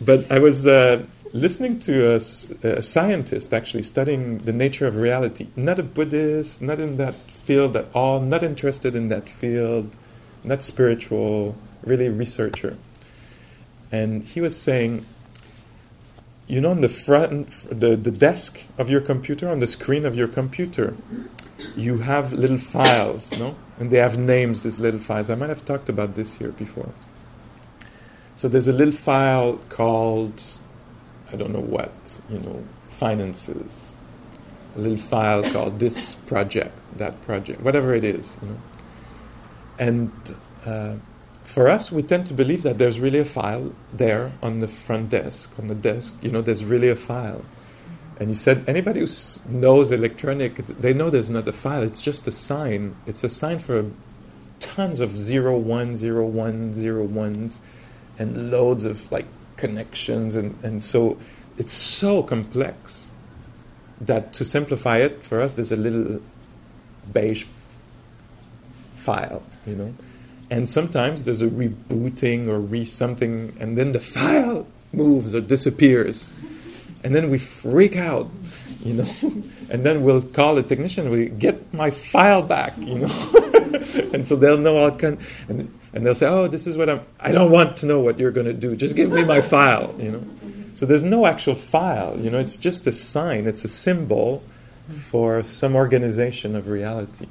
but 0.01 0.29
I 0.29 0.39
was 0.39 0.67
uh, 0.67 1.05
listening 1.31 1.79
to 1.79 2.15
a 2.15 2.81
scientist 2.81 3.53
actually 3.53 3.83
studying 3.83 4.39
the 4.39 4.53
nature 4.53 4.87
of 4.87 4.97
reality. 4.97 5.47
Not 5.55 5.79
a 5.79 5.83
Buddhist, 5.83 6.61
not 6.61 6.79
in 6.79 6.97
that 6.97 7.15
field 7.45 7.75
at 7.75 7.87
all, 7.93 8.19
not 8.19 8.43
interested 8.43 8.95
in 8.95 9.09
that 9.09 9.29
field, 9.29 9.95
not 10.43 10.63
spiritual, 10.63 11.55
really 11.83 12.09
researcher. 12.09 12.77
And 13.91 14.23
he 14.23 14.41
was 14.41 14.59
saying, 14.59 15.05
you 16.47 16.61
know, 16.61 16.71
on 16.71 16.81
the 16.81 16.89
front, 16.89 17.49
the, 17.69 17.95
the 17.95 18.11
desk 18.11 18.59
of 18.77 18.89
your 18.89 19.01
computer, 19.01 19.49
on 19.49 19.59
the 19.59 19.67
screen 19.67 20.05
of 20.05 20.15
your 20.15 20.27
computer, 20.27 20.95
you 21.75 21.99
have 21.99 22.33
little 22.33 22.57
files, 22.57 23.31
no? 23.31 23.55
And 23.79 23.89
they 23.89 23.97
have 23.97 24.17
names, 24.17 24.61
these 24.61 24.79
little 24.79 24.99
files. 24.99 25.29
I 25.29 25.35
might 25.35 25.49
have 25.49 25.65
talked 25.65 25.89
about 25.89 26.15
this 26.15 26.35
here 26.35 26.51
before. 26.51 26.91
So 28.35 28.47
there's 28.47 28.67
a 28.67 28.73
little 28.73 28.93
file 28.93 29.59
called, 29.69 30.43
I 31.31 31.35
don't 31.35 31.51
know 31.51 31.61
what, 31.61 31.93
you 32.29 32.39
know, 32.39 32.63
finances. 32.85 33.95
A 34.75 34.79
little 34.79 34.97
file 34.97 35.49
called 35.51 35.79
this 35.79 36.15
project, 36.27 36.77
that 36.97 37.21
project, 37.23 37.61
whatever 37.61 37.93
it 37.93 38.03
is, 38.03 38.35
you 38.41 38.49
know. 38.49 38.57
And 39.77 40.11
uh, 40.65 40.95
for 41.43 41.67
us, 41.67 41.91
we 41.91 42.01
tend 42.01 42.27
to 42.27 42.33
believe 42.33 42.63
that 42.63 42.77
there's 42.77 42.99
really 42.99 43.19
a 43.19 43.25
file 43.25 43.73
there 43.93 44.31
on 44.41 44.59
the 44.59 44.67
front 44.67 45.09
desk, 45.09 45.51
on 45.59 45.67
the 45.67 45.75
desk, 45.75 46.13
you 46.21 46.29
know, 46.29 46.41
there's 46.41 46.63
really 46.63 46.89
a 46.89 46.95
file. 46.95 47.43
And 48.19 48.29
he 48.29 48.35
said, 48.35 48.63
anybody 48.67 49.01
who 49.01 49.05
s- 49.07 49.41
knows 49.45 49.91
electronic, 49.91 50.55
they 50.67 50.93
know 50.93 51.09
there's 51.09 51.29
not 51.29 51.47
a 51.47 51.51
file, 51.51 51.83
it's 51.83 52.01
just 52.01 52.27
a 52.27 52.31
sign. 52.31 52.95
It's 53.05 53.23
a 53.23 53.29
sign 53.29 53.59
for 53.59 53.91
tons 54.59 55.01
of 55.01 55.11
zero 55.17 55.57
one, 55.57 55.97
zero 55.97 56.25
one, 56.25 56.73
zero 56.75 57.03
ones, 57.03 57.59
and 58.17 58.51
loads 58.51 58.85
of 58.85 59.11
like 59.11 59.25
connections. 59.57 60.35
And, 60.35 60.57
and 60.63 60.81
so 60.81 61.17
it's 61.57 61.73
so 61.73 62.23
complex 62.23 63.07
that 63.99 64.33
to 64.33 64.45
simplify 64.45 64.97
it, 64.99 65.23
for 65.23 65.41
us, 65.41 65.53
there's 65.53 65.73
a 65.73 65.77
little 65.77 66.21
beige 67.11 67.45
file, 68.97 69.43
you 69.65 69.75
know. 69.75 69.93
And 70.49 70.69
sometimes 70.69 71.23
there's 71.23 71.41
a 71.41 71.47
rebooting 71.47 72.47
or 72.47 72.59
re 72.59 72.85
something, 72.85 73.55
and 73.59 73.77
then 73.77 73.91
the 73.93 73.99
file 73.99 74.67
moves 74.93 75.33
or 75.33 75.41
disappears. 75.41 76.27
And 77.03 77.15
then 77.15 77.29
we 77.29 77.37
freak 77.37 77.95
out, 77.95 78.29
you 78.83 78.95
know. 78.95 79.09
and 79.69 79.83
then 79.83 80.03
we'll 80.03 80.21
call 80.21 80.57
a 80.57 80.63
technician, 80.63 81.09
we 81.09 81.27
get 81.27 81.73
my 81.73 81.91
file 81.91 82.41
back, 82.41 82.77
you 82.77 82.99
know. 82.99 83.13
and 84.13 84.25
so 84.25 84.35
they'll 84.35 84.57
know 84.57 84.77
I'll 84.79 84.97
and, 84.97 85.19
and 85.93 86.05
they'll 86.05 86.15
say, 86.15 86.27
oh, 86.27 86.47
this 86.47 86.67
is 86.67 86.77
what 86.77 86.89
I'm, 86.89 87.01
I 87.19 87.31
don't 87.31 87.51
want 87.51 87.77
to 87.77 87.85
know 87.85 87.99
what 87.99 88.19
you're 88.19 88.31
going 88.31 88.47
to 88.47 88.53
do. 88.53 88.75
Just 88.75 88.95
give 88.95 89.11
me 89.11 89.23
my 89.23 89.41
file, 89.41 89.95
you 89.99 90.11
know. 90.11 90.23
So 90.75 90.85
there's 90.85 91.03
no 91.03 91.25
actual 91.25 91.55
file, 91.55 92.19
you 92.19 92.29
know, 92.29 92.37
it's 92.37 92.57
just 92.57 92.85
a 92.85 92.91
sign, 92.91 93.47
it's 93.47 93.63
a 93.63 93.69
symbol 93.69 94.43
for 95.09 95.43
some 95.43 95.75
organization 95.75 96.55
of 96.55 96.67
reality. 96.67 97.27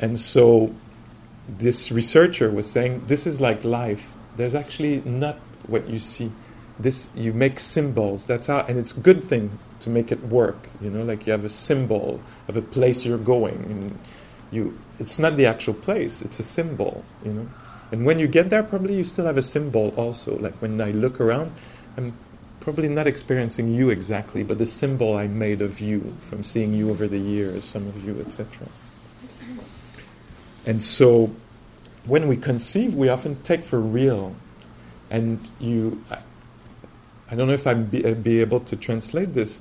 And 0.00 0.18
so 0.18 0.74
this 1.48 1.90
researcher 1.90 2.50
was 2.50 2.70
saying 2.70 3.04
this 3.06 3.26
is 3.26 3.40
like 3.40 3.64
life. 3.64 4.12
There's 4.36 4.54
actually 4.54 5.02
not 5.04 5.36
what 5.66 5.88
you 5.88 5.98
see. 5.98 6.30
This 6.78 7.08
you 7.14 7.32
make 7.32 7.60
symbols. 7.60 8.26
That's 8.26 8.46
how, 8.46 8.60
and 8.60 8.78
it's 8.78 8.96
a 8.96 9.00
good 9.00 9.22
thing 9.24 9.50
to 9.80 9.90
make 9.90 10.10
it 10.10 10.22
work. 10.24 10.68
You 10.80 10.90
know, 10.90 11.04
like 11.04 11.26
you 11.26 11.32
have 11.32 11.44
a 11.44 11.50
symbol 11.50 12.20
of 12.48 12.56
a 12.56 12.62
place 12.62 13.04
you're 13.04 13.18
going, 13.18 13.56
and 13.64 13.98
you. 14.50 14.78
It's 14.98 15.18
not 15.18 15.36
the 15.36 15.46
actual 15.46 15.74
place. 15.74 16.22
It's 16.22 16.40
a 16.40 16.44
symbol. 16.44 17.04
You 17.24 17.32
know, 17.32 17.48
and 17.92 18.06
when 18.06 18.18
you 18.18 18.28
get 18.28 18.48
there, 18.50 18.62
probably 18.62 18.96
you 18.96 19.04
still 19.04 19.26
have 19.26 19.36
a 19.36 19.42
symbol 19.42 19.92
also. 19.96 20.38
Like 20.38 20.54
when 20.62 20.80
I 20.80 20.92
look 20.92 21.20
around, 21.20 21.52
I'm 21.96 22.14
probably 22.60 22.88
not 22.88 23.06
experiencing 23.06 23.74
you 23.74 23.90
exactly, 23.90 24.42
but 24.42 24.58
the 24.58 24.66
symbol 24.66 25.16
I 25.16 25.26
made 25.26 25.62
of 25.62 25.80
you 25.80 26.16
from 26.28 26.44
seeing 26.44 26.72
you 26.72 26.90
over 26.90 27.08
the 27.08 27.18
years, 27.18 27.64
some 27.64 27.86
of 27.86 28.04
you, 28.04 28.20
etc. 28.20 28.68
And 30.66 30.82
so 30.82 31.34
when 32.04 32.28
we 32.28 32.36
conceive, 32.36 32.94
we 32.94 33.08
often 33.08 33.36
take 33.42 33.64
for 33.64 33.80
real. 33.80 34.36
And 35.10 35.50
you, 35.58 36.04
I, 36.10 36.18
I 37.30 37.34
don't 37.34 37.48
know 37.48 37.54
if 37.54 37.66
I'd 37.66 37.90
be, 37.90 38.06
I'd 38.06 38.22
be 38.22 38.40
able 38.40 38.60
to 38.60 38.76
translate 38.76 39.34
this, 39.34 39.60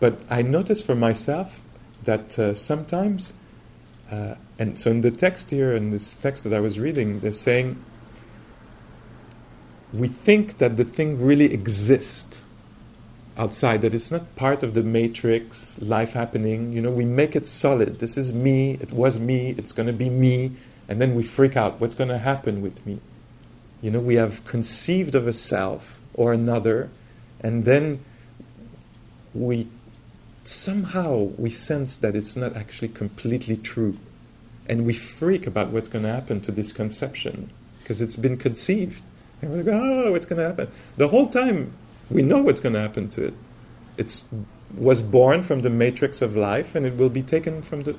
but 0.00 0.20
I 0.30 0.42
notice 0.42 0.82
for 0.82 0.94
myself 0.94 1.60
that 2.04 2.38
uh, 2.38 2.54
sometimes, 2.54 3.34
uh, 4.10 4.36
and 4.58 4.78
so 4.78 4.90
in 4.90 5.00
the 5.00 5.10
text 5.10 5.50
here, 5.50 5.74
in 5.74 5.90
this 5.90 6.14
text 6.16 6.44
that 6.44 6.54
I 6.54 6.60
was 6.60 6.78
reading, 6.78 7.20
they're 7.20 7.32
saying, 7.32 7.82
we 9.92 10.08
think 10.08 10.58
that 10.58 10.76
the 10.76 10.84
thing 10.84 11.20
really 11.20 11.52
exists 11.52 12.42
outside, 13.36 13.82
that 13.82 13.94
it's 13.94 14.10
not 14.10 14.34
part 14.36 14.62
of 14.62 14.74
the 14.74 14.82
matrix, 14.82 15.80
life 15.80 16.12
happening. 16.12 16.72
You 16.72 16.80
know, 16.80 16.90
we 16.90 17.04
make 17.04 17.36
it 17.36 17.46
solid. 17.46 17.98
This 17.98 18.16
is 18.16 18.32
me, 18.32 18.72
it 18.80 18.92
was 18.92 19.18
me, 19.18 19.54
it's 19.58 19.72
going 19.72 19.86
to 19.86 19.92
be 19.92 20.08
me, 20.08 20.52
and 20.88 21.00
then 21.00 21.14
we 21.14 21.22
freak 21.22 21.56
out. 21.56 21.80
What's 21.80 21.94
going 21.94 22.08
to 22.08 22.18
happen 22.18 22.62
with 22.62 22.84
me? 22.86 23.00
You 23.82 23.90
know, 23.90 24.00
we 24.00 24.14
have 24.14 24.44
conceived 24.46 25.14
of 25.14 25.28
a 25.28 25.32
self 25.32 26.00
or 26.14 26.32
another, 26.32 26.90
and 27.40 27.64
then 27.64 28.04
we 29.34 29.68
somehow 30.44 31.16
we 31.36 31.50
sense 31.50 31.96
that 31.96 32.14
it's 32.14 32.36
not 32.36 32.56
actually 32.56 32.88
completely 32.88 33.56
true. 33.56 33.98
And 34.68 34.84
we 34.86 34.94
freak 34.94 35.46
about 35.46 35.68
what's 35.68 35.88
going 35.88 36.04
to 36.04 36.12
happen 36.12 36.40
to 36.42 36.52
this 36.52 36.72
conception 36.72 37.50
because 37.80 38.00
it's 38.00 38.16
been 38.16 38.36
conceived. 38.36 39.02
And 39.42 39.52
we're 39.52 39.72
oh, 39.72 40.12
what's 40.12 40.26
going 40.26 40.40
to 40.40 40.46
happen? 40.46 40.68
The 40.96 41.08
whole 41.08 41.28
time 41.28 41.72
we 42.10 42.22
know 42.22 42.38
what's 42.38 42.60
going 42.60 42.74
to 42.74 42.80
happen 42.80 43.08
to 43.10 43.24
it. 43.24 43.34
It 43.96 44.22
was 44.76 45.02
born 45.02 45.42
from 45.42 45.60
the 45.60 45.70
matrix 45.70 46.22
of 46.22 46.36
life 46.36 46.74
and 46.74 46.86
it 46.86 46.96
will 46.96 47.08
be 47.08 47.22
taken 47.22 47.62
from 47.62 47.82
the 47.84 47.96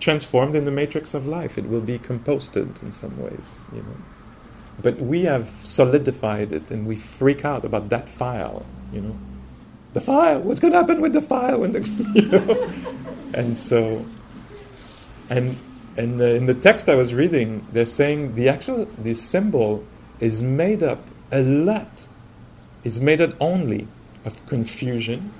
transformed 0.00 0.54
in 0.54 0.64
the 0.64 0.70
matrix 0.70 1.14
of 1.14 1.26
life. 1.26 1.56
It 1.56 1.66
will 1.66 1.80
be 1.80 1.98
composted 1.98 2.82
in 2.82 2.92
some 2.92 3.18
ways, 3.20 3.46
you 3.72 3.78
know. 3.78 3.96
But 4.82 5.00
we 5.00 5.22
have 5.22 5.50
solidified 5.62 6.52
it 6.52 6.70
and 6.70 6.86
we 6.86 6.96
freak 6.96 7.44
out 7.44 7.64
about 7.64 7.88
that 7.90 8.08
file, 8.08 8.66
you 8.92 9.00
know. 9.00 9.18
The 9.94 10.00
file, 10.00 10.40
what's 10.40 10.60
going 10.60 10.72
to 10.72 10.80
happen 10.80 11.00
with 11.00 11.12
the 11.12 11.22
file 11.22 11.60
when 11.60 11.72
the, 11.72 11.80
you 12.14 12.26
know? 12.26 12.72
and 13.32 13.56
so 13.56 14.04
and 15.30 15.56
and 15.96 16.20
uh, 16.20 16.24
in 16.24 16.46
the 16.46 16.54
text 16.54 16.88
I 16.88 16.96
was 16.96 17.14
reading, 17.14 17.66
they're 17.72 17.86
saying 17.86 18.34
the 18.34 18.48
actual 18.48 18.86
the 18.98 19.14
symbol 19.14 19.84
is 20.24 20.42
made 20.42 20.82
up 20.82 21.02
a 21.30 21.42
lot. 21.42 22.06
Is 22.82 22.98
made 23.00 23.20
up 23.20 23.34
only 23.40 23.86
of 24.24 24.44
confusion 24.46 25.32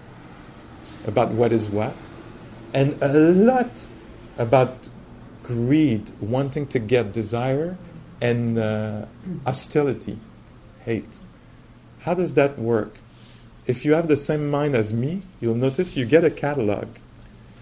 about 1.07 1.31
what 1.31 1.53
is 1.53 1.69
what, 1.69 1.97
and 2.73 2.97
a 3.03 3.13
lot 3.13 3.71
about 4.39 4.89
greed, 5.43 6.11
wanting 6.21 6.67
to 6.69 6.79
get 6.79 7.13
desire, 7.13 7.77
and 8.21 8.59
uh, 8.59 9.07
hostility, 9.45 10.19
hate. 10.85 11.13
How 12.01 12.15
does 12.15 12.35
that 12.35 12.59
work? 12.59 12.99
If 13.67 13.85
you 13.85 13.95
have 13.95 14.09
the 14.09 14.17
same 14.17 14.51
mind 14.51 14.75
as 14.75 14.93
me, 14.93 15.23
you'll 15.41 15.55
notice 15.55 15.97
you 15.97 16.05
get 16.05 16.25
a 16.25 16.31
catalog. 16.31 16.89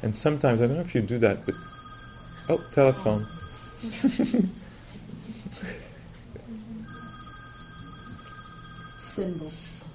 And 0.02 0.16
sometimes, 0.16 0.60
I 0.60 0.66
don't 0.66 0.76
know 0.76 0.82
if 0.82 0.94
you 0.94 1.00
do 1.00 1.18
that, 1.20 1.46
but. 1.46 1.54
Oh, 2.48 2.60
telephone. 2.74 3.26
Symbol. 9.22 9.52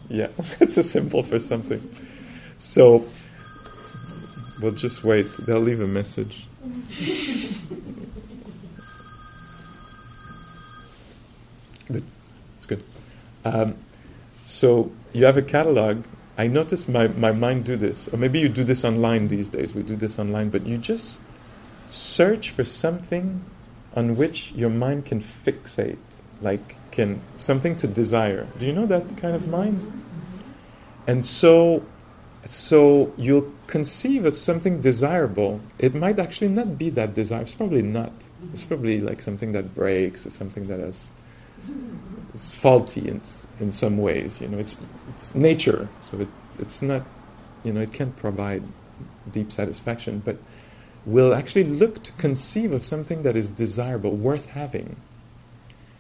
Yeah, 0.10 0.28
it's 0.62 0.78
a 0.78 0.84
symbol 0.84 1.24
for 1.24 1.40
something. 1.40 1.82
So, 2.58 3.06
we'll 4.62 4.72
just 4.72 5.04
wait. 5.04 5.28
They'll 5.46 5.60
leave 5.60 5.82
a 5.82 5.88
message. 5.88 6.46
Good. 11.90 12.04
It's 12.58 12.66
good. 12.66 12.84
Um, 13.46 13.76
so, 14.46 14.92
you 15.14 15.26
have 15.26 15.38
a 15.38 15.42
catalog. 15.42 16.04
I 16.38 16.48
notice 16.48 16.88
my, 16.88 17.08
my 17.08 17.32
mind 17.32 17.66
do 17.66 17.78
this. 17.78 18.08
Or 18.10 18.18
maybe 18.18 18.40
you 18.40 18.50
do 18.50 18.64
this 18.64 18.84
online 18.84 19.28
these 19.30 19.50
days. 19.50 19.74
We 19.74 19.84
do 19.84 19.96
this 19.96 20.20
online. 20.20 20.50
But 20.50 20.66
you 20.66 20.78
just 20.78 21.20
search 21.90 22.52
for 22.52 22.64
something 22.66 23.44
on 23.96 24.16
which 24.16 24.52
your 24.52 24.70
mind 24.70 25.06
can 25.06 25.22
fixate. 25.22 25.98
Like, 26.42 26.76
can 26.92 27.22
something 27.40 27.78
to 27.78 27.88
desire. 27.88 28.48
Do 28.60 28.66
you 28.66 28.74
know 28.74 28.86
that 28.88 29.18
kind 29.18 29.36
of 29.36 29.48
mind? 29.48 29.80
And 31.06 31.26
so, 31.26 31.84
so 32.50 33.14
you'll 33.18 33.52
conceive 33.68 34.26
of 34.26 34.36
something 34.36 34.82
desirable. 34.82 35.62
It 35.80 35.94
might 35.96 36.20
actually 36.20 36.50
not 36.50 36.78
be 36.78 36.90
that 36.92 37.14
desirable. 37.14 37.48
It's 37.48 37.56
probably 37.56 37.82
not. 37.82 38.12
It's 38.54 38.64
probably 38.64 39.00
like 39.00 39.22
something 39.22 39.52
that 39.54 39.74
breaks 39.74 40.26
or 40.26 40.32
something 40.32 40.68
that 40.68 40.80
is 40.80 41.08
is 42.36 42.52
faulty 42.52 43.08
in 43.08 43.22
in 43.60 43.74
some 43.74 43.98
ways. 43.98 44.42
You 44.42 44.48
know, 44.48 44.58
it's 44.58 44.78
it's 45.10 45.34
nature, 45.34 45.88
so 46.02 46.20
it 46.22 46.28
it's 46.60 46.82
not. 46.82 47.04
You 47.64 47.74
know, 47.74 47.82
it 47.82 47.94
can't 47.94 48.16
provide 48.16 48.64
deep 49.32 49.52
satisfaction, 49.52 50.22
but 50.24 50.38
we'll 51.06 51.34
actually 51.34 51.64
look 51.64 52.04
to 52.04 52.12
conceive 52.14 52.74
of 52.74 52.86
something 52.86 53.24
that 53.24 53.36
is 53.36 53.50
desirable, 53.50 54.12
worth 54.12 54.48
having. 54.48 54.96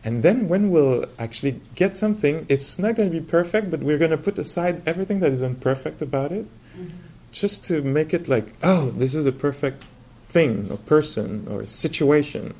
And 0.07 0.23
then 0.23 0.47
when 0.47 0.71
we'll 0.71 1.03
actually 1.19 1.59
get 1.75 1.97
something, 1.97 2.45
it's 2.47 2.79
not 2.79 2.95
going 2.95 3.11
to 3.11 3.19
be 3.19 3.25
perfect, 3.25 3.69
but 3.69 3.81
we're 3.81 3.97
going 3.97 4.11
to 4.11 4.17
put 4.17 4.39
aside 4.39 4.81
everything 4.85 5.19
that 5.19 5.33
is 5.33 5.41
imperfect 5.41 6.01
about 6.01 6.31
it 6.31 6.45
mm-hmm. 6.45 6.95
just 7.33 7.65
to 7.65 7.81
make 7.81 8.13
it 8.13 8.29
like, 8.29 8.53
oh, 8.63 8.91
this 8.91 9.13
is 9.13 9.25
a 9.25 9.33
perfect 9.33 9.83
thing 10.29 10.69
or 10.71 10.77
person 10.77 11.45
or 11.51 11.65
situation. 11.65 12.53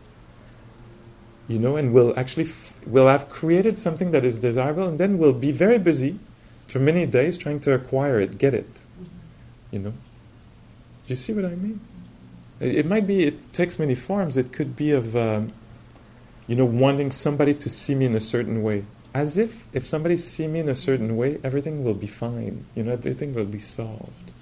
You 1.48 1.58
know, 1.58 1.78
and 1.78 1.94
we'll 1.94 2.20
actually 2.20 2.48
f- 2.48 2.74
we'll 2.86 3.08
have 3.08 3.30
created 3.30 3.80
something 3.80 4.12
that 4.12 4.26
is 4.26 4.40
desirable, 4.40 4.86
and 4.86 5.00
then 5.00 5.18
we'll 5.18 5.32
be 5.32 5.54
very 5.54 5.78
busy 5.78 6.20
for 6.68 6.80
many 6.80 7.06
days 7.06 7.38
trying 7.38 7.62
to 7.62 7.72
acquire 7.72 8.20
it, 8.20 8.38
get 8.38 8.54
it. 8.56 8.74
Mm-hmm. 8.74 9.06
You 9.72 9.80
know, 9.80 9.92
do 9.92 11.08
you 11.08 11.16
see 11.16 11.32
what 11.32 11.46
I 11.46 11.56
mean? 11.56 11.80
It, 12.60 12.76
it, 12.76 12.86
might 12.86 13.08
be. 13.08 13.24
It 13.24 13.54
takes 13.54 13.80
many 13.80 13.96
forms. 13.96 14.36
It 14.36 14.52
could 14.52 14.76
be 14.76 14.92
of 14.92 15.16
um, 15.16 15.54
you 16.48 16.56
know, 16.56 16.66
wanting 16.66 17.12
somebody 17.12 17.54
to 17.54 17.70
see 17.70 17.94
me 17.94 18.06
in 18.06 18.16
a 18.16 18.22
certain 18.22 18.64
way. 18.64 18.86
As 19.14 19.38
if 19.38 19.66
if 19.74 19.86
somebody 19.86 20.18
see 20.18 20.48
me 20.48 20.60
in 20.60 20.70
a 20.70 20.76
certain 20.76 21.18
way, 21.18 21.40
everything 21.44 21.84
will 21.84 21.94
be 21.94 22.08
fine. 22.08 22.66
You 22.76 22.84
know, 22.84 22.94
everything 22.94 23.34
will 23.34 23.46
be 23.46 23.60
solved. 23.60 24.34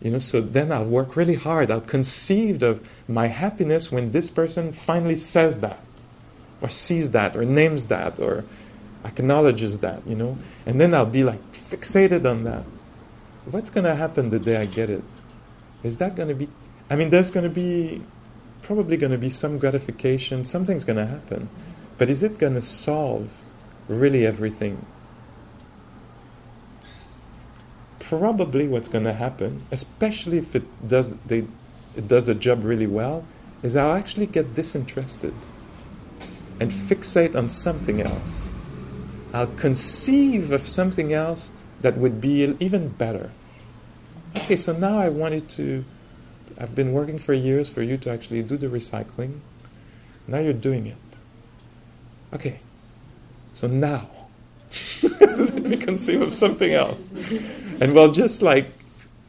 You 0.00 0.10
know, 0.10 0.18
so 0.18 0.40
then 0.40 0.72
I'll 0.72 0.84
work 0.84 1.16
really 1.16 1.36
hard. 1.36 1.70
I'll 1.70 1.80
conceive 1.80 2.62
of 2.62 2.86
my 3.06 3.28
happiness 3.28 3.92
when 3.92 4.10
this 4.10 4.30
person 4.30 4.72
finally 4.72 5.16
says 5.16 5.60
that, 5.60 5.78
or 6.60 6.68
sees 6.68 7.12
that, 7.12 7.36
or 7.36 7.44
names 7.44 7.86
that, 7.86 8.18
or 8.18 8.44
acknowledges 9.04 9.78
that, 9.78 10.04
you 10.06 10.16
know. 10.16 10.38
And 10.66 10.80
then 10.80 10.92
I'll 10.92 11.06
be 11.06 11.22
like 11.22 11.40
fixated 11.70 12.28
on 12.28 12.44
that. 12.44 12.64
What's 13.50 13.70
going 13.70 13.84
to 13.84 13.94
happen 13.94 14.30
the 14.30 14.38
day 14.38 14.56
I 14.56 14.66
get 14.66 14.90
it? 14.90 15.02
Is 15.82 15.98
that 15.98 16.16
going 16.16 16.28
to 16.28 16.34
be. 16.34 16.48
I 16.90 16.96
mean, 16.96 17.10
there's 17.10 17.30
going 17.30 17.44
to 17.44 17.50
be 17.50 18.02
probably 18.74 18.96
going 18.96 19.12
to 19.12 19.18
be 19.18 19.28
some 19.28 19.58
gratification, 19.58 20.46
something's 20.46 20.82
going 20.82 20.96
to 20.96 21.04
happen. 21.04 21.46
But 21.98 22.08
is 22.08 22.22
it 22.22 22.38
going 22.38 22.54
to 22.54 22.62
solve 22.62 23.28
really 23.86 24.24
everything? 24.24 24.86
Probably 27.98 28.66
what's 28.66 28.88
going 28.88 29.04
to 29.04 29.12
happen, 29.12 29.66
especially 29.70 30.38
if 30.38 30.56
it 30.56 30.88
does, 30.88 31.10
they, 31.26 31.44
it 31.96 32.08
does 32.08 32.24
the 32.24 32.34
job 32.34 32.64
really 32.64 32.86
well, 32.86 33.26
is 33.62 33.76
I'll 33.76 33.92
actually 33.92 34.24
get 34.24 34.54
disinterested 34.54 35.34
and 36.58 36.72
fixate 36.72 37.36
on 37.36 37.50
something 37.50 38.00
else. 38.00 38.48
I'll 39.34 39.48
conceive 39.48 40.50
of 40.50 40.66
something 40.66 41.12
else 41.12 41.52
that 41.82 41.98
would 41.98 42.22
be 42.22 42.56
even 42.58 42.88
better. 42.88 43.30
Okay, 44.34 44.56
so 44.56 44.72
now 44.72 44.98
I 44.98 45.10
wanted 45.10 45.50
to 45.50 45.84
I've 46.62 46.76
been 46.76 46.92
working 46.92 47.18
for 47.18 47.34
years 47.34 47.68
for 47.68 47.82
you 47.82 47.96
to 47.98 48.10
actually 48.10 48.42
do 48.44 48.56
the 48.56 48.68
recycling. 48.68 49.40
Now 50.28 50.38
you're 50.38 50.52
doing 50.52 50.86
it. 50.86 50.96
Okay. 52.32 52.60
So 53.54 53.66
now, 53.66 54.08
let 55.02 55.54
me 55.54 55.76
conceive 55.76 56.22
of 56.22 56.36
something 56.36 56.72
else. 56.72 57.10
And 57.80 57.92
we'll 57.92 58.12
just 58.12 58.42
like 58.42 58.70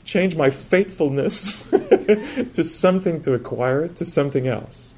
change 0.05 0.35
my 0.35 0.51
faithfulness 0.51 1.63
to 1.71 2.63
something 2.63 3.21
to 3.23 3.33
acquire, 3.33 3.85
it 3.85 3.95
to 3.95 4.05
something 4.05 4.47
else. 4.47 4.91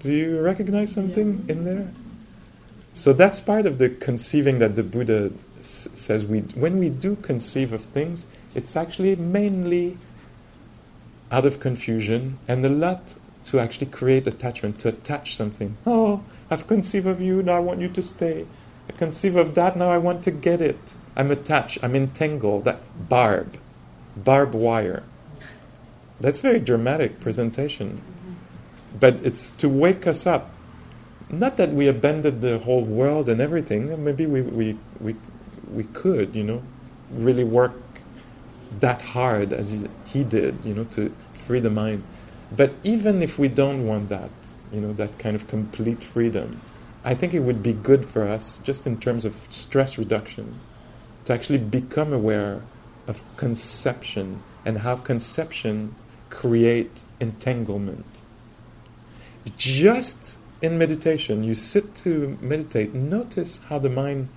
Do 0.00 0.14
you 0.14 0.40
recognize 0.40 0.90
something 0.90 1.44
in 1.48 1.64
there? 1.64 1.88
So 2.94 3.12
that's 3.12 3.40
part 3.40 3.66
of 3.66 3.76
the 3.76 3.90
conceiving 3.90 4.58
that 4.60 4.74
the 4.74 4.82
Buddha 4.82 5.32
s- 5.60 5.88
says 5.94 6.24
we, 6.24 6.40
when 6.40 6.78
we 6.78 6.88
do 6.88 7.16
conceive 7.16 7.74
of 7.74 7.82
things, 7.82 8.24
it's 8.54 8.74
actually 8.74 9.16
mainly 9.16 9.98
out 11.30 11.44
of 11.44 11.60
confusion 11.60 12.38
and 12.46 12.64
a 12.64 12.68
lot 12.68 13.16
to 13.46 13.60
actually 13.60 13.86
create 13.86 14.26
attachment, 14.26 14.78
to 14.80 14.88
attach 14.88 15.36
something. 15.36 15.76
Oh, 15.86 16.22
I've 16.50 16.66
conceived 16.66 17.06
of 17.06 17.20
you, 17.20 17.42
now 17.42 17.56
I 17.56 17.60
want 17.60 17.80
you 17.80 17.88
to 17.88 18.02
stay. 18.02 18.46
I 18.88 18.92
conceive 18.92 19.36
of 19.36 19.54
that, 19.54 19.76
now 19.76 19.90
I 19.90 19.98
want 19.98 20.22
to 20.24 20.30
get 20.30 20.60
it. 20.60 20.78
I'm 21.16 21.30
attached, 21.30 21.78
I'm 21.82 21.94
entangled, 21.94 22.64
that 22.64 22.80
barb, 23.08 23.56
barbed 24.16 24.54
wire. 24.54 25.02
That's 26.20 26.40
very 26.40 26.60
dramatic 26.60 27.20
presentation. 27.20 28.02
But 28.98 29.16
it's 29.22 29.50
to 29.50 29.68
wake 29.68 30.06
us 30.06 30.26
up. 30.26 30.50
Not 31.28 31.56
that 31.56 31.72
we 31.72 31.88
abandoned 31.88 32.40
the 32.40 32.58
whole 32.58 32.84
world 32.84 33.28
and 33.28 33.40
everything, 33.40 34.04
maybe 34.04 34.26
we, 34.26 34.42
we, 34.42 34.78
we, 35.00 35.16
we 35.70 35.84
could, 35.84 36.34
you 36.36 36.44
know, 36.44 36.62
really 37.10 37.44
work 37.44 37.72
that 38.80 39.02
hard 39.02 39.52
as 39.52 39.76
he, 40.06 40.24
did, 40.24 40.58
you 40.64 40.74
know, 40.74 40.84
to 40.84 41.14
free 41.32 41.60
the 41.60 41.70
mind. 41.70 42.04
But 42.54 42.74
even 42.84 43.22
if 43.22 43.38
we 43.38 43.48
don't 43.48 43.86
want 43.86 44.08
that, 44.08 44.30
you 44.72 44.80
know, 44.80 44.92
that 44.94 45.18
kind 45.18 45.36
of 45.36 45.46
complete 45.48 46.02
freedom, 46.02 46.60
I 47.04 47.14
think 47.14 47.34
it 47.34 47.40
would 47.40 47.62
be 47.62 47.72
good 47.72 48.04
for 48.04 48.26
us, 48.26 48.58
just 48.64 48.86
in 48.86 48.98
terms 48.98 49.24
of 49.24 49.36
stress 49.50 49.98
reduction, 49.98 50.58
to 51.24 51.32
actually 51.32 51.58
become 51.58 52.12
aware 52.12 52.62
of 53.06 53.22
conception 53.36 54.42
and 54.64 54.78
how 54.78 54.96
conception 54.96 55.94
create 56.30 57.02
entanglement. 57.20 58.06
Just 59.56 60.36
in 60.60 60.78
meditation, 60.78 61.44
you 61.44 61.54
sit 61.54 61.94
to 61.96 62.36
meditate, 62.40 62.92
notice 62.94 63.60
how 63.68 63.78
the 63.78 63.88
mind 63.88 64.28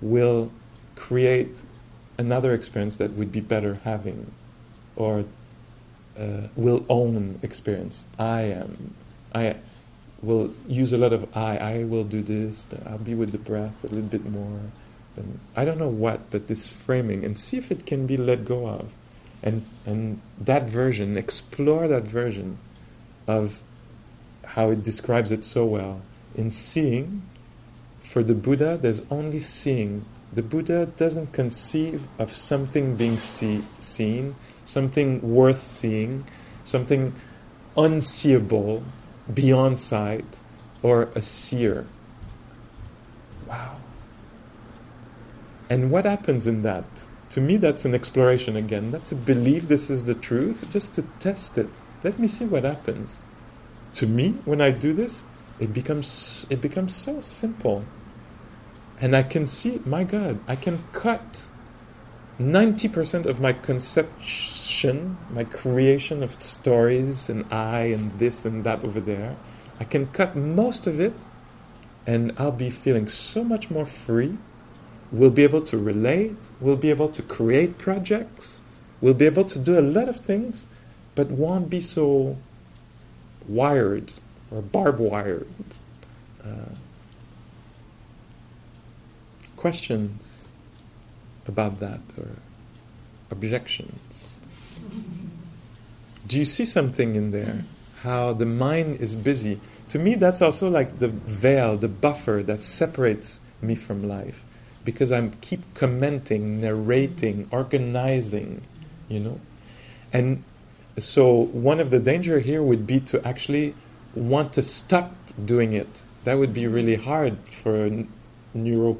will 0.00 0.52
create 0.94 1.56
another 2.18 2.52
experience 2.52 2.96
that 2.96 3.12
would 3.12 3.32
be 3.32 3.40
better 3.40 3.80
having, 3.84 4.32
or 4.96 5.24
uh, 6.18 6.48
will 6.56 6.84
own 6.88 7.38
experience. 7.42 8.04
I 8.18 8.42
am. 8.42 8.94
I 9.34 9.56
will 10.20 10.52
use 10.66 10.92
a 10.92 10.98
lot 10.98 11.12
of 11.12 11.36
I. 11.36 11.56
I 11.56 11.84
will 11.84 12.04
do 12.04 12.22
this. 12.22 12.66
I'll 12.84 12.98
be 12.98 13.14
with 13.14 13.32
the 13.32 13.38
breath 13.38 13.84
a 13.84 13.86
little 13.86 14.08
bit 14.08 14.28
more. 14.28 14.60
And 15.16 15.38
I 15.56 15.64
don't 15.64 15.78
know 15.78 15.88
what, 15.88 16.30
but 16.30 16.48
this 16.48 16.70
framing, 16.70 17.24
and 17.24 17.38
see 17.38 17.56
if 17.56 17.70
it 17.70 17.86
can 17.86 18.06
be 18.06 18.16
let 18.16 18.44
go 18.44 18.68
of, 18.68 18.90
and 19.42 19.64
and 19.86 20.20
that 20.40 20.68
version, 20.68 21.16
explore 21.16 21.88
that 21.88 22.04
version 22.04 22.58
of 23.26 23.60
how 24.44 24.70
it 24.70 24.82
describes 24.82 25.30
it 25.30 25.44
so 25.44 25.64
well 25.64 26.02
in 26.34 26.50
seeing. 26.50 27.22
For 28.02 28.22
the 28.22 28.34
Buddha, 28.34 28.78
there's 28.80 29.02
only 29.10 29.38
seeing 29.38 30.06
the 30.32 30.42
Buddha 30.42 30.86
doesn't 30.86 31.32
conceive 31.32 32.02
of 32.18 32.34
something 32.34 32.96
being 32.96 33.18
see, 33.18 33.62
seen, 33.78 34.36
something 34.66 35.20
worth 35.22 35.66
seeing, 35.66 36.26
something 36.64 37.14
unseeable, 37.76 38.82
beyond 39.32 39.78
sight, 39.78 40.38
or 40.82 41.08
a 41.14 41.22
seer. 41.22 41.86
Wow. 43.46 43.76
And 45.70 45.90
what 45.90 46.04
happens 46.04 46.46
in 46.46 46.62
that? 46.62 46.84
To 47.30 47.40
me, 47.40 47.56
that's 47.56 47.84
an 47.84 47.94
exploration 47.94 48.56
again, 48.56 48.90
not 48.90 49.06
to 49.06 49.14
believe 49.14 49.68
this 49.68 49.90
is 49.90 50.04
the 50.04 50.14
truth, 50.14 50.64
just 50.70 50.94
to 50.94 51.02
test 51.20 51.58
it. 51.58 51.68
Let 52.02 52.18
me 52.18 52.28
see 52.28 52.44
what 52.44 52.64
happens. 52.64 53.18
To 53.94 54.06
me, 54.06 54.34
when 54.44 54.60
I 54.60 54.70
do 54.70 54.92
this, 54.92 55.22
it 55.58 55.72
becomes 55.72 56.46
it 56.48 56.60
becomes 56.60 56.94
so 56.94 57.20
simple 57.20 57.84
And 59.00 59.14
I 59.14 59.22
can 59.22 59.46
see, 59.46 59.80
my 59.84 60.04
God, 60.04 60.40
I 60.48 60.56
can 60.56 60.82
cut 60.92 61.42
90% 62.40 63.26
of 63.26 63.40
my 63.40 63.52
conception, 63.52 65.18
my 65.30 65.44
creation 65.44 66.22
of 66.22 66.34
stories 66.34 67.28
and 67.28 67.44
I 67.52 67.80
and 67.86 68.18
this 68.18 68.44
and 68.44 68.64
that 68.64 68.84
over 68.84 69.00
there. 69.00 69.36
I 69.80 69.84
can 69.84 70.06
cut 70.08 70.36
most 70.36 70.86
of 70.86 71.00
it 71.00 71.14
and 72.06 72.32
I'll 72.38 72.52
be 72.52 72.70
feeling 72.70 73.08
so 73.08 73.44
much 73.44 73.70
more 73.70 73.86
free. 73.86 74.38
We'll 75.12 75.30
be 75.30 75.42
able 75.42 75.62
to 75.62 75.78
relate, 75.78 76.36
we'll 76.60 76.76
be 76.76 76.90
able 76.90 77.08
to 77.10 77.22
create 77.22 77.78
projects, 77.78 78.60
we'll 79.00 79.14
be 79.14 79.26
able 79.26 79.44
to 79.44 79.58
do 79.58 79.78
a 79.78 79.80
lot 79.80 80.08
of 80.08 80.16
things, 80.16 80.66
but 81.14 81.28
won't 81.28 81.70
be 81.70 81.80
so 81.80 82.36
wired 83.46 84.12
or 84.50 84.62
barbed 84.62 85.00
wired. 85.00 85.48
Uh, 86.44 86.74
questions 89.58 90.22
about 91.46 91.80
that 91.80 92.00
or 92.16 92.28
objections? 93.30 94.06
Do 96.26 96.38
you 96.38 96.44
see 96.44 96.64
something 96.64 97.14
in 97.14 97.30
there? 97.30 97.64
How 98.02 98.32
the 98.32 98.46
mind 98.46 99.00
is 99.00 99.16
busy. 99.16 99.60
To 99.90 99.98
me, 99.98 100.14
that's 100.14 100.40
also 100.42 100.68
like 100.68 100.98
the 100.98 101.08
veil, 101.08 101.76
the 101.76 101.88
buffer 101.88 102.42
that 102.44 102.62
separates 102.62 103.38
me 103.60 103.74
from 103.74 104.06
life. 104.06 104.44
Because 104.84 105.10
I 105.10 105.28
keep 105.40 105.62
commenting, 105.74 106.60
narrating, 106.60 107.48
organizing, 107.50 108.62
you 109.08 109.20
know? 109.20 109.40
And 110.12 110.44
so 110.98 111.32
one 111.32 111.80
of 111.80 111.90
the 111.90 111.98
danger 111.98 112.38
here 112.38 112.62
would 112.62 112.86
be 112.86 113.00
to 113.00 113.26
actually 113.26 113.74
want 114.14 114.52
to 114.54 114.62
stop 114.62 115.14
doing 115.44 115.72
it. 115.72 115.88
That 116.24 116.34
would 116.34 116.54
be 116.54 116.66
really 116.66 116.96
hard 116.96 117.38
for 117.62 117.90
neuro 118.54 118.98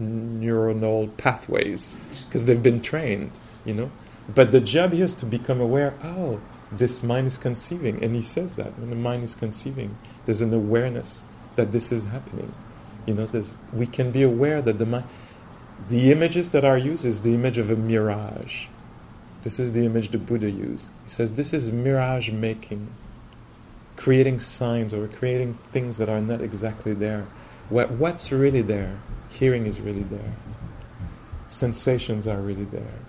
neuronal 0.00 1.16
pathways 1.16 1.94
because 2.26 2.44
they've 2.44 2.62
been 2.62 2.82
trained, 2.82 3.30
you 3.64 3.74
know. 3.74 3.90
But 4.32 4.52
the 4.52 4.60
job 4.60 4.92
here 4.92 5.04
is 5.04 5.14
to 5.16 5.26
become 5.26 5.60
aware. 5.60 5.94
Oh, 6.02 6.40
this 6.72 7.02
mind 7.02 7.28
is 7.28 7.38
conceiving, 7.38 8.02
and 8.02 8.14
he 8.14 8.22
says 8.22 8.54
that 8.54 8.78
when 8.78 8.90
the 8.90 8.96
mind 8.96 9.24
is 9.24 9.34
conceiving, 9.34 9.96
there's 10.24 10.40
an 10.40 10.52
awareness 10.52 11.24
that 11.54 11.72
this 11.72 11.92
is 11.92 12.06
happening. 12.06 12.52
You 13.06 13.14
know, 13.14 13.26
there's, 13.26 13.54
we 13.72 13.86
can 13.86 14.10
be 14.10 14.22
aware 14.22 14.60
that 14.62 14.78
the 14.78 14.86
mind, 14.86 15.04
the 15.88 16.10
images 16.10 16.50
that 16.50 16.64
are 16.64 16.78
used 16.78 17.04
is 17.04 17.22
the 17.22 17.34
image 17.34 17.58
of 17.58 17.70
a 17.70 17.76
mirage. 17.76 18.66
This 19.42 19.60
is 19.60 19.72
the 19.72 19.84
image 19.84 20.10
the 20.10 20.18
Buddha 20.18 20.50
used. 20.50 20.88
He 21.04 21.10
says 21.10 21.32
this 21.34 21.52
is 21.52 21.70
mirage 21.70 22.30
making, 22.30 22.88
creating 23.96 24.40
signs 24.40 24.92
or 24.92 25.06
creating 25.06 25.58
things 25.70 25.98
that 25.98 26.08
are 26.08 26.20
not 26.20 26.40
exactly 26.40 26.94
there. 26.94 27.26
What, 27.68 27.92
what's 27.92 28.32
really 28.32 28.62
there? 28.62 28.98
Hearing 29.38 29.66
is 29.66 29.80
really 29.80 30.04
there. 30.04 30.32
Sensations 31.48 32.26
are 32.26 32.40
really 32.40 32.64
there. 32.64 33.00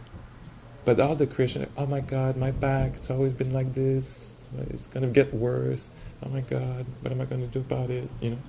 But 0.84 0.99
all 0.99 1.15
the 1.15 1.25
creation, 1.25 1.69
oh 1.78 1.86
my 1.86 2.01
God, 2.01 2.36
my 2.36 2.51
back, 2.51 2.97
it's 2.97 3.09
always 3.09 3.32
been 3.32 3.53
like 3.53 3.73
this. 3.73 4.34
It's 4.69 4.88
going 4.88 5.03
to 5.03 5.09
get 5.09 5.34
worse. 5.34 5.89
Oh 6.21 6.28
my 6.28 6.41
God, 6.41 6.86
what 6.99 7.13
am 7.13 7.21
I 7.21 7.25
going 7.25 7.39
to 7.39 7.47
do 7.47 7.59
about 7.59 7.89
it? 7.89 8.09
You 8.19 8.32
know. 8.32 8.39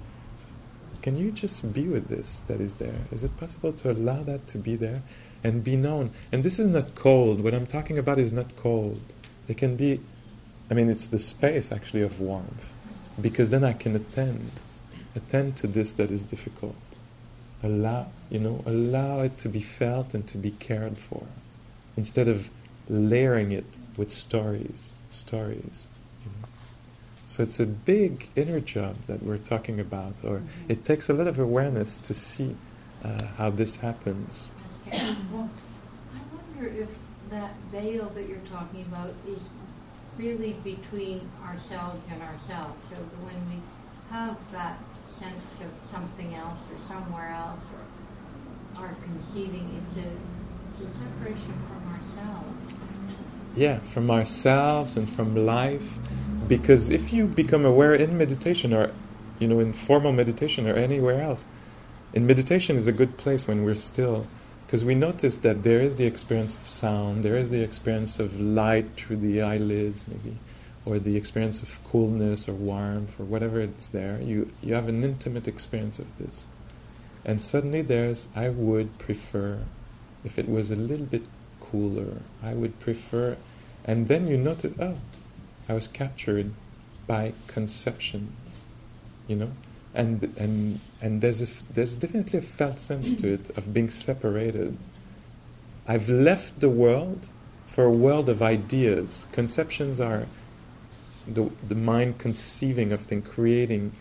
Can 1.03 1.17
you 1.17 1.31
just 1.31 1.73
be 1.73 1.87
with 1.87 2.09
this 2.09 2.41
that 2.49 2.61
is 2.61 2.75
there? 2.75 3.07
Is 3.13 3.23
it 3.23 3.37
possible 3.37 3.73
to 3.73 3.93
allow 3.93 4.25
that 4.25 4.49
to 4.49 4.59
be 4.59 4.75
there 4.75 5.03
and 5.45 5.63
be 5.63 5.77
known? 5.77 6.11
And 6.33 6.43
this 6.43 6.59
is 6.59 6.67
not 6.67 6.97
cold. 6.97 7.45
What 7.45 7.55
I'm 7.55 7.67
talking 7.67 7.97
about 7.97 8.19
is 8.19 8.33
not 8.33 8.57
cold. 8.57 9.01
It 9.47 9.57
can 9.57 9.77
be, 9.77 10.01
I 10.69 10.75
mean, 10.75 10.91
it's 10.91 11.07
the 11.07 11.21
space 11.21 11.71
actually 11.71 12.03
of 12.03 12.19
warmth, 12.21 12.65
because 13.21 13.51
then 13.51 13.63
I 13.63 13.73
can 13.73 13.95
attend, 13.95 14.51
attend 15.15 15.57
to 15.59 15.69
this 15.69 15.93
that 15.93 16.11
is 16.11 16.25
difficult 16.25 16.75
allow 17.63 18.07
you 18.31 18.39
know 18.39 18.63
allow 18.67 19.21
it 19.21 19.37
to 19.39 19.49
be 19.49 19.61
felt 19.61 20.15
and 20.15 20.27
to 20.27 20.39
be 20.39 20.51
cared 20.53 20.97
for 20.97 21.25
instead 21.97 22.29
of 22.29 22.49
layering 22.89 23.53
it 23.53 23.67
with 23.97 24.13
stories 24.13 24.93
stories 25.11 25.85
you 26.25 26.31
know? 26.41 26.49
so 27.27 27.43
it's 27.43 27.59
a 27.59 27.67
big 27.67 28.29
inner 28.37 28.61
job 28.61 28.97
that 29.07 29.23
we're 29.23 29.39
talking 29.39 29.81
about 29.81 30.15
or 30.23 30.39
mm-hmm. 30.39 30.71
it 30.71 30.85
takes 30.85 31.09
a 31.09 31.13
lot 31.13 31.27
of 31.27 31.39
awareness 31.39 31.97
to 31.99 32.15
see 32.15 32.55
uh, 33.05 33.19
how 33.37 33.51
this 33.51 33.77
happens 33.77 34.49
well, 34.91 35.51
I 36.15 36.57
wonder 36.57 36.81
if 36.81 36.89
that 37.31 37.53
veil 37.71 38.11
that 38.15 38.29
you're 38.29 38.39
talking 38.51 38.83
about 38.83 39.13
is 39.27 39.41
really 40.17 40.55
between 40.65 41.29
ourselves 41.45 42.03
and 42.11 42.23
ourselves 42.23 42.75
so 42.89 42.97
when 43.23 43.51
we 43.51 43.61
have 44.11 44.37
that 44.53 44.79
sense 45.19 45.45
of 45.61 45.91
something 45.91 46.35
else 46.35 46.61
or 46.73 46.79
somewhere 46.87 47.31
else 47.31 47.61
or 48.79 48.95
conceiving. 49.03 49.83
It's 49.83 49.97
a, 49.97 50.11
it's 50.71 50.95
a 50.95 50.99
separation 50.99 51.55
from 51.69 51.83
ourselves. 51.93 52.75
Yeah, 53.57 53.79
from 53.81 54.11
ourselves 54.11 54.97
and 54.97 55.11
from 55.11 55.35
life. 55.47 55.99
Because 56.47 56.89
if 56.91 57.13
you 57.13 57.27
become 57.27 57.65
aware 57.65 57.95
in 57.95 58.17
meditation 58.17 58.73
or, 58.73 58.93
you 59.39 59.49
know, 59.49 59.61
in 59.61 59.73
formal 59.73 60.13
meditation 60.13 60.69
or 60.69 60.75
anywhere 60.75 61.21
else, 61.21 61.45
in 62.13 62.27
meditation 62.27 62.77
is 62.77 62.87
a 62.87 62.93
good 62.93 63.17
place 63.17 63.47
when 63.47 63.65
we're 63.65 63.75
still 63.75 64.27
because 64.67 64.85
we 64.85 64.95
notice 64.95 65.39
that 65.39 65.63
there 65.63 65.81
is 65.81 65.97
the 65.97 66.05
experience 66.05 66.55
of 66.55 66.67
sound, 66.67 67.25
there 67.25 67.39
is 67.39 67.49
the 67.49 67.63
experience 67.63 68.19
of 68.19 68.39
light 68.39 68.87
through 68.97 69.17
the 69.17 69.41
eyelids, 69.41 70.05
maybe 70.07 70.37
or 70.89 70.99
the 70.99 71.17
experience 71.17 71.63
of 71.63 71.79
coolness 71.85 72.49
or 72.49 72.55
warmth 72.55 73.21
or 73.21 73.25
whatever 73.25 73.61
it's 73.61 73.89
there, 73.89 74.19
you, 74.23 74.51
you 74.63 74.73
have 74.73 74.89
an 74.89 75.05
intimate 75.05 75.47
experience 75.47 75.99
of 75.99 76.07
this. 76.19 76.47
And 77.27 77.43
suddenly 77.43 77.83
there's, 77.83 78.27
I 78.35 78.49
would 78.49 78.99
prefer, 78.99 79.61
if 80.25 80.39
it 80.39 80.49
was 80.49 80.71
a 80.71 80.77
little 80.77 81.05
bit 81.05 81.25
cooler, 81.61 82.23
I 82.43 82.55
would 82.55 82.81
prefer, 82.81 83.37
and 83.85 84.09
then 84.09 84.29
you 84.29 84.39
notice, 84.39 84.73
oh, 84.81 84.97
I 85.69 85.75
was 85.75 85.89
captured 85.89 86.53
by 87.07 87.35
conceptions, 87.47 88.65
you 89.27 89.37
know? 89.37 89.51
And, 89.95 90.33
and, 90.39 90.81
and 91.03 91.21
there's, 91.21 91.43
a, 91.43 91.49
there's 91.73 91.97
definitely 91.97 92.39
a 92.39 92.43
felt 92.43 92.79
sense 92.79 93.13
to 93.15 93.35
it 93.35 93.51
of 93.59 93.75
being 93.75 93.91
separated. 93.91 94.79
I've 95.87 96.09
left 96.09 96.61
the 96.61 96.69
world 96.71 97.29
for 97.67 97.85
a 97.85 97.91
world 97.91 98.31
of 98.31 98.43
ideas. 98.43 99.27
Conceptions 99.33 100.01
are 100.01 100.27
the, 101.35 101.51
the 101.67 101.75
mind 101.75 102.19
conceiving 102.19 102.93
of 102.93 103.03
things, 103.03 103.27
creating 103.29 103.93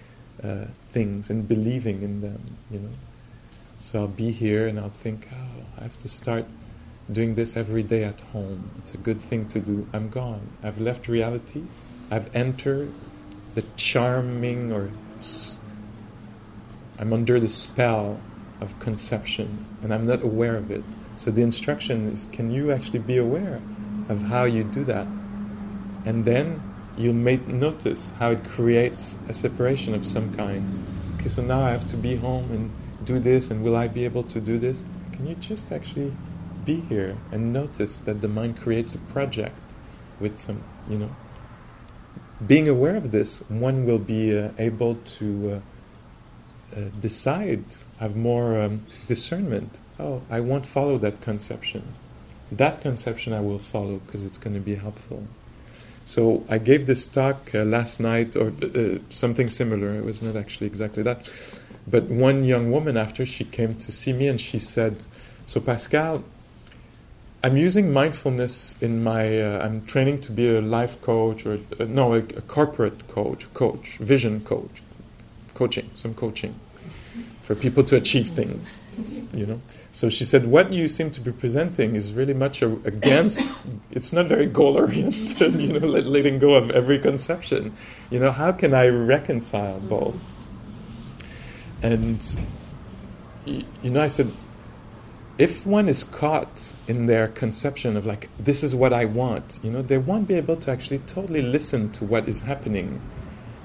uh, 0.44 0.66
things 0.90 1.30
and 1.30 1.48
believing 1.48 2.02
in 2.02 2.22
them, 2.22 2.58
you 2.72 2.80
know. 2.80 2.90
So 3.80 4.00
I'll 4.00 4.08
be 4.08 4.32
here 4.32 4.68
and 4.68 4.80
I'll 4.80 4.90
think, 4.90 5.28
oh, 5.32 5.66
I 5.78 5.84
have 5.84 5.98
to 6.00 6.10
start 6.10 6.46
doing 7.12 7.36
this 7.36 7.56
every 7.56 7.84
day 7.84 8.04
at 8.04 8.20
home. 8.20 8.70
It's 8.78 8.94
a 8.94 8.98
good 8.98 9.22
thing 9.22 9.46
to 9.50 9.60
do. 9.60 9.88
I'm 9.94 10.10
gone. 10.10 10.50
I've 10.64 10.80
left 10.80 11.08
reality. 11.08 11.64
I've 12.12 12.36
entered 12.36 12.92
the 13.56 13.64
charming 13.76 14.72
or 14.72 14.92
s- 15.18 15.58
I'm 17.00 17.14
under 17.14 17.40
the 17.40 17.50
spell 17.50 18.20
of 18.60 18.78
conception 18.80 19.66
and 19.84 19.94
I'm 19.94 20.06
not 20.06 20.24
aware 20.24 20.56
of 20.56 20.72
it. 20.72 20.84
So 21.18 21.32
the 21.32 21.42
instruction 21.42 22.10
is 22.10 22.28
can 22.32 22.52
you 22.52 22.72
actually 22.72 23.00
be 23.00 23.18
aware 23.18 23.62
of 24.10 24.24
how 24.24 24.44
you 24.44 24.64
do 24.64 24.84
that? 24.86 25.08
And 26.06 26.26
then 26.26 26.62
you 26.98 27.14
may 27.14 27.38
notice 27.38 28.12
how 28.18 28.32
it 28.32 28.44
creates 28.44 29.16
a 29.30 29.34
separation 29.34 29.94
of 29.94 30.06
some 30.06 30.36
kind. 30.36 30.86
Okay, 31.16 31.30
so 31.30 31.42
now 31.42 31.62
I 31.64 31.70
have 31.70 31.90
to 31.92 31.98
be 31.98 32.16
home 32.16 32.52
and 32.52 32.72
do 33.06 33.20
this, 33.20 33.52
and 33.52 33.64
will 33.64 33.76
I 33.76 33.88
be 33.88 34.04
able 34.04 34.24
to 34.24 34.42
do 34.42 34.58
this? 34.58 34.84
Can 35.14 35.28
you 35.28 35.36
just 35.36 35.72
actually 35.72 36.14
be 36.66 36.82
here 36.82 37.16
and 37.32 37.54
notice 37.54 37.98
that 38.00 38.22
the 38.22 38.28
mind 38.28 38.60
creates 38.60 38.94
a 38.94 38.98
project 38.98 39.58
with 40.20 40.40
some, 40.40 40.64
you 40.90 40.98
know? 40.98 41.16
Being 42.46 42.68
aware 42.68 42.96
of 42.96 43.12
this, 43.12 43.40
one 43.48 43.86
will 43.86 44.00
be 44.00 44.38
uh, 44.38 44.50
able 44.58 44.96
to 45.20 45.62
uh, 46.76 46.76
uh, 46.76 46.82
decide, 47.00 47.64
have 48.00 48.16
more 48.16 48.60
um, 48.60 48.86
discernment. 49.08 49.80
Oh, 50.00 50.22
I 50.30 50.40
won't 50.40 50.66
follow 50.66 50.98
that 51.00 51.22
conception. 51.22 51.96
That 52.52 52.82
conception 52.82 53.34
I 53.34 53.42
will 53.42 53.60
follow 53.60 53.98
because 54.06 54.26
it's 54.26 54.38
going 54.38 54.54
to 54.54 54.60
be 54.60 54.76
helpful. 54.76 55.28
So 56.08 56.46
I 56.48 56.58
gave 56.58 56.88
this 56.88 57.06
talk 57.06 57.54
uh, 57.54 57.66
last 57.66 58.00
night, 58.00 58.38
or 58.38 58.54
uh, 58.64 59.00
something 59.10 59.50
similar. 59.50 59.94
It 59.96 60.06
was 60.06 60.22
not 60.22 60.38
actually 60.38 60.68
exactly 60.68 61.04
that. 61.04 61.30
But 61.86 62.06
one 62.06 62.46
young 62.46 62.72
woman, 62.72 62.96
after 62.96 63.26
she 63.26 63.44
came 63.44 63.76
to 63.76 63.92
see 63.92 64.14
me, 64.14 64.30
and 64.30 64.40
she 64.40 64.58
said, 64.58 65.04
"So 65.46 65.60
Pascal, 65.60 66.24
I'm 67.44 67.58
using 67.58 67.92
mindfulness 67.92 68.76
in 68.80 69.04
my. 69.04 69.42
Uh, 69.42 69.66
I'm 69.66 69.86
training 69.86 70.22
to 70.22 70.32
be 70.32 70.48
a 70.50 70.62
life 70.62 71.02
coach, 71.02 71.46
or 71.46 71.60
uh, 71.78 71.84
no, 71.84 72.14
a, 72.14 72.20
a 72.20 72.42
corporate 72.42 73.10
coach, 73.10 73.54
coach, 73.54 73.98
vision 74.00 74.40
coach, 74.42 74.82
coaching, 75.56 75.90
some 75.94 76.14
coaching 76.14 76.58
for 77.44 77.56
people 77.56 77.84
to 77.84 77.96
achieve 77.98 78.30
things, 78.30 78.80
you 79.34 79.46
know." 79.46 79.62
So 79.98 80.10
she 80.10 80.26
said, 80.26 80.46
What 80.46 80.72
you 80.72 80.88
seem 80.88 81.10
to 81.10 81.22
be 81.22 81.32
presenting 81.32 81.96
is 81.96 82.14
really 82.14 82.36
much 82.36 82.62
against, 82.62 83.50
it's 83.92 84.14
not 84.14 84.28
very 84.28 84.46
goal 84.46 84.78
oriented, 84.78 85.60
you 85.62 85.80
know, 85.80 85.88
let, 85.88 86.06
letting 86.06 86.38
go 86.38 86.54
of 86.54 86.70
every 86.70 87.00
conception. 87.00 87.76
You 88.12 88.20
know, 88.20 88.32
how 88.32 88.52
can 88.52 88.76
I 88.76 88.90
reconcile 88.90 89.80
both? 89.80 90.16
And 91.82 92.20
y- 93.48 93.66
you 93.82 93.90
know, 93.90 94.02
I 94.02 94.08
said, 94.08 94.32
if 95.40 95.66
one 95.66 95.90
is 95.90 96.04
caught 96.04 96.74
in 96.88 97.08
their 97.08 97.28
conception 97.28 97.98
of 97.98 98.06
like, 98.06 98.30
this 98.38 98.62
is 98.62 98.76
what 98.76 98.94
I 98.94 99.06
want, 99.06 99.60
you 99.64 99.72
know, 99.72 99.82
they 99.82 99.98
won't 99.98 100.28
be 100.28 100.36
able 100.36 100.58
to 100.58 100.72
actually 100.72 101.00
totally 101.00 101.42
listen 101.42 101.92
to 101.94 102.06
what 102.06 102.30
is 102.30 102.42
happening. 102.42 103.02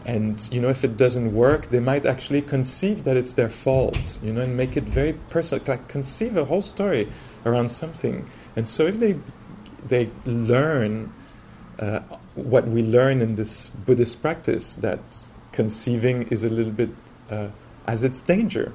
And, 0.04 0.40
you 0.52 0.60
know, 0.60 0.68
if 0.68 0.84
it 0.84 0.96
doesn't 0.96 1.32
work, 1.32 1.68
they 1.68 1.78
might 1.78 2.06
actually 2.06 2.42
conceive 2.42 3.04
that 3.04 3.16
it's 3.16 3.34
their 3.34 3.48
fault, 3.48 4.18
you 4.22 4.32
know, 4.32 4.40
and 4.40 4.56
make 4.56 4.76
it 4.76 4.84
very 4.84 5.12
personal, 5.30 5.64
like 5.66 5.86
conceive 5.88 6.36
a 6.36 6.44
whole 6.44 6.62
story 6.62 7.08
around 7.46 7.70
something. 7.70 8.28
And 8.56 8.68
so 8.68 8.86
if 8.86 8.98
they, 8.98 9.16
they 9.86 10.10
learn 10.26 11.12
uh, 11.78 12.00
what 12.34 12.66
we 12.66 12.82
learn 12.82 13.22
in 13.22 13.36
this 13.36 13.68
Buddhist 13.68 14.20
practice, 14.20 14.74
that 14.76 15.00
conceiving 15.52 16.22
is 16.28 16.42
a 16.42 16.48
little 16.48 16.72
bit 16.72 16.90
uh, 17.30 17.48
as 17.86 18.02
its 18.02 18.20
danger, 18.20 18.72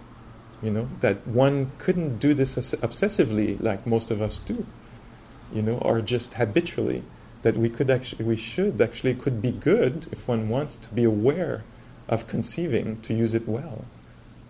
you 0.62 0.72
know, 0.72 0.88
that 1.02 1.28
one 1.28 1.72
couldn't 1.78 2.20
do 2.20 2.34
this 2.34 2.56
obsessively 2.56 3.62
like 3.62 3.86
most 3.86 4.12
of 4.12 4.22
us 4.22 4.40
do, 4.40 4.66
you 5.54 5.62
know, 5.62 5.78
or 5.80 6.02
just 6.02 6.34
habitually. 6.34 7.04
That 7.48 7.56
we 7.56 7.70
could 7.70 7.90
actually, 7.90 8.26
we 8.26 8.36
should 8.36 8.82
actually 8.82 9.14
could 9.14 9.42
be 9.42 9.52
good 9.52 10.08
if 10.12 10.28
one 10.28 10.50
wants 10.50 10.76
to 10.76 10.90
be 10.90 11.06
aware 11.06 11.64
of 12.10 12.28
conceiving 12.28 13.00
to 13.04 13.14
use 13.14 13.34
it 13.34 13.48
well, 13.48 13.86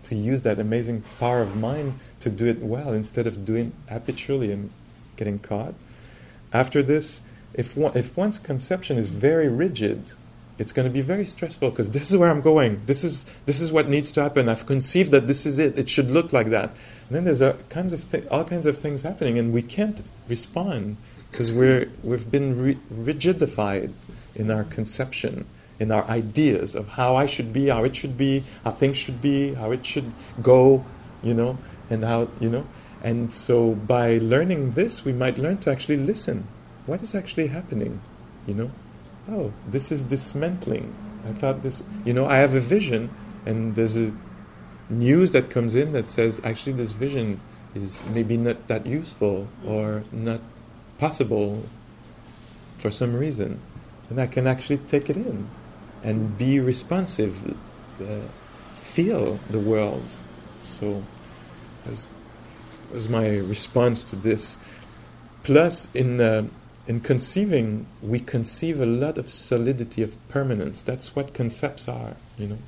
to 0.02 0.16
use 0.16 0.42
that 0.42 0.58
amazing 0.58 1.04
power 1.20 1.40
of 1.40 1.54
mind 1.54 2.00
to 2.18 2.28
do 2.28 2.46
it 2.48 2.58
well 2.58 2.92
instead 2.92 3.28
of 3.28 3.44
doing 3.44 3.72
habitually 3.88 4.50
and 4.50 4.70
getting 5.14 5.38
caught. 5.38 5.74
After 6.52 6.82
this, 6.82 7.20
if 7.54 7.76
one, 7.76 7.96
if 7.96 8.16
one's 8.16 8.36
conception 8.36 8.98
is 8.98 9.10
very 9.10 9.46
rigid, 9.46 10.02
it's 10.58 10.72
going 10.72 10.88
to 10.88 10.92
be 10.92 11.00
very 11.00 11.24
stressful 11.24 11.70
because 11.70 11.92
this 11.92 12.10
is 12.10 12.16
where 12.16 12.30
I'm 12.30 12.40
going. 12.40 12.82
This 12.86 13.04
is 13.04 13.24
this 13.46 13.60
is 13.60 13.70
what 13.70 13.88
needs 13.88 14.10
to 14.10 14.22
happen. 14.22 14.48
I've 14.48 14.66
conceived 14.66 15.12
that 15.12 15.28
this 15.28 15.46
is 15.46 15.60
it. 15.60 15.78
It 15.78 15.88
should 15.88 16.10
look 16.10 16.32
like 16.32 16.50
that. 16.50 16.70
And 17.06 17.16
then 17.16 17.22
there's 17.26 17.42
a 17.42 17.56
kinds 17.68 17.92
of 17.92 18.02
thi- 18.02 18.26
all 18.26 18.42
kinds 18.42 18.66
of 18.66 18.78
things 18.78 19.02
happening, 19.02 19.38
and 19.38 19.52
we 19.52 19.62
can't 19.62 20.02
respond 20.28 20.96
because 21.30 21.50
we're 21.50 21.90
we've 22.02 22.30
been 22.30 22.60
re- 22.60 22.78
rigidified 22.92 23.92
in 24.34 24.50
our 24.50 24.64
conception, 24.64 25.46
in 25.78 25.90
our 25.90 26.04
ideas 26.04 26.74
of 26.74 26.88
how 26.88 27.16
I 27.16 27.26
should 27.26 27.52
be, 27.52 27.68
how 27.68 27.84
it 27.84 27.96
should 27.96 28.16
be, 28.16 28.44
how 28.64 28.70
things 28.72 28.96
should 28.96 29.20
be, 29.20 29.54
how 29.54 29.72
it 29.72 29.84
should 29.84 30.12
go, 30.42 30.84
you 31.22 31.34
know, 31.34 31.58
and 31.90 32.04
how 32.04 32.28
you 32.40 32.48
know. 32.48 32.66
And 33.02 33.32
so 33.32 33.74
by 33.74 34.18
learning 34.18 34.72
this, 34.72 35.04
we 35.04 35.12
might 35.12 35.38
learn 35.38 35.58
to 35.58 35.70
actually 35.70 35.98
listen. 35.98 36.46
What 36.86 37.02
is 37.02 37.14
actually 37.14 37.48
happening, 37.48 38.00
you 38.46 38.54
know? 38.54 38.70
oh, 39.30 39.52
this 39.66 39.92
is 39.92 40.02
dismantling. 40.02 40.94
I 41.28 41.32
thought 41.32 41.62
this, 41.62 41.82
you 42.04 42.12
know, 42.12 42.26
I 42.26 42.36
have 42.36 42.54
a 42.54 42.60
vision, 42.60 43.10
and 43.44 43.74
there's 43.74 43.96
a 43.96 44.12
news 44.88 45.32
that 45.32 45.50
comes 45.50 45.74
in 45.74 45.92
that 45.92 46.08
says 46.08 46.40
actually 46.44 46.72
this 46.72 46.92
vision 46.92 47.40
is 47.74 48.02
maybe 48.14 48.36
not 48.36 48.68
that 48.68 48.86
useful 48.86 49.46
or 49.66 50.02
not 50.10 50.40
possible 50.98 51.64
for 52.78 52.90
some 52.90 53.14
reason. 53.14 53.60
And 54.10 54.20
I 54.20 54.26
can 54.26 54.46
actually 54.46 54.78
take 54.78 55.10
it 55.10 55.16
in 55.16 55.48
and 56.02 56.36
be 56.38 56.60
responsive, 56.60 57.54
uh, 58.00 58.20
feel 58.76 59.38
the 59.50 59.58
world. 59.58 60.04
So, 60.60 61.04
as 61.86 62.06
was 62.92 63.08
my 63.08 63.28
response 63.28 64.04
to 64.04 64.16
this. 64.16 64.56
Plus, 65.42 65.88
in 65.94 66.20
uh, 66.20 66.46
in 66.86 67.00
conceiving, 67.00 67.86
we 68.00 68.18
conceive 68.18 68.80
a 68.80 68.86
lot 68.86 69.18
of 69.18 69.28
solidity 69.28 70.02
of 70.02 70.16
permanence. 70.28 70.82
That's 70.82 71.14
what 71.14 71.34
concepts 71.34 71.86
are, 71.86 72.16
you 72.38 72.46
know. 72.48 72.58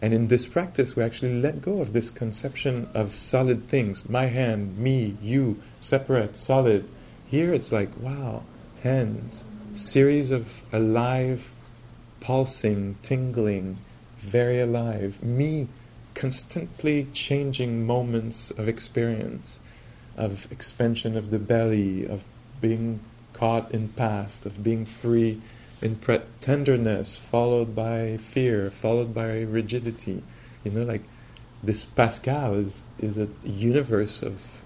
And 0.00 0.14
in 0.14 0.28
this 0.28 0.46
practice, 0.46 0.96
we 0.96 1.02
actually 1.02 1.42
let 1.42 1.60
go 1.60 1.82
of 1.82 1.92
this 1.92 2.08
conception 2.08 2.88
of 2.94 3.16
solid 3.16 3.68
things. 3.68 4.08
My 4.08 4.26
hand, 4.26 4.78
me, 4.78 5.18
you, 5.20 5.60
separate, 5.80 6.38
solid. 6.38 6.88
Here 7.30 7.54
it's 7.54 7.70
like, 7.70 7.90
wow, 8.00 8.42
hands, 8.82 9.44
series 9.72 10.32
of 10.32 10.64
alive, 10.72 11.52
pulsing, 12.18 12.96
tingling, 13.04 13.78
very 14.18 14.60
alive. 14.60 15.22
Me, 15.22 15.68
constantly 16.16 17.06
changing 17.12 17.86
moments 17.86 18.50
of 18.50 18.68
experience, 18.68 19.60
of 20.16 20.50
expansion 20.50 21.16
of 21.16 21.30
the 21.30 21.38
belly, 21.38 22.04
of 22.04 22.24
being 22.60 22.98
caught 23.32 23.70
in 23.70 23.90
past, 23.90 24.44
of 24.44 24.64
being 24.64 24.84
free 24.84 25.40
in 25.80 25.94
pre- 25.94 26.22
tenderness, 26.40 27.16
followed 27.16 27.76
by 27.76 28.16
fear, 28.16 28.72
followed 28.72 29.14
by 29.14 29.42
rigidity. 29.42 30.24
You 30.64 30.72
know, 30.72 30.82
like 30.82 31.04
this 31.62 31.84
Pascal 31.84 32.54
is, 32.54 32.82
is 32.98 33.16
a 33.16 33.28
universe 33.44 34.20
of 34.20 34.59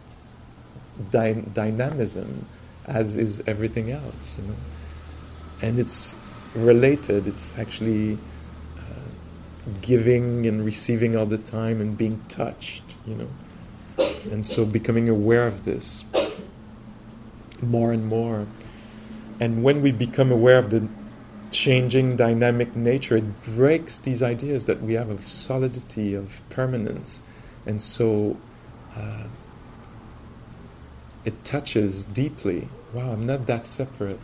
dy- 1.10 1.44
dynamism, 1.52 2.46
as 2.86 3.16
is 3.16 3.42
everything 3.46 3.90
else, 3.90 4.36
you 4.38 4.48
know. 4.48 4.56
And 5.62 5.78
it's 5.78 6.16
related, 6.54 7.26
it's 7.26 7.56
actually 7.58 8.18
uh, 8.78 8.82
giving 9.80 10.46
and 10.46 10.64
receiving 10.64 11.16
all 11.16 11.26
the 11.26 11.38
time 11.38 11.80
and 11.80 11.96
being 11.96 12.22
touched, 12.28 12.82
you 13.06 13.14
know. 13.14 13.28
And 14.30 14.44
so 14.44 14.64
becoming 14.64 15.08
aware 15.08 15.46
of 15.46 15.64
this 15.64 16.04
more 17.62 17.92
and 17.92 18.06
more 18.06 18.46
and 19.40 19.62
when 19.62 19.82
we 19.82 19.90
become 19.90 20.30
aware 20.30 20.58
of 20.58 20.70
the 20.70 20.86
changing 21.50 22.16
dynamic 22.16 22.74
nature, 22.74 23.16
it 23.16 23.42
breaks 23.44 23.98
these 23.98 24.22
ideas 24.22 24.66
that 24.66 24.82
we 24.82 24.94
have 24.94 25.08
of 25.08 25.28
solidity, 25.28 26.14
of 26.14 26.40
permanence. 26.50 27.20
And 27.66 27.82
so 27.82 28.36
uh, 28.96 29.24
it 31.24 31.44
touches 31.44 32.05
deeply 32.05 32.68
wow, 32.94 33.10
I'm 33.12 33.26
not 33.26 33.46
that 33.46 33.66
separate. 33.66 34.20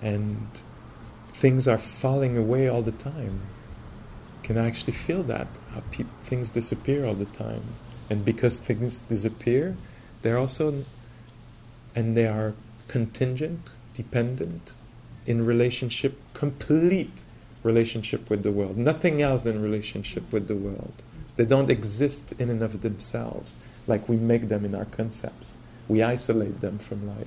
And 0.00 0.46
things 1.34 1.66
are 1.66 1.78
falling 1.78 2.36
away 2.36 2.68
all 2.68 2.82
the 2.82 2.92
time. 2.92 3.40
Can 4.42 4.58
I 4.58 4.66
actually 4.66 4.92
feel 4.92 5.22
that? 5.24 5.48
How 5.72 5.82
pe- 5.90 6.04
things 6.26 6.50
disappear 6.50 7.06
all 7.06 7.14
the 7.14 7.24
time. 7.24 7.62
And 8.10 8.24
because 8.24 8.60
things 8.60 8.98
disappear, 8.98 9.76
they're 10.20 10.38
also, 10.38 10.84
and 11.94 12.16
they 12.16 12.26
are 12.26 12.52
contingent, 12.88 13.70
dependent, 13.94 14.72
in 15.24 15.46
relationship, 15.46 16.18
complete 16.34 17.22
relationship 17.62 18.28
with 18.28 18.42
the 18.42 18.50
world. 18.50 18.76
Nothing 18.76 19.22
else 19.22 19.42
than 19.42 19.62
relationship 19.62 20.30
with 20.32 20.48
the 20.48 20.56
world. 20.56 20.92
They 21.36 21.44
don't 21.44 21.70
exist 21.70 22.34
in 22.38 22.50
and 22.50 22.60
of 22.60 22.82
themselves 22.82 23.54
like 23.86 24.08
we 24.08 24.16
make 24.16 24.48
them 24.48 24.64
in 24.64 24.74
our 24.74 24.84
concepts. 24.84 25.54
We 25.88 26.02
isolate 26.02 26.60
them 26.60 26.78
from 26.78 27.06
life. 27.06 27.26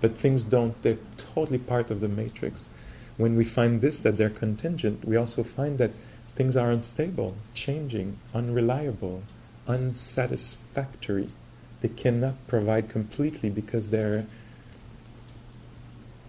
But 0.00 0.16
things 0.16 0.44
don't, 0.44 0.80
they're 0.82 0.98
totally 1.16 1.58
part 1.58 1.90
of 1.90 2.00
the 2.00 2.08
matrix. 2.08 2.66
When 3.16 3.36
we 3.36 3.44
find 3.44 3.80
this, 3.80 3.98
that 4.00 4.16
they're 4.16 4.30
contingent, 4.30 5.04
we 5.04 5.16
also 5.16 5.44
find 5.44 5.78
that 5.78 5.92
things 6.34 6.56
are 6.56 6.70
unstable, 6.70 7.36
changing, 7.54 8.18
unreliable, 8.34 9.22
unsatisfactory. 9.68 11.28
They 11.80 11.88
cannot 11.88 12.34
provide 12.46 12.88
completely 12.88 13.50
because 13.50 13.90
they're 13.90 14.26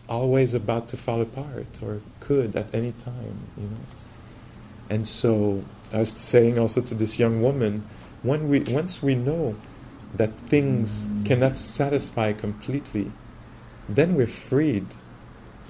always 0.09 0.53
about 0.53 0.89
to 0.89 0.97
fall 0.97 1.21
apart 1.21 1.67
or 1.81 2.01
could 2.19 2.55
at 2.55 2.73
any 2.73 2.91
time, 2.91 3.47
you 3.57 3.63
know. 3.63 3.85
And 4.89 5.07
so 5.07 5.63
I 5.93 5.99
was 5.99 6.11
saying 6.11 6.59
also 6.59 6.81
to 6.81 6.93
this 6.95 7.17
young 7.17 7.41
woman, 7.41 7.85
when 8.21 8.49
we 8.49 8.59
once 8.59 9.01
we 9.01 9.15
know 9.15 9.55
that 10.15 10.33
things 10.47 11.05
cannot 11.25 11.57
satisfy 11.57 12.33
completely, 12.33 13.11
then 13.89 14.15
we're 14.15 14.27
freed. 14.27 14.85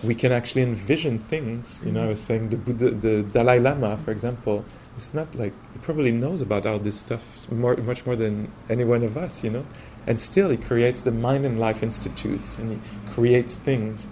We 0.03 0.15
can 0.15 0.32
actually 0.32 0.64
envision 0.64 1.20
things. 1.20 1.80
You 1.86 1.91
know, 1.91 2.03
I 2.03 2.07
was 2.07 2.22
saying 2.22 2.49
the 2.49 2.57
Buddha, 2.57 2.91
the 2.91 3.24
Dalai 3.24 3.60
Lama, 3.60 3.98
for 3.98 4.11
example. 4.11 4.65
It's 4.95 5.14
not 5.14 5.34
like 5.34 5.53
he 5.74 5.80
probably 5.80 6.11
knows 6.11 6.41
about 6.41 6.68
all 6.68 6.78
this 6.78 6.99
stuff 6.99 7.49
more, 7.52 7.76
much 7.78 8.06
more 8.06 8.15
than 8.15 8.52
any 8.70 8.84
one 8.84 9.03
of 9.03 9.18
us. 9.18 9.44
You 9.44 9.49
know, 9.49 9.65
and 10.06 10.20
still 10.20 10.49
he 10.49 10.57
creates 10.57 11.02
the 11.02 11.11
Mind 11.11 11.45
and 11.45 11.60
Life 11.60 11.82
Institutes 11.82 12.57
and 12.57 12.74
he 12.74 13.11
creates 13.11 13.56
things 13.56 14.07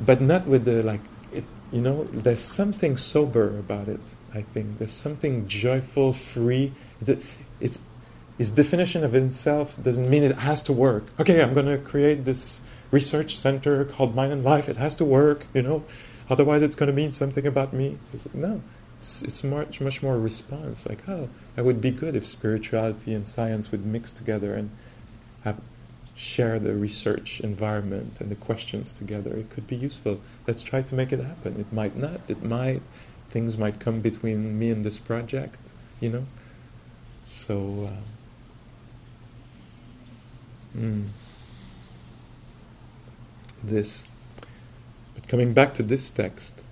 but 0.00 0.20
not 0.20 0.46
with 0.46 0.64
the 0.64 0.82
like 0.82 1.00
it, 1.32 1.44
you 1.72 1.80
know 1.80 2.04
there's 2.12 2.40
something 2.40 2.96
sober 2.96 3.58
about 3.58 3.88
it 3.88 4.00
i 4.34 4.40
think 4.40 4.78
there's 4.78 4.92
something 4.92 5.46
joyful 5.46 6.12
free 6.12 6.72
it's 7.60 7.82
its 8.40 8.50
definition 8.50 9.04
of 9.04 9.14
itself 9.14 9.76
doesn't 9.82 10.08
mean 10.08 10.22
it 10.22 10.38
has 10.38 10.62
to 10.62 10.72
work 10.72 11.04
okay 11.20 11.42
i'm 11.42 11.52
going 11.52 11.66
to 11.66 11.78
create 11.78 12.24
this 12.24 12.60
research 12.90 13.36
center 13.36 13.84
called 13.84 14.14
mind 14.14 14.32
and 14.32 14.42
life 14.42 14.68
it 14.68 14.78
has 14.78 14.96
to 14.96 15.04
work 15.04 15.46
you 15.52 15.62
know 15.62 15.84
otherwise 16.30 16.62
it's 16.62 16.74
going 16.74 16.86
to 16.86 16.92
mean 16.92 17.12
something 17.12 17.46
about 17.46 17.72
me 17.72 17.98
it's 18.14 18.26
no 18.32 18.62
it's, 18.98 19.22
it's 19.22 19.44
much 19.44 19.80
much 19.80 20.02
more 20.02 20.18
response 20.18 20.86
like 20.86 21.06
oh 21.06 21.28
that 21.54 21.64
would 21.64 21.80
be 21.80 21.90
good 21.90 22.16
if 22.16 22.24
spirituality 22.26 23.12
and 23.12 23.28
science 23.28 23.70
would 23.70 23.84
mix 23.84 24.10
together 24.10 24.54
and 24.54 24.70
have 25.44 25.60
share 26.20 26.58
the 26.58 26.74
research 26.74 27.40
environment 27.40 28.18
and 28.20 28.30
the 28.30 28.34
questions 28.34 28.92
together. 28.92 29.34
It 29.36 29.48
could 29.48 29.66
be 29.66 29.76
useful. 29.76 30.20
Let's 30.46 30.62
try 30.62 30.82
to 30.82 30.94
make 30.94 31.12
it 31.14 31.20
happen. 31.20 31.58
It 31.58 31.72
might 31.72 31.96
not. 31.96 32.20
It 32.28 32.42
might. 32.42 32.82
Things 33.30 33.56
might 33.56 33.80
come 33.80 34.02
between 34.02 34.58
me 34.58 34.70
and 34.70 34.84
this 34.84 34.98
project, 34.98 35.56
you 35.98 36.10
know. 36.10 36.26
So, 37.26 37.88
uh, 37.90 38.19
Mm. 40.76 41.08
This. 43.62 44.04
But 45.14 45.28
coming 45.28 45.52
back 45.52 45.74
to 45.74 45.82
this 45.82 46.10
text, 46.10 46.64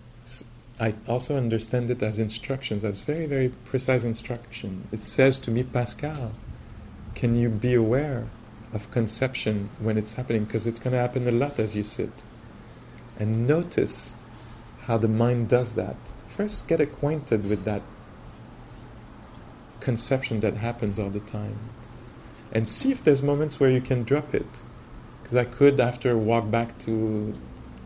I 0.81 0.95
also 1.09 1.37
understand 1.37 1.91
it 1.91 2.03
as 2.03 2.19
instructions, 2.19 2.85
as 2.85 3.01
very, 3.01 3.27
very 3.27 3.49
precise 3.49 4.05
instruction. 4.05 4.87
It 4.93 5.03
says 5.03 5.41
to 5.41 5.51
me, 5.51 5.65
Pascal, 5.65 6.33
can 7.15 7.35
you 7.35 7.49
be 7.49 7.75
aware 7.75 8.29
of 8.73 8.91
conception 8.93 9.71
when 9.81 9.99
it's 9.99 10.13
happening? 10.13 10.45
Because 10.45 10.67
it's 10.69 10.79
going 10.79 10.93
to 10.93 11.01
happen 11.01 11.27
a 11.27 11.33
lot 11.33 11.59
as 11.59 11.75
you 11.75 11.83
sit. 11.83 12.13
And 13.19 13.47
notice 13.47 14.13
how 14.83 14.99
the 14.99 15.09
mind 15.09 15.49
does 15.49 15.75
that. 15.75 15.97
First, 16.29 16.69
get 16.69 16.81
acquainted 16.81 17.49
with 17.49 17.65
that 17.65 17.83
conception 19.81 20.41
that 20.41 20.55
happens 20.55 20.99
all 20.99 21.11
the 21.11 21.21
time. 21.21 21.59
And 22.53 22.69
see 22.69 22.91
if 22.91 23.05
there's 23.05 23.23
moments 23.23 23.61
where 23.61 23.71
you 23.71 23.81
can 23.81 24.05
drop 24.05 24.35
it. 24.35 24.47
Because 25.23 25.37
I 25.37 25.45
could, 25.45 25.81
after, 25.81 26.17
walk 26.17 26.51
back 26.51 26.79
to 26.81 27.35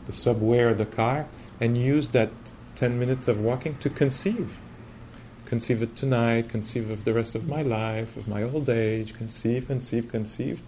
the 0.07 0.13
subway 0.13 0.61
or 0.61 0.75
the 0.75 0.87
car 0.87 1.27
and 1.61 1.77
use 1.77 2.09
that 2.09 2.31
10 2.77 2.99
minutes 2.99 3.29
of 3.29 3.41
walking 3.41 3.77
to 3.79 3.91
conceive. 3.91 4.59
Conceive 5.47 5.83
it 5.83 5.95
tonight, 5.97 6.49
conceive 6.49 6.91
of 6.91 7.05
the 7.05 7.13
rest 7.13 7.35
of 7.35 7.47
my 7.47 7.63
life, 7.63 8.17
of 8.17 8.27
my 8.27 8.43
old 8.43 8.69
age, 8.69 9.15
conceive, 9.15 9.67
conceive, 9.67 10.09
conceive. 10.09 10.63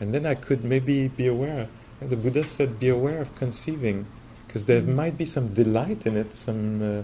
And 0.00 0.14
then 0.14 0.24
I 0.24 0.34
could 0.34 0.64
maybe 0.64 1.08
be 1.08 1.26
aware. 1.26 1.68
And 2.00 2.10
the 2.10 2.16
Buddha 2.16 2.46
said, 2.46 2.80
be 2.80 2.88
aware 2.88 3.20
of 3.20 3.34
conceiving. 3.36 4.06
Because 4.46 4.64
there 4.64 4.80
might 4.80 5.18
be 5.18 5.26
some 5.26 5.52
delight 5.54 6.06
in 6.06 6.16
it, 6.16 6.34
some 6.34 7.00
uh, 7.00 7.02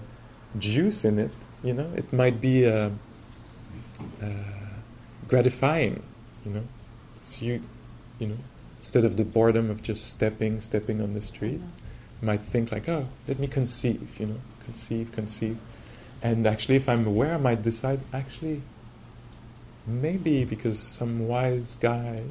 juice 0.59 1.05
in 1.05 1.18
it. 1.18 1.31
You 1.62 1.74
know, 1.74 1.90
it 1.94 2.12
might 2.12 2.40
be 2.40 2.66
uh, 2.66 2.90
uh, 4.23 4.27
gratifying. 5.28 6.02
You 6.47 6.52
know, 6.52 6.62
so 7.24 7.44
you, 7.44 7.62
you 8.20 8.28
know, 8.28 8.36
instead 8.78 9.05
of 9.05 9.16
the 9.16 9.24
boredom 9.24 9.68
of 9.68 9.82
just 9.82 10.09
stepping, 10.09 10.60
stepping 10.60 11.02
on 11.02 11.12
the 11.12 11.20
street, 11.20 11.59
mm-hmm. 11.59 12.23
you 12.23 12.27
might 12.27 12.43
think 12.43 12.70
like, 12.70 12.89
oh, 12.89 13.09
let 13.27 13.40
me 13.40 13.48
conceive. 13.48 14.09
You 14.20 14.27
know, 14.27 14.40
conceive, 14.64 15.10
conceive. 15.10 15.59
And 16.23 16.47
actually, 16.47 16.77
if 16.77 16.89
I'm 16.89 17.05
aware, 17.05 17.35
I 17.35 17.39
might 17.39 17.64
decide 17.64 18.01
actually, 18.12 18.62
maybe 19.86 20.44
because 20.44 20.78
some 20.78 21.27
wise 21.27 21.77
guy 21.81 22.23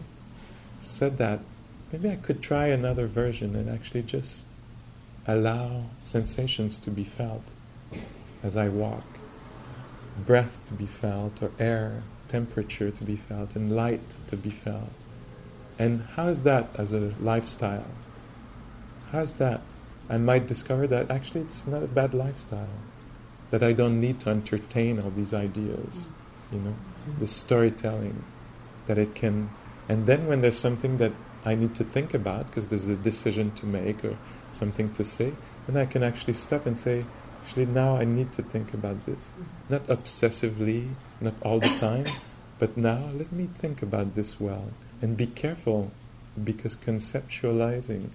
said 0.79 1.17
that, 1.17 1.41
maybe 1.91 2.09
I 2.09 2.15
could 2.15 2.41
try 2.41 2.67
another 2.67 3.07
version 3.07 3.55
and 3.55 3.69
actually 3.69 4.03
just 4.03 4.41
allow 5.27 5.85
sensations 6.03 6.77
to 6.77 6.89
be 6.89 7.03
felt 7.03 7.43
as 8.43 8.55
I 8.55 8.69
walk, 8.69 9.05
breath 10.25 10.61
to 10.67 10.73
be 10.73 10.85
felt, 10.85 11.41
or 11.41 11.51
air, 11.59 12.03
temperature 12.35 12.91
to 12.91 13.03
be 13.11 13.17
felt, 13.29 13.49
and 13.57 13.65
light 13.83 14.07
to 14.29 14.35
be 14.35 14.49
felt. 14.65 14.93
And 15.83 15.93
how 16.15 16.27
is 16.27 16.39
that 16.43 16.65
as 16.83 16.89
a 16.93 17.13
lifestyle? 17.31 17.91
How's 19.11 19.33
that? 19.43 19.61
I 20.09 20.17
might 20.17 20.45
discover 20.53 20.85
that 20.87 21.09
actually 21.09 21.41
it's 21.47 21.65
not 21.73 21.83
a 21.83 21.91
bad 21.99 22.13
lifestyle, 22.13 22.77
that 23.51 23.63
I 23.63 23.71
don't 23.73 23.99
need 24.05 24.17
to 24.23 24.29
entertain 24.29 24.99
all 25.01 25.13
these 25.21 25.33
ideas, 25.33 25.93
mm. 25.95 26.53
you 26.53 26.59
know, 26.59 26.75
mm-hmm. 26.75 27.19
the 27.21 27.27
storytelling, 27.27 28.23
that 28.87 28.97
it 28.97 29.15
can. 29.15 29.49
And 29.89 30.05
then 30.05 30.27
when 30.27 30.41
there's 30.41 30.59
something 30.67 30.97
that 30.97 31.13
I 31.45 31.55
need 31.55 31.73
to 31.75 31.83
think 31.83 32.13
about, 32.13 32.47
because 32.47 32.67
there's 32.67 32.87
a 32.87 32.95
decision 33.11 33.51
to 33.59 33.65
make 33.65 34.03
or 34.03 34.15
something 34.51 34.93
to 34.95 35.03
say, 35.03 35.31
then 35.67 35.77
I 35.77 35.85
can 35.85 36.03
actually 36.03 36.37
stop 36.45 36.65
and 36.65 36.77
say, 36.77 37.05
actually, 37.43 37.67
now 37.67 37.97
I 37.97 38.05
need 38.05 38.31
to 38.33 38.43
think 38.43 38.73
about 38.73 39.05
this. 39.05 39.19
Mm-hmm. 39.19 39.73
Not 39.73 39.83
obsessively, 39.87 40.81
not 41.21 41.33
all 41.41 41.59
the 41.59 41.75
time, 41.77 42.07
but 42.59 42.77
now 42.77 43.09
let 43.13 43.31
me 43.31 43.49
think 43.57 43.81
about 43.81 44.15
this 44.15 44.39
well. 44.39 44.69
And 45.01 45.17
be 45.17 45.27
careful, 45.27 45.91
because 46.41 46.75
conceptualizing 46.75 48.09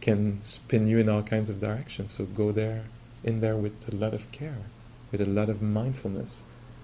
can 0.00 0.40
spin 0.42 0.86
you 0.86 0.98
in 0.98 1.08
all 1.08 1.22
kinds 1.22 1.50
of 1.50 1.60
directions. 1.60 2.12
So 2.12 2.24
go 2.24 2.52
there, 2.52 2.84
in 3.22 3.40
there 3.40 3.56
with 3.56 3.92
a 3.92 3.96
lot 3.96 4.14
of 4.14 4.30
care, 4.32 4.58
with 5.12 5.20
a 5.20 5.26
lot 5.26 5.48
of 5.48 5.60
mindfulness, 5.60 6.36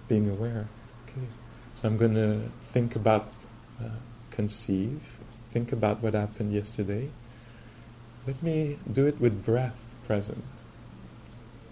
being 0.09 0.29
aware. 0.29 0.69
Okay, 1.09 1.27
so 1.75 1.89
I'm 1.89 1.97
going 1.97 2.15
to 2.15 2.43
think 2.67 2.95
about, 2.95 3.33
uh, 3.83 3.89
conceive, 4.31 5.01
think 5.53 5.73
about 5.73 6.03
what 6.03 6.15
happened 6.15 6.53
yesterday. 6.53 7.09
Let 8.27 8.43
me 8.43 8.79
do 8.93 9.07
it 9.07 9.21
with 9.21 9.45
breath 9.45 9.79
present. 10.07 10.45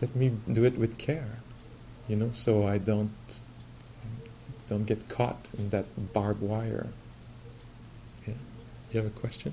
Let 0.01 0.17
me 0.17 0.33
do 0.51 0.65
it 0.65 0.79
with 0.79 0.99
care, 0.99 1.41
you 2.09 2.17
know, 2.17 2.31
so 2.33 2.67
I 2.67 2.79
don't 2.79 3.11
don't 4.69 4.85
get 4.85 5.09
caught 5.09 5.47
in 5.59 5.71
that 5.71 5.87
barbed 6.13 6.41
wire. 6.41 6.87
Yeah. 8.27 8.35
You 8.93 9.01
have 9.01 9.07
a 9.07 9.21
question? 9.21 9.53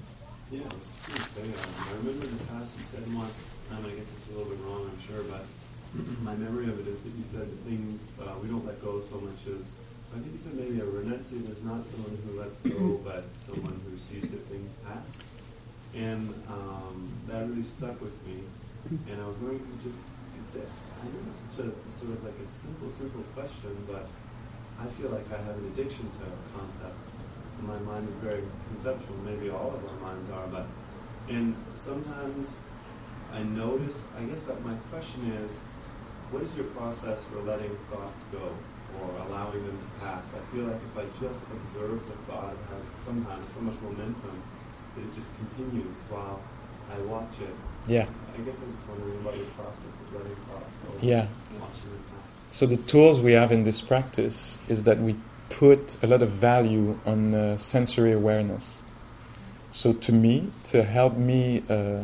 Yeah, 0.52 0.62
I 0.62 0.74
was 0.76 0.88
just 0.88 1.36
going 1.36 1.52
to 1.52 1.58
say, 1.58 1.68
um, 1.68 1.88
I 1.88 1.92
remember 2.00 2.26
in 2.28 2.38
the 2.38 2.44
past 2.52 2.76
you 2.78 2.84
said 2.84 3.04
once, 3.14 3.32
and 3.70 3.78
I'm 3.78 3.84
going 3.84 3.96
to 3.96 4.00
get 4.00 4.16
this 4.16 4.28
a 4.30 4.38
little 4.38 4.52
bit 4.52 4.60
wrong, 4.68 4.84
I'm 4.88 5.00
sure, 5.00 5.24
but 5.24 5.44
my 6.24 6.36
memory 6.36 6.68
of 6.68 6.80
it 6.80 6.88
is 6.88 7.02
that 7.02 7.14
you 7.16 7.24
said 7.24 7.48
that 7.48 7.62
things, 7.68 8.04
uh, 8.20 8.36
we 8.42 8.48
don't 8.48 8.66
let 8.66 8.82
go 8.84 9.02
so 9.02 9.20
much 9.20 9.48
as, 9.48 9.68
I 10.12 10.20
think 10.20 10.36
you 10.36 10.40
said 10.40 10.56
maybe 10.56 10.80
a 10.80 10.88
renunciant 10.88 11.48
is 11.52 11.64
not 11.64 11.88
someone 11.88 12.20
who 12.24 12.40
lets 12.40 12.60
go, 12.64 13.00
but 13.08 13.28
someone 13.40 13.80
who 13.88 13.98
sees 13.98 14.28
that 14.32 14.44
things 14.48 14.76
pass. 14.88 15.04
And 15.96 16.34
um, 16.48 17.12
that 17.28 17.48
really 17.48 17.68
stuck 17.68 18.00
with 18.00 18.16
me. 18.28 18.44
And 19.12 19.22
I 19.22 19.28
was 19.28 19.36
wondering 19.38 19.60
if 19.60 19.68
you 19.68 19.92
just 19.92 20.00
could 20.36 20.48
say, 20.48 20.64
I 20.64 21.06
know 21.08 21.20
it's 21.28 21.44
such 21.56 21.68
a 21.68 21.72
sort 22.00 22.16
of 22.16 22.24
like 22.24 22.40
a 22.40 22.48
simple, 22.48 22.90
simple 22.90 23.24
question, 23.36 23.76
but 23.88 24.08
I 24.82 24.88
feel 24.98 25.10
like 25.12 25.26
I 25.32 25.38
have 25.38 25.58
an 25.58 25.66
addiction 25.74 26.10
to 26.20 26.26
concepts. 26.58 27.10
My 27.62 27.78
mind 27.80 28.10
is 28.10 28.16
very 28.16 28.44
conceptual. 28.70 29.16
Maybe 29.24 29.50
all 29.50 29.76
of 29.76 29.86
our 29.86 30.00
minds 30.02 30.30
are, 30.32 30.48
but 30.48 30.66
and 31.30 31.56
sometimes 31.76 32.56
I 33.32 33.44
notice. 33.44 34.06
I 34.18 34.24
guess 34.24 34.46
that 34.46 34.66
my 34.66 34.74
question 34.90 35.32
is, 35.46 35.52
what 36.32 36.42
is 36.42 36.56
your 36.56 36.66
process 36.74 37.24
for 37.26 37.40
letting 37.42 37.78
thoughts 37.92 38.24
go 38.32 38.56
or 39.00 39.10
allowing 39.28 39.64
them 39.66 39.78
to 39.78 39.90
pass? 40.04 40.26
I 40.34 40.42
feel 40.54 40.66
like 40.66 40.82
if 40.82 40.98
I 40.98 41.06
just 41.22 41.46
observe 41.46 42.02
the 42.08 42.18
thought, 42.26 42.54
it 42.54 42.66
has 42.74 42.86
sometimes 43.06 43.46
so 43.54 43.62
much 43.62 43.78
momentum 43.82 44.42
that 44.96 45.02
it 45.06 45.14
just 45.14 45.30
continues 45.38 45.96
while 46.10 46.42
I 46.92 46.98
watch 47.06 47.40
it. 47.40 47.54
Yeah. 47.88 48.08
I 48.34 48.42
guess 48.42 48.58
I'm 48.58 48.74
just 48.76 48.90
wondering 48.90 49.22
about 49.22 49.38
your 49.38 49.46
process 49.54 49.94
of 50.02 50.14
letting 50.18 50.36
thoughts 50.50 50.76
go. 50.82 50.98
Yeah. 51.06 51.28
Watching 51.62 51.94
them 51.94 52.04
pass. 52.10 52.31
So 52.52 52.66
the 52.66 52.76
tools 52.76 53.22
we 53.22 53.32
have 53.32 53.54
in 53.54 53.64
this 53.64 53.80
practice 53.80 54.58
is 54.68 54.84
that 54.84 55.00
we 55.00 55.16
put 55.50 55.96
a 56.04 56.08
lot 56.08 56.22
of 56.22 56.32
value 56.32 57.00
on 57.06 57.34
uh, 57.34 57.56
sensory 57.56 58.12
awareness. 58.12 58.82
So 59.72 59.94
to 59.94 60.12
me, 60.12 60.52
to 60.66 60.84
help 60.84 61.16
me 61.16 61.64
uh, 61.70 61.74
uh, 61.74 62.04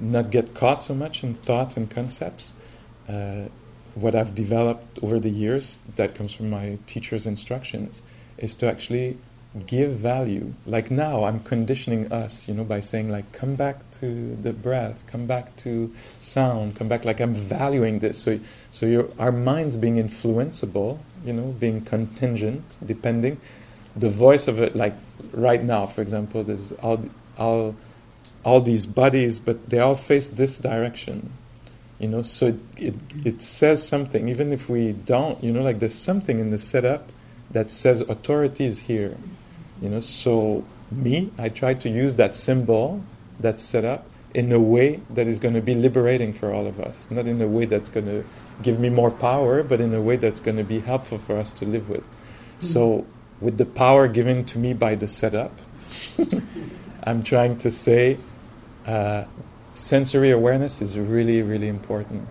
not 0.00 0.30
get 0.30 0.54
caught 0.54 0.82
so 0.82 0.92
much 0.92 1.22
in 1.22 1.34
thoughts 1.34 1.76
and 1.76 1.88
concepts, 1.88 2.52
uh, 3.08 3.44
what 3.94 4.16
I've 4.16 4.34
developed 4.34 4.98
over 5.02 5.20
the 5.20 5.30
years 5.30 5.78
that 5.94 6.16
comes 6.16 6.34
from 6.34 6.50
my 6.50 6.78
teacher's 6.88 7.24
instructions 7.24 8.02
is 8.38 8.56
to 8.56 8.68
actually 8.68 9.18
give 9.66 9.92
value. 9.92 10.52
Like 10.66 10.90
now, 10.90 11.24
I'm 11.24 11.40
conditioning 11.40 12.12
us, 12.12 12.48
you 12.48 12.54
know, 12.54 12.64
by 12.64 12.80
saying 12.80 13.10
like, 13.10 13.30
come 13.32 13.54
back 13.54 13.88
to 14.00 14.36
the 14.36 14.52
breath, 14.52 15.04
come 15.06 15.26
back 15.26 15.54
to 15.58 15.94
sound, 16.18 16.76
come 16.76 16.88
back. 16.88 17.04
Like 17.04 17.20
I'm 17.20 17.34
valuing 17.34 18.00
this. 18.00 18.18
So, 18.18 18.40
so 18.72 18.86
your, 18.86 19.08
our 19.18 19.32
minds 19.32 19.76
being 19.76 19.96
influenceable, 19.96 20.98
you 21.24 21.32
know, 21.32 21.52
being 21.52 21.82
contingent, 21.82 22.64
depending. 22.84 23.40
The 23.96 24.10
voice 24.10 24.48
of 24.48 24.60
it, 24.60 24.74
like 24.74 24.94
right 25.32 25.62
now, 25.62 25.86
for 25.86 26.02
example, 26.02 26.42
there's 26.42 26.72
all, 26.72 27.04
all, 27.38 27.76
all 28.44 28.60
these 28.60 28.86
bodies, 28.86 29.38
but 29.38 29.70
they 29.70 29.78
all 29.78 29.94
face 29.94 30.28
this 30.28 30.58
direction. 30.58 31.32
You 32.00 32.08
know, 32.08 32.22
so 32.22 32.46
it, 32.46 32.56
it, 32.76 32.94
it 33.24 33.42
says 33.42 33.86
something, 33.86 34.28
even 34.28 34.52
if 34.52 34.68
we 34.68 34.92
don't, 34.92 35.42
you 35.44 35.52
know, 35.52 35.62
like 35.62 35.78
there's 35.78 35.94
something 35.94 36.40
in 36.40 36.50
the 36.50 36.58
setup 36.58 37.08
that 37.52 37.70
says 37.70 38.00
authority 38.00 38.64
is 38.64 38.80
here. 38.80 39.16
You 39.80 39.88
know, 39.88 40.00
so 40.00 40.64
me, 40.90 41.32
I 41.38 41.48
try 41.48 41.74
to 41.74 41.88
use 41.88 42.14
that 42.14 42.36
symbol, 42.36 43.04
that 43.40 43.60
setup, 43.60 44.06
in 44.34 44.50
a 44.50 44.60
way 44.60 45.00
that 45.10 45.28
is 45.28 45.38
going 45.38 45.54
to 45.54 45.60
be 45.60 45.74
liberating 45.74 46.32
for 46.32 46.52
all 46.52 46.66
of 46.66 46.80
us. 46.80 47.08
Not 47.10 47.26
in 47.26 47.40
a 47.40 47.46
way 47.46 47.66
that's 47.66 47.88
going 47.88 48.06
to 48.06 48.24
give 48.62 48.80
me 48.80 48.90
more 48.90 49.10
power, 49.10 49.62
but 49.62 49.80
in 49.80 49.94
a 49.94 50.02
way 50.02 50.16
that's 50.16 50.40
going 50.40 50.56
to 50.56 50.64
be 50.64 50.80
helpful 50.80 51.18
for 51.18 51.36
us 51.36 51.50
to 51.52 51.64
live 51.64 51.88
with. 51.88 52.04
So, 52.58 53.06
with 53.40 53.58
the 53.58 53.66
power 53.66 54.08
given 54.08 54.44
to 54.46 54.58
me 54.58 54.72
by 54.72 54.94
the 54.94 55.08
setup, 55.08 55.52
I'm 57.04 57.22
trying 57.22 57.58
to 57.58 57.70
say 57.70 58.18
uh, 58.86 59.24
sensory 59.74 60.30
awareness 60.30 60.80
is 60.80 60.96
really, 60.96 61.42
really 61.42 61.68
important. 61.68 62.28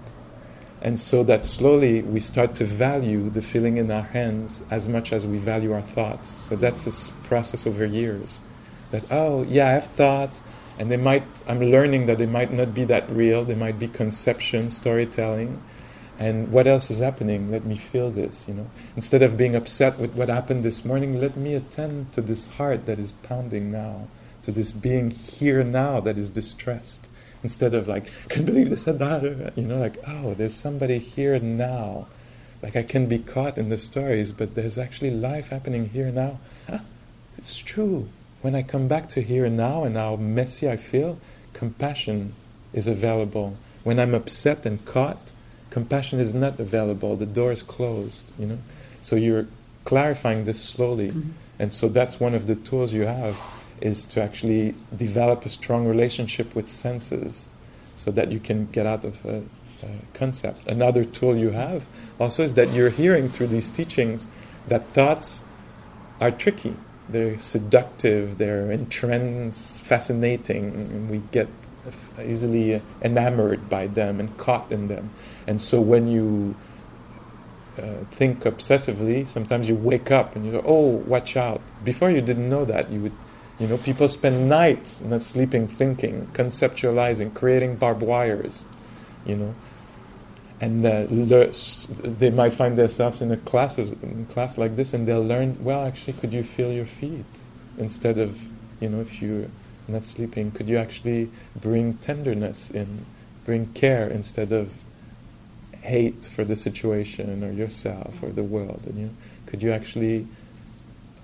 And 0.83 0.99
so 0.99 1.23
that 1.23 1.45
slowly 1.45 2.01
we 2.01 2.19
start 2.19 2.55
to 2.55 2.65
value 2.65 3.29
the 3.29 3.41
feeling 3.41 3.77
in 3.77 3.89
our 3.89 4.01
hands 4.01 4.61
as 4.69 4.89
much 4.89 5.13
as 5.13 5.25
we 5.25 5.37
value 5.37 5.71
our 5.71 5.81
thoughts. 5.81 6.37
So 6.49 6.57
that's 6.57 6.83
this 6.83 7.09
process 7.23 7.65
over 7.65 7.85
years. 7.85 8.41
That, 8.91 9.09
oh, 9.09 9.43
yeah, 9.43 9.69
I 9.69 9.71
have 9.71 9.87
thoughts, 9.87 10.41
and 10.77 10.91
they 10.91 10.97
might, 10.97 11.23
I'm 11.47 11.61
learning 11.61 12.07
that 12.07 12.17
they 12.17 12.25
might 12.25 12.51
not 12.51 12.73
be 12.73 12.83
that 12.83 13.09
real, 13.09 13.45
they 13.45 13.55
might 13.55 13.79
be 13.79 13.87
conception, 13.87 14.69
storytelling. 14.69 15.63
And 16.19 16.51
what 16.51 16.67
else 16.67 16.91
is 16.91 16.99
happening? 16.99 17.49
Let 17.49 17.63
me 17.63 17.77
feel 17.77 18.11
this, 18.11 18.45
you 18.45 18.53
know. 18.53 18.69
Instead 18.97 19.21
of 19.21 19.37
being 19.37 19.55
upset 19.55 19.97
with 19.97 20.13
what 20.15 20.27
happened 20.27 20.63
this 20.65 20.83
morning, 20.83 21.19
let 21.19 21.37
me 21.37 21.55
attend 21.55 22.11
to 22.11 22.21
this 22.21 22.47
heart 22.51 22.85
that 22.87 22.99
is 22.99 23.13
pounding 23.23 23.71
now, 23.71 24.07
to 24.43 24.51
this 24.51 24.73
being 24.73 25.11
here 25.11 25.63
now 25.63 26.01
that 26.01 26.17
is 26.17 26.29
distressed. 26.29 27.02
Instead 27.43 27.73
of 27.73 27.87
like, 27.87 28.05
can't 28.29 28.45
believe 28.45 28.69
they 28.69 28.75
said 28.77 28.99
that, 28.99 29.53
you 29.57 29.63
know, 29.63 29.77
like, 29.77 29.97
oh, 30.07 30.33
there's 30.33 30.55
somebody 30.55 30.97
here 30.97 31.37
now. 31.39 32.07
Like 32.61 32.77
I 32.77 32.83
can 32.83 33.07
be 33.07 33.19
caught 33.19 33.57
in 33.57 33.67
the 33.67 33.77
stories, 33.77 34.31
but 34.31 34.55
there's 34.55 34.77
actually 34.77 35.11
life 35.11 35.49
happening 35.49 35.89
here 35.89 36.09
now. 36.09 36.39
Huh? 36.69 36.79
It's 37.37 37.57
true. 37.57 38.07
When 38.41 38.55
I 38.55 38.63
come 38.63 38.87
back 38.87 39.09
to 39.09 39.21
here 39.21 39.45
and 39.45 39.57
now 39.57 39.83
and 39.83 39.97
how 39.97 40.15
messy 40.15 40.69
I 40.69 40.77
feel, 40.77 41.19
compassion 41.51 42.33
is 42.71 42.87
available. 42.87 43.57
When 43.83 43.99
I'm 43.99 44.15
upset 44.15 44.65
and 44.65 44.83
caught, 44.85 45.31
compassion 45.69 46.19
is 46.19 46.33
not 46.33 46.59
available. 46.59 47.17
The 47.17 47.25
door 47.25 47.51
is 47.51 47.61
closed, 47.61 48.31
you 48.39 48.45
know. 48.45 48.59
So 49.01 49.17
you're 49.17 49.47
clarifying 49.83 50.45
this 50.45 50.63
slowly. 50.63 51.09
Mm-hmm. 51.09 51.31
And 51.59 51.73
so 51.73 51.89
that's 51.89 52.19
one 52.19 52.33
of 52.33 52.47
the 52.47 52.55
tools 52.55 52.93
you 52.93 53.01
have 53.01 53.37
is 53.83 54.03
to 54.05 54.23
actually 54.23 54.73
develop 54.95 55.45
a 55.45 55.49
strong 55.49 55.85
relationship 55.85 56.55
with 56.55 56.69
senses 56.69 57.47
so 57.95 58.09
that 58.11 58.31
you 58.31 58.39
can 58.39 58.65
get 58.71 58.85
out 58.85 59.03
of 59.03 59.23
a, 59.25 59.43
a 59.83 59.89
concept. 60.13 60.65
Another 60.67 61.03
tool 61.03 61.35
you 61.35 61.51
have 61.51 61.85
also 62.19 62.43
is 62.43 62.53
that 62.53 62.71
you're 62.71 62.89
hearing 62.89 63.29
through 63.29 63.47
these 63.47 63.69
teachings 63.69 64.27
that 64.67 64.87
thoughts 64.89 65.43
are 66.21 66.31
tricky. 66.31 66.75
They're 67.09 67.37
seductive, 67.37 68.37
they're 68.37 68.71
entranced, 68.71 69.81
fascinating, 69.81 70.65
and 70.73 71.09
we 71.09 71.21
get 71.31 71.49
easily 72.23 72.81
enamored 73.01 73.69
by 73.69 73.87
them 73.87 74.21
and 74.21 74.37
caught 74.37 74.71
in 74.71 74.87
them. 74.87 75.09
And 75.45 75.61
so 75.61 75.81
when 75.81 76.07
you 76.07 76.55
uh, 77.77 78.05
think 78.11 78.43
obsessively, 78.43 79.27
sometimes 79.27 79.67
you 79.67 79.75
wake 79.75 80.11
up 80.11 80.35
and 80.35 80.45
you 80.45 80.51
go, 80.53 80.63
"Oh, 80.65 81.03
watch 81.05 81.35
out!" 81.35 81.61
Before 81.83 82.09
you 82.09 82.21
didn't 82.21 82.49
know 82.49 82.65
that, 82.65 82.91
you 82.91 83.01
would, 83.01 83.17
you 83.63 83.69
know, 83.69 83.77
people 83.77 84.09
spend 84.09 84.49
nights 84.49 84.99
not 84.99 85.21
sleeping, 85.21 85.69
thinking, 85.69 86.27
conceptualizing, 86.33 87.33
creating 87.33 87.77
barbed 87.77 88.01
wires, 88.01 88.65
you 89.25 89.37
know, 89.37 89.55
and 90.59 90.85
uh, 90.85 91.07
le- 91.09 91.47
they 92.03 92.29
might 92.29 92.51
find 92.51 92.77
themselves 92.77 93.21
in 93.21 93.31
a 93.31 93.37
classes 93.37 93.93
in 94.03 94.25
class 94.25 94.57
like 94.57 94.75
this, 94.75 94.93
and 94.93 95.07
they'll 95.07 95.25
learn. 95.25 95.63
Well, 95.63 95.85
actually, 95.85 96.11
could 96.11 96.33
you 96.33 96.43
feel 96.43 96.73
your 96.73 96.85
feet 96.85 97.23
instead 97.77 98.17
of, 98.17 98.37
you 98.81 98.89
know, 98.89 98.99
if 98.99 99.21
you're 99.21 99.47
not 99.87 100.03
sleeping, 100.03 100.51
could 100.51 100.67
you 100.67 100.77
actually 100.77 101.31
bring 101.55 101.93
tenderness 101.93 102.69
in, 102.69 103.05
bring 103.45 103.67
care 103.67 104.09
instead 104.09 104.51
of 104.51 104.73
hate 105.83 106.25
for 106.25 106.43
the 106.43 106.57
situation 106.57 107.45
or 107.45 107.51
yourself 107.53 108.21
or 108.21 108.29
the 108.29 108.43
world? 108.43 108.81
And 108.87 108.99
you 108.99 109.05
know, 109.05 109.13
could 109.45 109.63
you 109.63 109.71
actually 109.71 110.27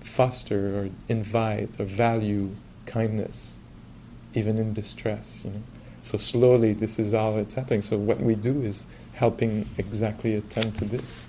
foster 0.01 0.79
or 0.79 0.89
invite 1.07 1.79
or 1.79 1.85
value 1.85 2.55
kindness, 2.85 3.53
even 4.33 4.57
in 4.57 4.73
distress? 4.73 5.41
You 5.43 5.51
know, 5.51 5.63
so 6.01 6.17
slowly 6.17 6.73
this 6.73 6.99
is 6.99 7.13
all 7.13 7.35
that's 7.35 7.53
happening. 7.53 7.81
So 7.81 7.97
what 7.97 8.19
we 8.19 8.35
do 8.35 8.61
is 8.61 8.85
helping 9.13 9.67
exactly 9.77 10.35
attend 10.35 10.75
to 10.77 10.85
this. 10.85 11.27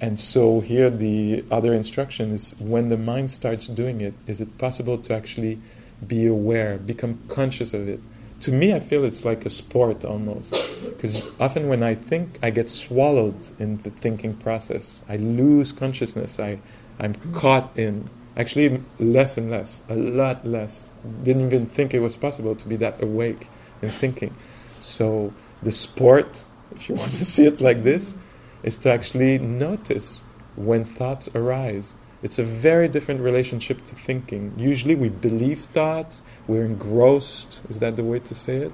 And 0.00 0.20
so 0.20 0.60
here 0.60 0.90
the 0.90 1.44
other 1.50 1.72
instruction 1.72 2.32
is 2.32 2.54
when 2.58 2.88
the 2.88 2.96
mind 2.96 3.30
starts 3.30 3.66
doing 3.66 4.00
it, 4.00 4.14
is 4.26 4.40
it 4.40 4.58
possible 4.58 4.98
to 4.98 5.14
actually 5.14 5.60
be 6.06 6.26
aware, 6.26 6.78
become 6.78 7.20
conscious 7.28 7.72
of 7.72 7.88
it? 7.88 8.00
to 8.44 8.52
me, 8.52 8.74
I 8.74 8.80
feel 8.80 9.04
it's 9.04 9.24
like 9.24 9.46
a 9.46 9.50
sport 9.50 10.04
almost. 10.04 10.50
Because 10.84 11.26
often 11.40 11.66
when 11.66 11.82
I 11.82 11.94
think, 11.94 12.38
I 12.42 12.50
get 12.50 12.68
swallowed 12.68 13.38
in 13.58 13.80
the 13.82 13.90
thinking 13.90 14.34
process. 14.34 15.00
I 15.08 15.16
lose 15.16 15.72
consciousness. 15.72 16.38
I, 16.38 16.58
I'm 16.98 17.14
caught 17.32 17.76
in, 17.78 18.08
actually, 18.36 18.82
less 18.98 19.36
and 19.36 19.50
less, 19.50 19.82
a 19.88 19.96
lot 19.96 20.46
less. 20.46 20.90
Didn't 21.22 21.46
even 21.46 21.66
think 21.66 21.94
it 21.94 22.00
was 22.00 22.16
possible 22.16 22.54
to 22.54 22.68
be 22.68 22.76
that 22.76 23.02
awake 23.02 23.48
in 23.82 23.88
thinking. 23.88 24.34
So 24.78 25.32
the 25.62 25.72
sport, 25.72 26.44
if 26.74 26.88
you 26.88 26.94
want 27.02 27.12
to 27.14 27.24
see 27.24 27.46
it 27.46 27.60
like 27.60 27.84
this, 27.84 28.14
is 28.62 28.78
to 28.78 28.92
actually 28.92 29.38
notice 29.38 30.22
when 30.56 30.84
thoughts 30.84 31.28
arise 31.34 31.94
it's 32.24 32.38
a 32.38 32.42
very 32.42 32.88
different 32.88 33.20
relationship 33.20 33.84
to 33.84 33.94
thinking. 33.94 34.54
Usually 34.56 34.94
we 34.94 35.10
believe 35.10 35.60
thoughts, 35.60 36.22
we're 36.46 36.64
engrossed, 36.64 37.60
is 37.68 37.80
that 37.80 37.96
the 37.96 38.02
way 38.02 38.18
to 38.20 38.34
say 38.34 38.56
it? 38.56 38.72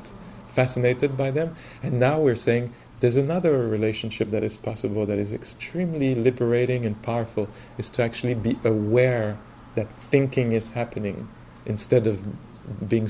Fascinated 0.54 1.16
by 1.16 1.32
them. 1.32 1.56
And 1.82 1.98
now 1.98 2.20
we're 2.20 2.36
saying 2.36 2.72
there's 3.00 3.16
another 3.16 3.66
relationship 3.66 4.30
that 4.30 4.44
is 4.44 4.56
possible 4.56 5.06
that 5.06 5.18
is 5.18 5.32
extremely 5.32 6.14
liberating 6.14 6.84
and 6.84 7.00
powerful, 7.02 7.48
is 7.78 7.88
to 7.90 8.02
actually 8.02 8.34
be 8.34 8.58
aware 8.64 9.38
that 9.74 9.88
thinking 9.98 10.52
is 10.52 10.70
happening 10.70 11.28
instead 11.66 12.06
of 12.06 12.22
being 12.88 13.08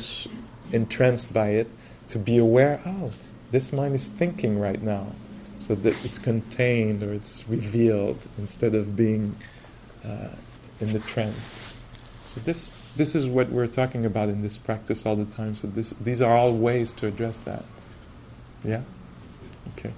entranced 0.72 1.32
by 1.32 1.48
it, 1.48 1.68
to 2.08 2.18
be 2.18 2.38
aware, 2.38 2.80
oh, 2.86 3.10
this 3.50 3.72
mind 3.72 3.94
is 3.94 4.08
thinking 4.08 4.58
right 4.58 4.80
now. 4.82 5.12
So 5.58 5.74
that 5.74 6.04
it's 6.04 6.18
contained 6.18 7.02
or 7.02 7.12
it's 7.12 7.46
revealed 7.46 8.18
instead 8.38 8.74
of 8.74 8.96
being 8.96 9.36
uh, 10.02 10.28
in 10.80 10.92
the 10.92 11.00
trance. 11.00 11.74
So 12.28 12.40
this 12.40 12.70
this 12.96 13.14
is 13.14 13.26
what 13.26 13.50
we're 13.50 13.66
talking 13.66 14.06
about 14.06 14.30
in 14.30 14.42
this 14.42 14.56
practice 14.56 15.04
all 15.04 15.16
the 15.16 15.26
time. 15.26 15.54
So 15.54 15.68
this 15.68 15.90
these 16.00 16.22
are 16.22 16.34
all 16.34 16.54
ways 16.54 16.92
to 16.92 17.06
address 17.06 17.40
that. 17.40 17.64
Yeah. 18.64 18.82
Okay. 19.68 19.92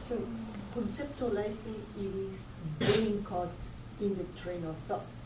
So 0.00 0.18
conceptualizing 0.74 1.80
is 1.98 2.44
being 2.78 3.22
caught 3.24 3.50
in 4.00 4.16
the 4.16 4.24
train 4.40 4.64
of 4.64 4.76
thoughts, 4.88 5.18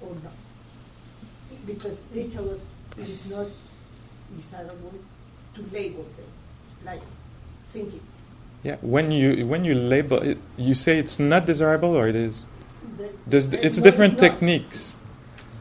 or 0.00 0.14
not? 0.22 0.32
Because 1.66 2.00
they 2.12 2.24
tell 2.28 2.48
us 2.50 2.60
it 2.98 3.08
is 3.08 3.24
not 3.26 3.46
desirable 4.36 4.94
to 5.54 5.62
label 5.72 6.02
them, 6.02 6.26
like 6.84 7.00
thinking. 7.72 8.00
Yeah, 8.62 8.76
when 8.80 9.10
you 9.10 9.46
when 9.46 9.64
you 9.64 9.74
label 9.74 10.22
it, 10.22 10.38
you 10.56 10.74
say 10.74 10.98
it's 10.98 11.18
not 11.18 11.46
desirable, 11.46 11.96
or 11.96 12.08
it 12.08 12.16
is. 12.16 12.46
There's, 13.26 13.52
it's 13.52 13.78
different 13.78 14.18
techniques. 14.18 14.94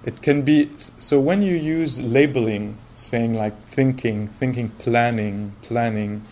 It 0.06 0.22
can 0.22 0.42
be 0.42 0.70
so 1.00 1.20
when 1.20 1.42
you 1.42 1.56
use 1.56 2.00
labeling, 2.00 2.78
saying 2.96 3.36
like 3.36 3.56
thinking, 3.68 4.28
thinking, 4.28 4.70
planning, 4.70 5.54
planning. 5.62 6.24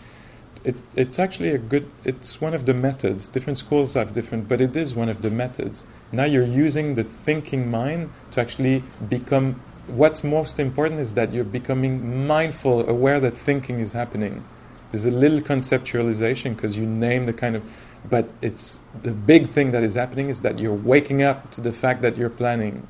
It, 0.64 0.76
it's 0.94 1.18
actually 1.18 1.50
a 1.50 1.58
good. 1.58 1.90
It's 2.04 2.40
one 2.40 2.54
of 2.54 2.66
the 2.66 2.74
methods. 2.74 3.28
Different 3.28 3.58
schools 3.58 3.94
have 3.94 4.14
different, 4.14 4.48
but 4.48 4.60
it 4.60 4.76
is 4.76 4.94
one 4.94 5.08
of 5.08 5.22
the 5.22 5.30
methods. 5.30 5.84
Now 6.12 6.24
you're 6.24 6.44
using 6.44 6.94
the 6.94 7.04
thinking 7.04 7.70
mind 7.70 8.10
to 8.32 8.40
actually 8.40 8.84
become. 9.08 9.60
What's 9.88 10.22
most 10.22 10.60
important 10.60 11.00
is 11.00 11.14
that 11.14 11.32
you're 11.32 11.42
becoming 11.42 12.26
mindful, 12.26 12.88
aware 12.88 13.18
that 13.18 13.36
thinking 13.36 13.80
is 13.80 13.92
happening. 13.92 14.44
There's 14.92 15.06
a 15.06 15.10
little 15.10 15.40
conceptualization 15.40 16.54
because 16.54 16.76
you 16.76 16.86
name 16.86 17.26
the 17.26 17.32
kind 17.32 17.56
of 17.56 17.64
but 18.08 18.28
it's 18.40 18.78
the 19.02 19.12
big 19.12 19.50
thing 19.50 19.72
that 19.72 19.82
is 19.82 19.94
happening 19.94 20.28
is 20.28 20.42
that 20.42 20.58
you're 20.58 20.74
waking 20.74 21.22
up 21.22 21.50
to 21.52 21.60
the 21.60 21.72
fact 21.72 22.02
that 22.02 22.16
you're 22.16 22.30
planning. 22.30 22.88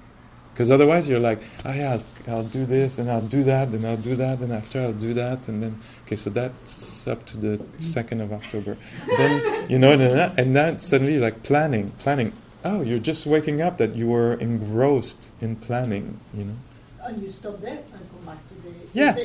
Because 0.52 0.70
otherwise 0.70 1.08
you're 1.08 1.20
like, 1.20 1.42
oh 1.64 1.72
yeah, 1.72 1.98
I'll, 2.28 2.34
I'll, 2.34 2.44
do 2.44 2.66
this 2.66 2.98
and 2.98 3.10
I'll 3.10 3.22
do 3.22 3.42
that 3.44 3.68
and 3.68 3.86
I'll 3.86 3.96
do 3.96 4.16
that 4.16 4.40
and 4.40 4.52
after 4.52 4.82
I'll 4.82 4.92
do 4.92 5.14
that 5.14 5.48
and 5.48 5.62
then 5.62 5.80
okay, 6.04 6.16
so 6.16 6.28
that's 6.30 7.06
up 7.08 7.24
to 7.26 7.36
the 7.36 7.60
second 7.78 8.20
of 8.20 8.32
October. 8.32 8.76
then 9.16 9.70
you 9.70 9.78
know, 9.78 9.92
and 9.92 10.54
then 10.54 10.78
suddenly 10.78 11.18
like 11.18 11.42
planning, 11.42 11.90
planning. 11.98 12.32
Oh, 12.64 12.82
you're 12.82 12.98
just 12.98 13.26
waking 13.26 13.60
up 13.60 13.78
that 13.78 13.96
you 13.96 14.06
were 14.06 14.34
engrossed 14.34 15.28
in 15.40 15.56
planning. 15.56 16.20
You 16.34 16.44
know. 16.44 16.54
And 17.02 17.22
you 17.22 17.30
stop 17.30 17.60
there 17.60 17.78
and 17.78 18.10
come 18.10 18.24
back 18.24 18.38
to 18.48 18.54
the 18.62 18.72
yeah. 18.92 19.16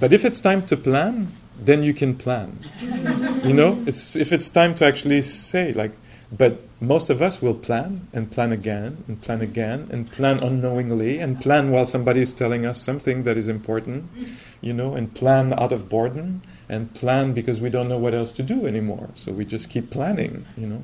But 0.00 0.12
if 0.12 0.24
it's 0.24 0.40
time 0.40 0.66
to 0.68 0.76
plan, 0.76 1.32
then 1.58 1.82
you 1.82 1.92
can 1.92 2.16
plan. 2.16 2.58
you 3.44 3.52
know, 3.52 3.82
it's 3.86 4.16
if 4.16 4.32
it's 4.32 4.48
time 4.48 4.74
to 4.76 4.86
actually 4.86 5.22
say 5.22 5.72
like, 5.72 5.92
but 6.30 6.60
most 6.80 7.08
of 7.08 7.22
us 7.22 7.40
will 7.40 7.54
plan 7.54 8.08
and 8.12 8.30
plan 8.30 8.52
again 8.52 9.04
and 9.08 9.20
plan 9.22 9.40
again 9.40 9.88
and 9.90 10.10
plan 10.10 10.38
unknowingly 10.40 11.18
and 11.18 11.40
plan 11.40 11.70
while 11.70 11.86
somebody 11.86 12.20
is 12.20 12.34
telling 12.34 12.66
us 12.66 12.80
something 12.82 13.22
that 13.22 13.36
is 13.36 13.48
important, 13.48 14.10
you 14.60 14.72
know, 14.72 14.94
and 14.94 15.14
plan 15.14 15.52
out 15.54 15.72
of 15.72 15.88
boredom 15.88 16.42
and 16.68 16.92
plan 16.94 17.32
because 17.32 17.60
we 17.60 17.70
don't 17.70 17.88
know 17.88 17.98
what 17.98 18.14
else 18.14 18.32
to 18.32 18.42
do 18.42 18.66
anymore. 18.66 19.10
So 19.14 19.32
we 19.32 19.44
just 19.44 19.70
keep 19.70 19.90
planning, 19.90 20.44
you 20.56 20.66
know 20.66 20.82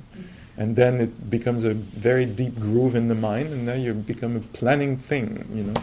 and 0.56 0.77
then 0.77 1.01
it 1.01 1.31
becomes 1.31 1.64
a 1.64 1.73
very 1.73 2.27
deep 2.27 2.59
groove 2.59 2.94
in 2.94 3.09
the 3.09 3.14
mind, 3.14 3.48
and 3.48 3.64
now 3.64 3.73
you 3.73 3.94
become 3.94 4.36
a 4.36 4.40
planning 4.40 4.98
thing, 4.98 5.48
you 5.55 5.62
know. 5.62 5.74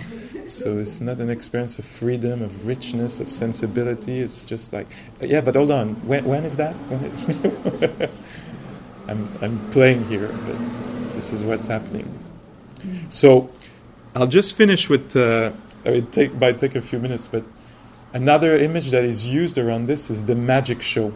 So 0.47 0.77
it's 0.77 1.01
not 1.01 1.17
an 1.17 1.29
experience 1.29 1.79
of 1.79 1.85
freedom, 1.85 2.43
of 2.43 2.67
richness, 2.67 3.19
of 3.19 3.31
sensibility. 3.31 4.19
It's 4.19 4.43
just 4.43 4.71
like, 4.71 4.87
yeah, 5.21 5.41
but 5.41 5.55
hold 5.55 5.71
on, 5.71 5.95
when, 6.07 6.23
when 6.25 6.45
is 6.45 6.55
that? 6.57 6.73
When 6.73 8.09
I'm, 9.09 9.29
I'm 9.41 9.71
playing 9.71 10.05
here, 10.05 10.27
but 10.27 11.13
this 11.13 11.33
is 11.33 11.43
what's 11.43 11.67
happening. 11.67 12.07
So 13.09 13.49
I'll 14.15 14.27
just 14.27 14.55
finish 14.55 14.89
with, 14.89 15.15
uh, 15.15 15.51
it 15.83 16.11
take, 16.11 16.33
might 16.35 16.59
take 16.59 16.75
a 16.75 16.81
few 16.81 16.99
minutes, 16.99 17.27
but 17.27 17.43
another 18.13 18.57
image 18.57 18.91
that 18.91 19.03
is 19.03 19.25
used 19.25 19.57
around 19.57 19.87
this 19.87 20.09
is 20.09 20.25
the 20.25 20.35
magic 20.35 20.81
show. 20.81 21.13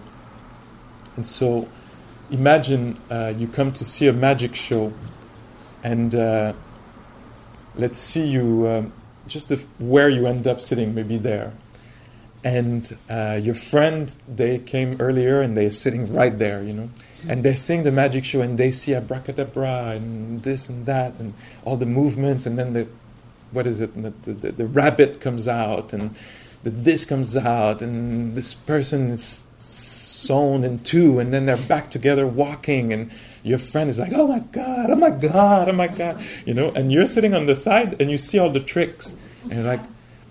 And 1.16 1.26
so, 1.26 1.68
imagine 2.32 2.98
uh, 3.10 3.34
you 3.38 3.48
come 3.48 3.72
to 3.74 3.86
see 3.86 4.08
a 4.08 4.14
magic 4.14 4.56
show, 4.56 4.92
and 5.84 6.16
uh, 6.16 6.54
let's 7.76 8.00
see 8.00 8.26
you 8.26 8.68
um, 8.68 8.94
just 9.28 9.52
where 9.80 10.10
you 10.10 10.26
end 10.28 10.48
up 10.48 10.60
sitting, 10.60 10.96
maybe 10.96 11.18
there. 11.18 11.54
And 12.44 12.98
uh, 13.10 13.40
your 13.42 13.56
friend, 13.56 14.14
they 14.28 14.58
came 14.58 14.98
earlier 15.00 15.42
and 15.42 15.56
they're 15.56 15.72
sitting 15.72 16.14
right 16.14 16.38
there, 16.38 16.62
you 16.62 16.74
know. 16.74 16.90
And 17.28 17.44
they're 17.44 17.56
seeing 17.56 17.84
the 17.84 17.92
magic 17.92 18.26
show 18.26 18.42
and 18.42 18.58
they 18.58 18.72
see 18.72 18.94
abracadabra 18.94 19.92
and 19.96 20.44
this 20.44 20.70
and 20.70 20.86
that 20.86 21.14
and 21.20 21.34
all 21.66 21.78
the 21.78 21.86
movements 21.86 22.46
and 22.46 22.58
then 22.58 22.74
the, 22.74 22.88
what 23.52 23.68
is 23.68 23.82
it, 23.82 23.94
the, 24.02 24.32
the, 24.32 24.52
the 24.52 24.66
rabbit 24.66 25.22
comes 25.22 25.48
out 25.48 25.94
and 25.94 26.16
the 26.64 26.70
this 26.70 27.06
comes 27.06 27.36
out 27.36 27.82
and 27.82 28.36
this 28.36 28.54
person 28.54 29.12
is 29.12 29.44
sewn 29.60 30.64
in 30.64 30.80
two 30.80 31.20
and 31.20 31.34
then 31.34 31.46
they're 31.46 31.58
back 31.58 31.90
together 31.92 32.26
walking 32.26 32.94
and 32.94 33.12
your 33.44 33.58
friend 33.58 33.90
is 33.90 34.00
like, 34.00 34.14
oh 34.14 34.28
my 34.28 34.40
God, 34.40 34.90
oh 34.90 34.96
my 34.96 35.10
God, 35.10 35.68
oh 35.70 35.74
my 35.74 35.88
God, 35.88 36.24
you 36.46 36.54
know, 36.54 36.72
and 36.72 36.92
you're 36.92 37.06
sitting 37.06 37.34
on 37.34 37.46
the 37.46 37.56
side 37.56 38.02
and 38.02 38.10
you 38.10 38.18
see 38.18 38.40
all 38.40 38.50
the 38.50 38.62
tricks 38.62 39.16
and 39.44 39.54
you're 39.54 39.64
like, 39.64 39.82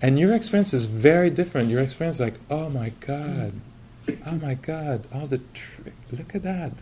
and 0.01 0.19
your 0.19 0.33
experience 0.35 0.73
is 0.73 0.85
very 0.85 1.29
different. 1.29 1.69
Your 1.69 1.81
experience 1.81 2.17
is 2.17 2.21
like, 2.21 2.39
oh 2.49 2.69
my 2.69 2.89
God, 2.99 3.53
oh 4.25 4.35
my 4.41 4.55
God, 4.55 5.07
all 5.13 5.27
the 5.27 5.39
trick, 5.53 5.93
look 6.17 6.35
at 6.35 6.43
that. 6.43 6.73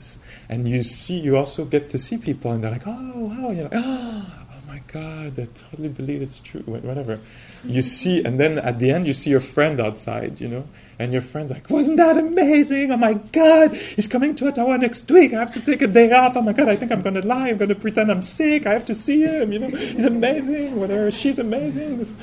And 0.49 0.67
you 0.67 0.83
see, 0.83 1.19
you 1.19 1.37
also 1.37 1.65
get 1.65 1.89
to 1.89 1.99
see 1.99 2.17
people 2.17 2.51
and 2.51 2.63
they're 2.63 2.71
like, 2.71 2.87
oh, 2.87 3.13
wow, 3.15 3.51
you're 3.51 3.63
like, 3.63 3.73
oh, 3.75 4.25
oh 4.27 4.57
my 4.67 4.81
God, 4.87 5.39
I 5.39 5.45
totally 5.53 5.89
believe 5.89 6.21
it's 6.21 6.39
true, 6.39 6.61
whatever. 6.61 7.19
You 7.63 7.81
see, 7.81 8.23
and 8.23 8.39
then 8.39 8.57
at 8.57 8.79
the 8.79 8.91
end, 8.91 9.05
you 9.05 9.13
see 9.13 9.29
your 9.29 9.39
friend 9.39 9.79
outside, 9.79 10.41
you 10.41 10.47
know, 10.47 10.67
and 10.97 11.11
your 11.11 11.21
friend's 11.21 11.51
like, 11.51 11.69
wasn't 11.69 11.97
that 11.97 12.17
amazing? 12.17 12.91
Oh 12.91 12.97
my 12.97 13.13
God, 13.13 13.75
he's 13.75 14.07
coming 14.07 14.35
to 14.35 14.47
Ottawa 14.47 14.77
next 14.77 15.09
week. 15.09 15.33
I 15.33 15.39
have 15.39 15.53
to 15.53 15.61
take 15.61 15.81
a 15.81 15.87
day 15.87 16.11
off. 16.11 16.37
Oh 16.37 16.41
my 16.41 16.53
God, 16.53 16.69
I 16.69 16.75
think 16.75 16.91
I'm 16.91 17.01
going 17.01 17.15
to 17.15 17.25
lie. 17.25 17.49
I'm 17.49 17.57
going 17.57 17.69
to 17.69 17.75
pretend 17.75 18.11
I'm 18.11 18.23
sick. 18.23 18.65
I 18.65 18.73
have 18.73 18.85
to 18.85 18.95
see 18.95 19.21
him. 19.21 19.51
You 19.51 19.59
know, 19.59 19.67
he's 19.67 20.05
amazing. 20.05 20.79
Whatever, 20.79 21.11
she's 21.11 21.39
amazing. 21.39 21.97
This, 21.97 22.13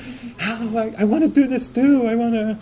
oh, 0.41 0.77
I, 0.77 1.01
I 1.01 1.03
want 1.03 1.23
to 1.23 1.29
do 1.29 1.47
this 1.47 1.67
too. 1.67 2.07
I 2.07 2.15
want 2.15 2.33
to 2.33 2.57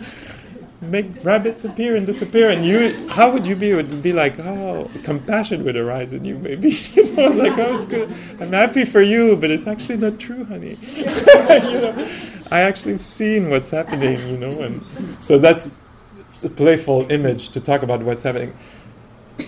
make 0.80 1.24
rabbits 1.24 1.64
appear 1.64 1.96
and 1.96 2.06
disappear. 2.06 2.50
And 2.50 2.64
you, 2.64 3.08
how 3.08 3.30
would 3.30 3.46
you 3.46 3.56
be? 3.56 3.70
It 3.70 3.76
would 3.76 4.02
be 4.02 4.12
like, 4.12 4.38
oh, 4.38 4.90
compassion 5.02 5.64
would 5.64 5.76
arise 5.76 6.12
in 6.12 6.24
you, 6.24 6.38
maybe. 6.38 6.70
you 6.94 7.12
know, 7.14 7.28
like, 7.28 7.58
oh, 7.58 7.76
it's 7.76 7.86
good. 7.86 8.10
I'm 8.40 8.52
happy 8.52 8.84
for 8.84 9.02
you, 9.02 9.36
but 9.36 9.50
it's 9.50 9.66
actually 9.66 9.98
not 9.98 10.18
true, 10.18 10.44
honey. 10.44 10.78
you 10.94 11.04
know, 11.04 12.08
I 12.50 12.60
actually 12.60 12.92
have 12.92 13.04
seen 13.04 13.50
what's 13.50 13.70
happening, 13.70 14.18
you 14.28 14.36
know, 14.36 14.60
and 14.60 14.84
so 15.20 15.38
that's 15.38 15.72
a 16.44 16.48
playful 16.48 17.10
image 17.10 17.50
to 17.50 17.60
talk 17.60 17.82
about 17.82 18.02
what's 18.02 18.22
happening. 18.22 18.56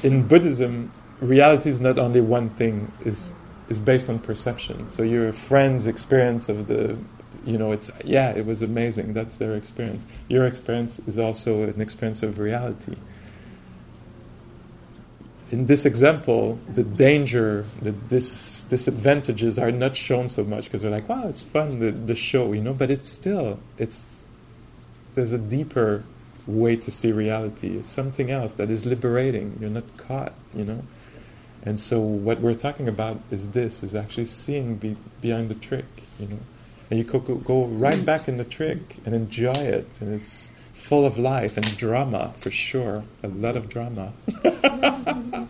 In 0.03 0.27
Buddhism, 0.27 0.93
reality 1.21 1.71
is 1.71 1.81
not 1.81 1.99
only 1.99 2.21
one 2.21 2.51
thing; 2.51 2.93
is 3.05 3.33
is 3.71 3.79
based 3.79 4.11
on 4.11 4.19
perception. 4.19 4.89
So 4.89 5.03
your 5.03 5.33
friend's 5.33 5.87
experience 5.87 6.49
of 6.49 6.67
the, 6.67 6.99
you 7.45 7.57
know, 7.59 7.73
it's 7.73 7.91
yeah, 8.05 8.31
it 8.31 8.45
was 8.45 8.63
amazing. 8.63 9.13
That's 9.13 9.37
their 9.37 9.55
experience. 9.55 10.07
Your 10.29 10.47
experience 10.47 10.99
is 11.07 11.19
also 11.19 11.63
an 11.63 11.81
experience 11.81 12.23
of 12.23 12.39
reality. 12.39 12.97
In 15.51 15.67
this 15.67 15.85
example, 15.85 16.59
the 16.75 16.85
danger, 16.85 17.65
the 17.83 17.91
dis- 17.91 18.63
disadvantages 18.69 19.59
are 19.59 19.73
not 19.73 19.97
shown 19.97 20.29
so 20.29 20.45
much 20.45 20.65
because 20.65 20.83
they're 20.83 20.91
like, 20.93 21.09
wow, 21.09 21.27
it's 21.29 21.43
fun 21.43 21.81
the, 21.81 21.91
the 21.91 22.15
show, 22.15 22.53
you 22.53 22.61
know. 22.61 22.75
But 22.75 22.91
it's 22.91 23.09
still 23.09 23.59
it's 23.79 24.23
there's 25.15 25.33
a 25.33 25.39
deeper 25.39 26.05
way 26.47 26.77
to 26.77 26.91
see 26.91 27.11
reality. 27.11 27.79
It's 27.79 27.91
something 27.91 28.31
else 28.31 28.55
that 28.55 28.71
is 28.71 28.87
liberating. 28.87 29.57
You're 29.61 29.71
not 29.71 29.97
caught, 29.97 30.35
you 30.55 30.65
know. 30.65 30.83
And 31.63 31.79
so 31.79 32.01
what 32.01 32.41
we're 32.41 32.55
talking 32.55 32.89
about 32.89 33.21
is 33.31 33.51
this: 33.51 33.83
is 33.83 33.95
actually 33.95 34.27
seeing 34.27 34.77
be, 34.77 34.97
behind 35.21 35.49
the 35.49 35.55
trick, 35.55 35.87
you 36.19 36.29
know. 36.29 36.39
And 36.91 36.99
you 36.99 37.05
could 37.05 37.45
go, 37.45 37.67
right 37.67 38.05
back 38.05 38.27
in 38.29 38.37
the 38.37 38.45
trick 38.45 38.97
and 39.07 39.15
enjoy 39.15 39.53
it, 39.53 39.89
and 40.01 40.13
it's 40.13 40.49
full 40.75 41.07
of 41.07 41.19
life 41.19 41.57
and 41.57 41.77
drama 41.77 42.35
for 42.39 42.51
sure. 42.51 43.05
A 43.23 43.29
lot 43.29 43.57
of 43.57 43.69
drama 43.69 44.13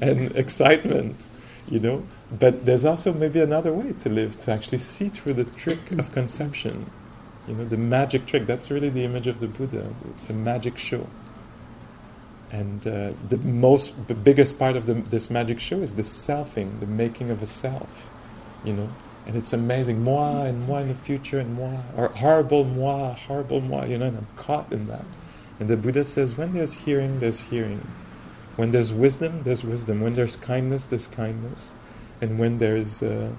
and 0.00 0.36
excitement, 0.36 1.16
you 1.70 1.80
know. 1.80 2.06
But 2.30 2.66
there's 2.66 2.84
also 2.84 3.12
maybe 3.12 3.40
another 3.40 3.72
way 3.72 3.94
to 4.02 4.08
live 4.08 4.38
to 4.40 4.52
actually 4.52 4.78
see 4.78 5.08
through 5.08 5.34
the 5.34 5.44
trick 5.44 5.92
of 5.92 6.12
conception 6.12 6.90
you 7.48 7.54
know, 7.54 7.64
the 7.64 7.76
magic 7.76 8.26
trick, 8.26 8.46
that's 8.46 8.70
really 8.70 8.88
the 8.88 9.04
image 9.04 9.26
of 9.26 9.40
the 9.40 9.46
Buddha. 9.46 9.86
It's 10.16 10.28
a 10.30 10.32
magic 10.32 10.78
show. 10.78 11.06
And 12.50 12.86
uh, 12.86 13.12
the 13.28 13.38
most, 13.38 14.08
the 14.08 14.14
biggest 14.14 14.58
part 14.58 14.76
of 14.76 14.86
the, 14.86 14.94
this 14.94 15.30
magic 15.30 15.60
show 15.60 15.80
is 15.80 15.94
the 15.94 16.02
selfing, 16.02 16.80
the 16.80 16.86
making 16.86 17.30
of 17.30 17.42
a 17.42 17.46
self, 17.46 18.10
you 18.64 18.72
know. 18.72 18.88
And 19.26 19.34
it's 19.34 19.52
amazing, 19.52 20.04
moi 20.04 20.44
and 20.44 20.66
moi 20.66 20.78
in 20.78 20.88
the 20.88 20.94
future 20.94 21.40
and 21.40 21.54
moi, 21.54 21.80
or 21.96 22.08
horrible 22.08 22.62
moi, 22.64 23.12
horrible 23.14 23.60
moi, 23.60 23.84
you 23.84 23.98
know, 23.98 24.06
and 24.06 24.18
I'm 24.18 24.28
caught 24.36 24.72
in 24.72 24.86
that. 24.86 25.04
And 25.58 25.68
the 25.68 25.76
Buddha 25.76 26.04
says, 26.04 26.36
when 26.36 26.52
there's 26.52 26.72
hearing, 26.72 27.18
there's 27.18 27.40
hearing. 27.40 27.86
When 28.56 28.70
there's 28.70 28.92
wisdom, 28.92 29.42
there's 29.42 29.64
wisdom. 29.64 30.00
When 30.00 30.14
there's 30.14 30.36
kindness, 30.36 30.84
there's 30.86 31.08
kindness. 31.08 31.70
And 32.20 32.38
when 32.38 32.58
there's, 32.58 33.02
uh, 33.02 33.30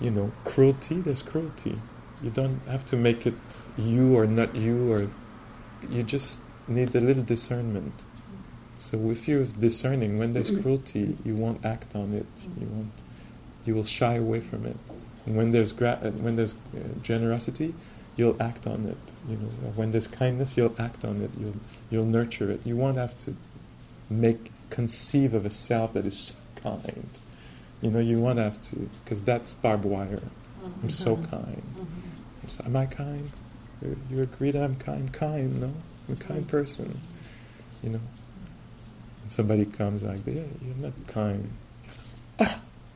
you 0.00 0.10
know, 0.10 0.32
cruelty, 0.44 1.00
there's 1.00 1.22
cruelty. 1.22 1.78
You 2.22 2.30
don't 2.30 2.60
have 2.68 2.86
to 2.86 2.96
make 2.96 3.26
it 3.26 3.34
you 3.76 4.16
or 4.16 4.26
not 4.26 4.54
you, 4.54 4.92
or 4.92 5.08
you 5.90 6.02
just 6.04 6.38
need 6.68 6.94
a 6.94 7.00
little 7.00 7.24
discernment. 7.24 7.92
So 8.76 9.10
if 9.10 9.28
you're 9.28 9.44
discerning 9.44 10.18
when 10.18 10.32
there's 10.32 10.50
cruelty, 10.50 11.16
you 11.24 11.34
won't 11.34 11.64
act 11.64 11.94
on 11.94 12.14
it. 12.14 12.26
You 12.60 12.66
won't. 12.68 12.92
You 13.64 13.74
will 13.74 13.84
shy 13.84 14.14
away 14.14 14.40
from 14.40 14.66
it. 14.66 14.76
And 15.26 15.36
when 15.36 15.52
there's 15.52 15.72
gra- 15.72 16.00
uh, 16.02 16.10
when 16.10 16.36
there's 16.36 16.54
uh, 16.54 16.80
generosity, 17.02 17.74
you'll 18.16 18.40
act 18.42 18.66
on 18.66 18.86
it. 18.86 18.96
You 19.30 19.36
know, 19.36 19.48
when 19.76 19.92
there's 19.92 20.08
kindness, 20.08 20.56
you'll 20.56 20.74
act 20.78 21.04
on 21.04 21.22
it. 21.22 21.30
You'll 21.38 21.54
you'll 21.90 22.06
nurture 22.06 22.50
it. 22.50 22.60
You 22.64 22.76
won't 22.76 22.96
have 22.96 23.18
to 23.20 23.36
make 24.10 24.50
conceive 24.70 25.34
of 25.34 25.46
a 25.46 25.50
self 25.50 25.92
that 25.94 26.06
is 26.06 26.18
so 26.18 26.34
kind. 26.62 27.08
You 27.80 27.90
know, 27.90 28.00
you 28.00 28.18
won't 28.18 28.38
have 28.38 28.60
to 28.70 28.88
because 29.04 29.22
that's 29.22 29.54
barbed 29.54 29.84
wire. 29.84 30.22
I'm 30.82 30.90
so 30.90 31.16
kind. 31.16 31.62
So, 32.48 32.62
am 32.64 32.76
I 32.76 32.86
kind? 32.86 33.30
You, 33.80 33.96
you 34.10 34.22
agree 34.22 34.50
that 34.50 34.62
I'm 34.62 34.76
kind? 34.76 35.12
Kind, 35.12 35.60
no? 35.60 35.72
I'm 36.08 36.14
a 36.14 36.16
kind 36.16 36.46
person. 36.46 37.00
You 37.82 37.90
know? 37.90 38.00
And 39.22 39.32
somebody 39.32 39.64
comes 39.64 40.02
like, 40.02 40.26
yeah, 40.26 40.42
you're 40.64 40.76
not 40.76 40.92
kind. 41.08 41.50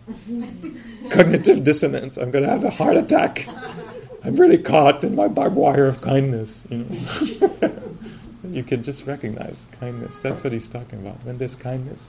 Cognitive 1.11 1.65
dissonance. 1.65 2.17
I'm 2.17 2.31
going 2.31 2.45
to 2.45 2.51
have 2.51 2.65
a 2.65 2.71
heart 2.71 2.97
attack. 2.97 3.49
I'm 4.25 4.37
really 4.37 4.59
caught 4.59 5.05
in 5.05 5.15
my 5.15 5.29
barbed 5.29 5.57
wire 5.57 5.87
of 5.87 6.01
kindness. 6.01 6.63
You 6.69 6.79
know, 6.79 7.73
you 8.51 8.63
can 8.63 8.83
just 8.83 9.07
recognize 9.07 9.67
kindness. 9.81 10.19
That's 10.19 10.45
what 10.45 10.53
he's 10.53 10.69
talking 10.69 11.01
about. 11.01 11.25
When 11.25 11.39
there's 11.39 11.57
kindness, 11.57 12.09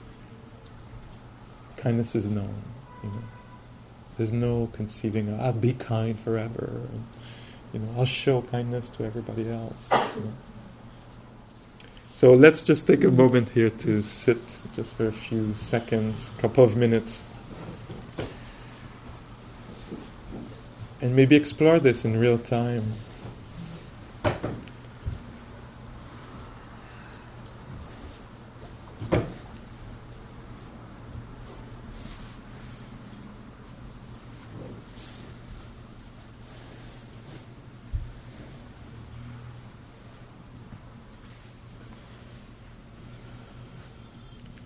kindness 1.76 2.14
is 2.14 2.28
known. 2.28 2.62
You 3.02 3.10
know, 3.10 3.22
there's 4.16 4.32
no 4.32 4.68
conceiving. 4.72 5.38
I'll 5.40 5.52
be 5.52 5.74
kind 5.74 6.18
forever. 6.18 6.82
And, 6.92 7.04
you 7.72 7.80
know, 7.80 8.00
I'll 8.00 8.04
show 8.04 8.42
kindness 8.42 8.90
to 8.90 9.04
everybody 9.04 9.48
else. 9.48 9.88
You 9.92 10.22
know. 10.22 10.32
So 12.12 12.34
let's 12.34 12.64
just 12.64 12.86
take 12.86 13.04
a 13.04 13.10
moment 13.10 13.50
here 13.50 13.70
to 13.70 14.02
sit 14.02 14.38
just 14.74 14.94
for 14.94 15.06
a 15.06 15.12
few 15.12 15.54
seconds, 15.54 16.30
a 16.36 16.40
couple 16.40 16.64
of 16.64 16.76
minutes, 16.76 17.20
and 21.00 21.14
maybe 21.14 21.36
explore 21.36 21.78
this 21.78 22.04
in 22.04 22.18
real 22.18 22.38
time. 22.38 22.94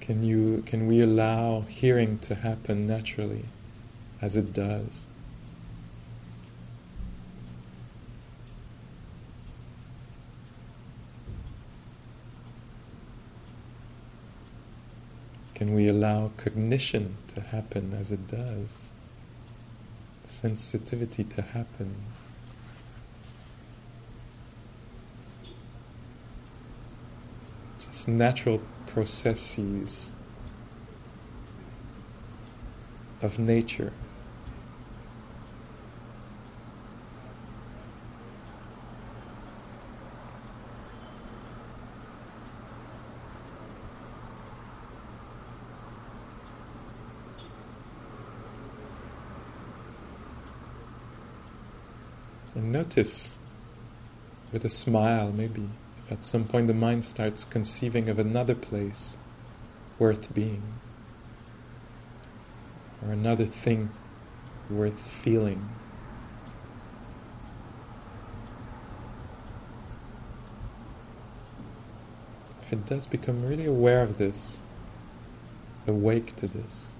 Can 0.00 0.24
you 0.24 0.64
can 0.66 0.88
we 0.88 1.00
allow 1.00 1.60
hearing 1.68 2.18
to 2.18 2.34
happen 2.34 2.88
naturally 2.88 3.44
as 4.20 4.36
it 4.36 4.52
does? 4.52 5.04
Can 15.54 15.74
we 15.74 15.86
allow 15.86 16.31
cognition 16.42 17.16
to 17.34 17.40
happen 17.40 17.94
as 17.98 18.10
it 18.10 18.26
does? 18.26 18.90
Sensitivity 20.28 21.22
to 21.22 21.42
happen? 21.42 21.94
Just 27.78 28.08
natural 28.08 28.60
processes 28.86 30.10
of 33.20 33.38
nature. 33.38 33.92
And 52.54 52.70
notice 52.92 53.38
with 54.52 54.66
a 54.66 54.68
smile, 54.68 55.32
maybe, 55.32 55.66
if 56.04 56.12
at 56.12 56.22
some 56.22 56.44
point 56.44 56.66
the 56.66 56.74
mind 56.74 57.02
starts 57.06 57.42
conceiving 57.42 58.10
of 58.10 58.18
another 58.18 58.54
place 58.54 59.16
worth 59.98 60.34
being, 60.34 60.62
or 63.02 63.10
another 63.12 63.46
thing 63.46 63.88
worth 64.68 65.00
feeling. 65.00 65.70
If 72.62 72.74
it 72.74 72.84
does 72.84 73.06
become 73.06 73.42
really 73.42 73.64
aware 73.64 74.02
of 74.02 74.18
this, 74.18 74.58
awake 75.86 76.36
to 76.36 76.46
this, 76.46 76.91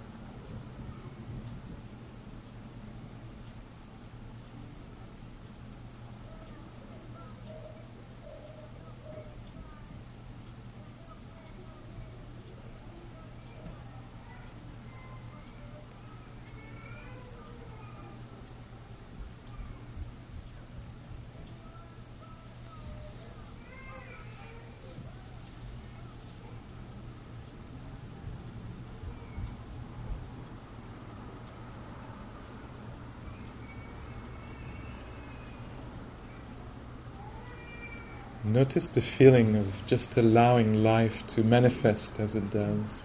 Notice 38.73 38.89
the 38.89 39.03
feeling 39.03 39.55
of 39.55 39.87
just 39.87 40.17
allowing 40.17 40.83
life 40.83 41.27
to 41.27 41.43
manifest 41.43 42.19
as 42.19 42.35
it 42.35 42.51
does 42.51 43.03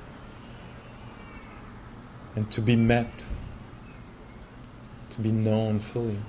and 2.38 2.50
to 2.52 2.62
be 2.62 2.78
met, 2.78 3.26
to 5.10 5.20
be 5.20 5.34
known 5.34 5.82
fully. 5.82 6.20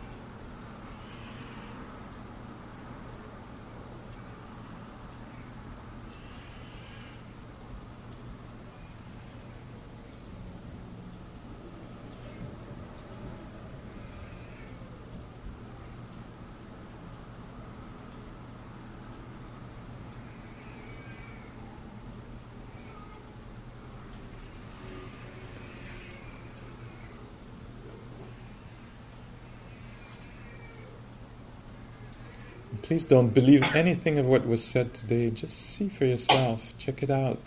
Please 32.82 33.05
don't 33.05 33.35
believe 33.35 33.74
anything 33.74 34.19
of 34.19 34.27
what 34.27 34.47
was 34.47 34.62
said 34.62 34.95
today. 34.95 35.31
Just 35.31 35.57
see 35.59 35.89
for 35.89 36.05
yourself. 36.05 36.73
Check 36.78 37.03
it 37.03 37.11
out. 37.11 37.40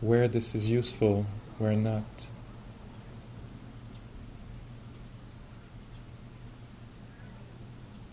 Where 0.00 0.28
this 0.28 0.54
is 0.54 0.68
useful, 0.68 1.26
where 1.58 1.74
not. 1.74 2.04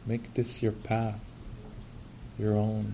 Make 0.06 0.34
this 0.34 0.64
your 0.64 0.72
path, 0.72 1.20
your 2.40 2.56
own. 2.56 2.94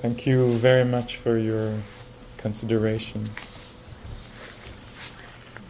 Thank 0.00 0.17
you 0.28 0.52
very 0.58 0.84
much 0.84 1.16
for 1.16 1.38
your 1.38 1.74
consideration. 2.36 3.28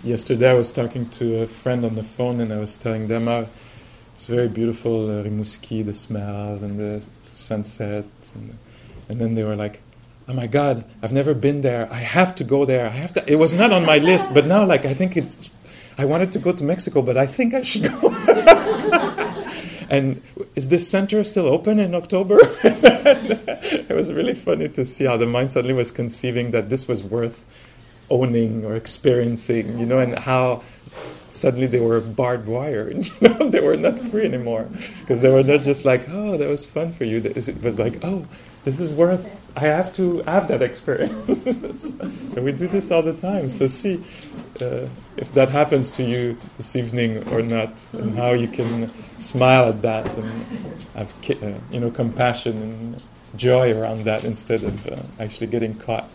Yesterday 0.03 0.51
I 0.51 0.55
was 0.55 0.73
talking 0.73 1.09
to 1.11 1.43
a 1.43 1.47
friend 1.47 1.85
on 1.85 1.95
the 1.95 2.03
phone 2.03 2.41
and 2.41 2.53
I 2.53 2.59
was 2.59 2.77
telling 2.77 3.07
them 3.07 3.29
how 3.29 3.47
it's 4.17 4.27
very 4.27 4.49
beautiful, 4.49 5.09
uh, 5.09 5.23
Rimouski, 5.23 5.87
the 5.87 5.95
smells 5.95 6.63
and 6.63 6.79
the 6.79 7.03
sunsets. 7.35 8.35
And, 8.35 8.59
and 9.09 9.21
then 9.21 9.37
they 9.37 9.45
were 9.45 9.55
like, 9.55 9.81
oh 10.27 10.33
my 10.33 10.49
God, 10.49 10.85
I've 11.03 11.13
never 11.13 11.35
been 11.35 11.61
there. 11.61 11.89
I 11.93 12.01
have 12.01 12.35
to 12.35 12.45
go 12.45 12.65
there. 12.65 12.85
I 12.85 12.91
have 12.91 13.15
to. 13.15 13.33
It 13.33 13.37
was 13.37 13.53
not 13.53 13.73
on 13.73 13.87
my 13.87 13.99
list, 13.99 14.35
but 14.35 14.45
now 14.45 14.67
like 14.67 14.85
I 14.85 14.93
think 14.93 15.17
it's, 15.17 15.51
I 15.97 16.05
wanted 16.05 16.33
to 16.33 16.41
go 16.41 16.51
to 16.51 16.65
Mexico, 16.65 17.01
but 17.01 17.17
I 17.17 17.27
think 17.27 17.55
I 17.55 17.63
should 17.63 17.85
go. 17.85 18.11
and 19.89 20.21
is 20.57 20.69
this 20.69 20.89
center 20.89 21.23
still 21.23 21.47
open 21.47 21.79
in 21.79 21.95
October? 21.95 22.41
it 23.90 23.94
was 23.94 24.12
really 24.12 24.35
funny 24.35 24.69
to 24.69 24.85
see 24.85 25.05
how 25.05 25.16
the 25.16 25.27
mind 25.27 25.52
suddenly 25.52 25.74
was 25.74 25.90
conceiving 25.90 26.51
that 26.51 26.70
this 26.70 26.86
was 26.86 27.02
worth 27.02 27.44
owning 28.10 28.65
or 28.65 28.77
experiencing, 28.77 29.78
you 29.78 29.86
know, 29.86 29.98
and 29.98 30.19
how 30.19 30.62
suddenly 31.31 31.66
they 31.66 31.81
were 31.81 32.01
barbed 32.01 32.48
wire, 32.48 32.90
you 32.93 33.10
know, 33.20 33.48
they 33.48 33.60
were 33.60 33.77
not 33.77 33.98
free 34.10 34.24
anymore 34.24 34.69
because 35.01 35.20
they 35.20 35.28
were 35.28 35.43
not 35.43 35.62
just 35.62 35.85
like, 35.85 36.09
oh, 36.09 36.36
that 36.36 36.48
was 36.48 36.66
fun 36.66 36.93
for 36.93 37.05
you. 37.05 37.19
It 37.19 37.62
was 37.62 37.78
like, 37.78 38.05
oh, 38.05 38.27
this 38.65 38.81
is 38.81 38.90
worth. 38.90 39.35
I 39.56 39.60
have 39.60 39.94
to 39.97 40.23
have 40.23 40.47
that 40.48 40.62
experience, 40.62 41.85
and 42.01 42.44
we 42.44 42.52
do 42.52 42.69
this 42.69 42.90
all 42.90 43.02
the 43.02 43.15
time. 43.15 43.51
So 43.51 43.66
see 43.66 44.05
uh, 44.60 44.86
if 45.16 45.32
that 45.32 45.48
happens 45.48 45.90
to 45.93 46.05
you 46.05 46.36
this 46.59 46.77
evening 46.77 47.27
or 47.32 47.43
not, 47.43 47.73
and 47.93 48.16
how 48.16 48.32
you 48.32 48.47
can 48.47 48.93
smile 49.19 49.70
at 49.70 49.82
that 49.82 50.06
and 50.06 50.47
have 50.94 51.12
uh, 51.31 51.55
you 51.73 51.81
know 51.81 51.90
compassion 51.90 52.62
and 52.62 53.02
joy 53.37 53.79
around 53.79 54.05
that 54.05 54.25
instead 54.25 54.63
of 54.63 54.87
uh, 54.87 54.97
actually 55.21 55.47
getting 55.49 55.75
caught. 55.75 56.09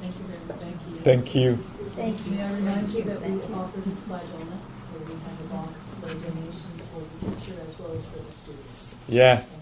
Thank 0.00 0.14
you 0.16 0.24
very 0.24 0.44
much. 0.48 1.02
Thank 1.04 1.34
you. 1.34 1.56
Thank 1.96 2.26
you. 2.26 2.32
May 2.32 2.42
I 2.42 2.52
remind 2.52 2.90
you 2.90 3.02
that 3.04 3.22
we 3.22 3.40
offer 3.54 3.80
this 3.80 4.00
by 4.00 4.18
donut, 4.18 4.64
so 4.76 4.98
we 4.98 5.14
have 5.14 5.40
a 5.40 5.44
box 5.54 5.72
for 6.00 6.08
donation 6.08 6.72
for 6.92 7.00
the 7.00 7.36
teacher 7.36 7.60
as 7.64 7.78
well 7.78 7.92
as 7.92 8.04
for 8.06 8.18
the 8.18 8.32
students. 8.32 8.94
Yeah. 9.08 9.36
Thank 9.36 9.46
you 9.46 9.52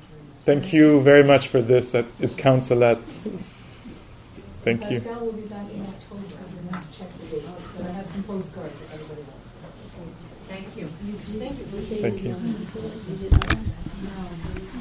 Thank 0.44 0.72
you 0.72 1.00
very 1.00 1.02
very 1.02 1.22
much. 1.22 1.42
much 1.42 1.48
for 1.48 1.62
this. 1.62 1.94
It 1.94 2.06
it 2.20 2.36
counts 2.36 2.70
a 2.70 2.74
lot. 2.74 2.98
Thank 4.64 4.80
you. 4.90 5.00
Pascal 5.00 5.20
will 5.26 5.32
be 5.32 5.42
back 5.42 5.70
in 5.70 5.82
October. 5.82 6.22
I'm 6.40 6.68
going 6.70 6.82
to 6.82 6.98
check 6.98 7.10
the 7.18 7.26
dates, 7.26 7.64
but 7.76 7.86
I 7.86 7.92
have 7.92 8.06
some 8.06 8.22
postcards 8.24 8.80
if 8.80 8.94
everybody 8.94 9.22
wants 9.22 9.50
them. 9.50 9.72
Thank 10.48 10.76
you. 10.76 10.88
Thank 11.38 12.22
you. 12.22 12.34
Thank 12.34 12.40
you. 14.72 14.80